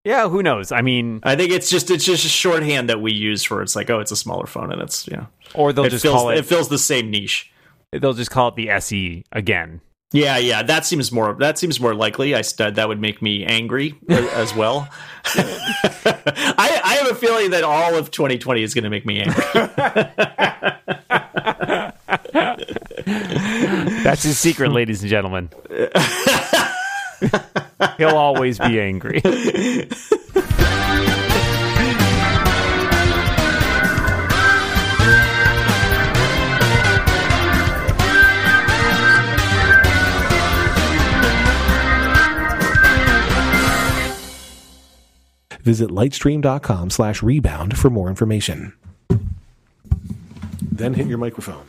Yeah, 0.03 0.29
who 0.29 0.41
knows? 0.41 0.71
I 0.71 0.81
mean, 0.81 1.19
I 1.23 1.35
think 1.35 1.51
it's 1.51 1.69
just 1.69 1.91
it's 1.91 2.05
just 2.05 2.25
a 2.25 2.29
shorthand 2.29 2.89
that 2.89 3.01
we 3.01 3.11
use 3.11 3.43
for 3.43 3.61
it's 3.61 3.75
like 3.75 3.89
oh 3.89 3.99
it's 3.99 4.11
a 4.11 4.15
smaller 4.15 4.47
phone 4.47 4.71
and 4.71 4.81
it's 4.81 5.07
yeah 5.07 5.25
or 5.53 5.73
they'll 5.73 5.89
just 5.89 6.03
fills 6.03 6.15
call 6.15 6.29
it, 6.29 6.37
it 6.37 6.45
fills 6.45 6.69
the 6.69 6.77
same 6.77 7.11
niche. 7.11 7.51
they'll 7.91 8.13
just 8.13 8.31
call 8.31 8.49
it 8.49 8.55
the 8.55 8.69
SE 8.69 9.25
again. 9.31 9.81
Yeah, 10.11 10.37
yeah, 10.37 10.63
that 10.63 10.87
seems 10.87 11.11
more 11.11 11.35
that 11.35 11.59
seems 11.59 11.79
more 11.79 11.93
likely. 11.93 12.33
I 12.33 12.41
that 12.57 12.87
would 12.87 12.99
make 12.99 13.21
me 13.21 13.45
angry 13.45 13.95
as 14.09 14.55
well. 14.55 14.89
I, 15.25 16.81
I 16.83 16.95
have 16.95 17.11
a 17.11 17.15
feeling 17.15 17.51
that 17.51 17.63
all 17.63 17.93
of 17.93 18.09
2020 18.09 18.63
is 18.63 18.73
going 18.73 18.85
to 18.85 18.89
make 18.89 19.05
me 19.05 19.21
angry. 19.21 19.43
That's 24.03 24.23
his 24.23 24.39
secret, 24.39 24.71
ladies 24.71 25.01
and 25.01 25.09
gentlemen. 25.09 25.49
He'll 27.97 28.17
always 28.17 28.59
be 28.59 28.79
angry. 28.79 29.21
Visit 45.61 45.89
lightstream.com 45.89 46.89
slash 46.89 47.21
rebound 47.21 47.77
for 47.77 47.89
more 47.91 48.09
information. 48.09 48.73
Then 50.71 50.95
hit 50.95 51.07
your 51.07 51.19
microphone. 51.19 51.68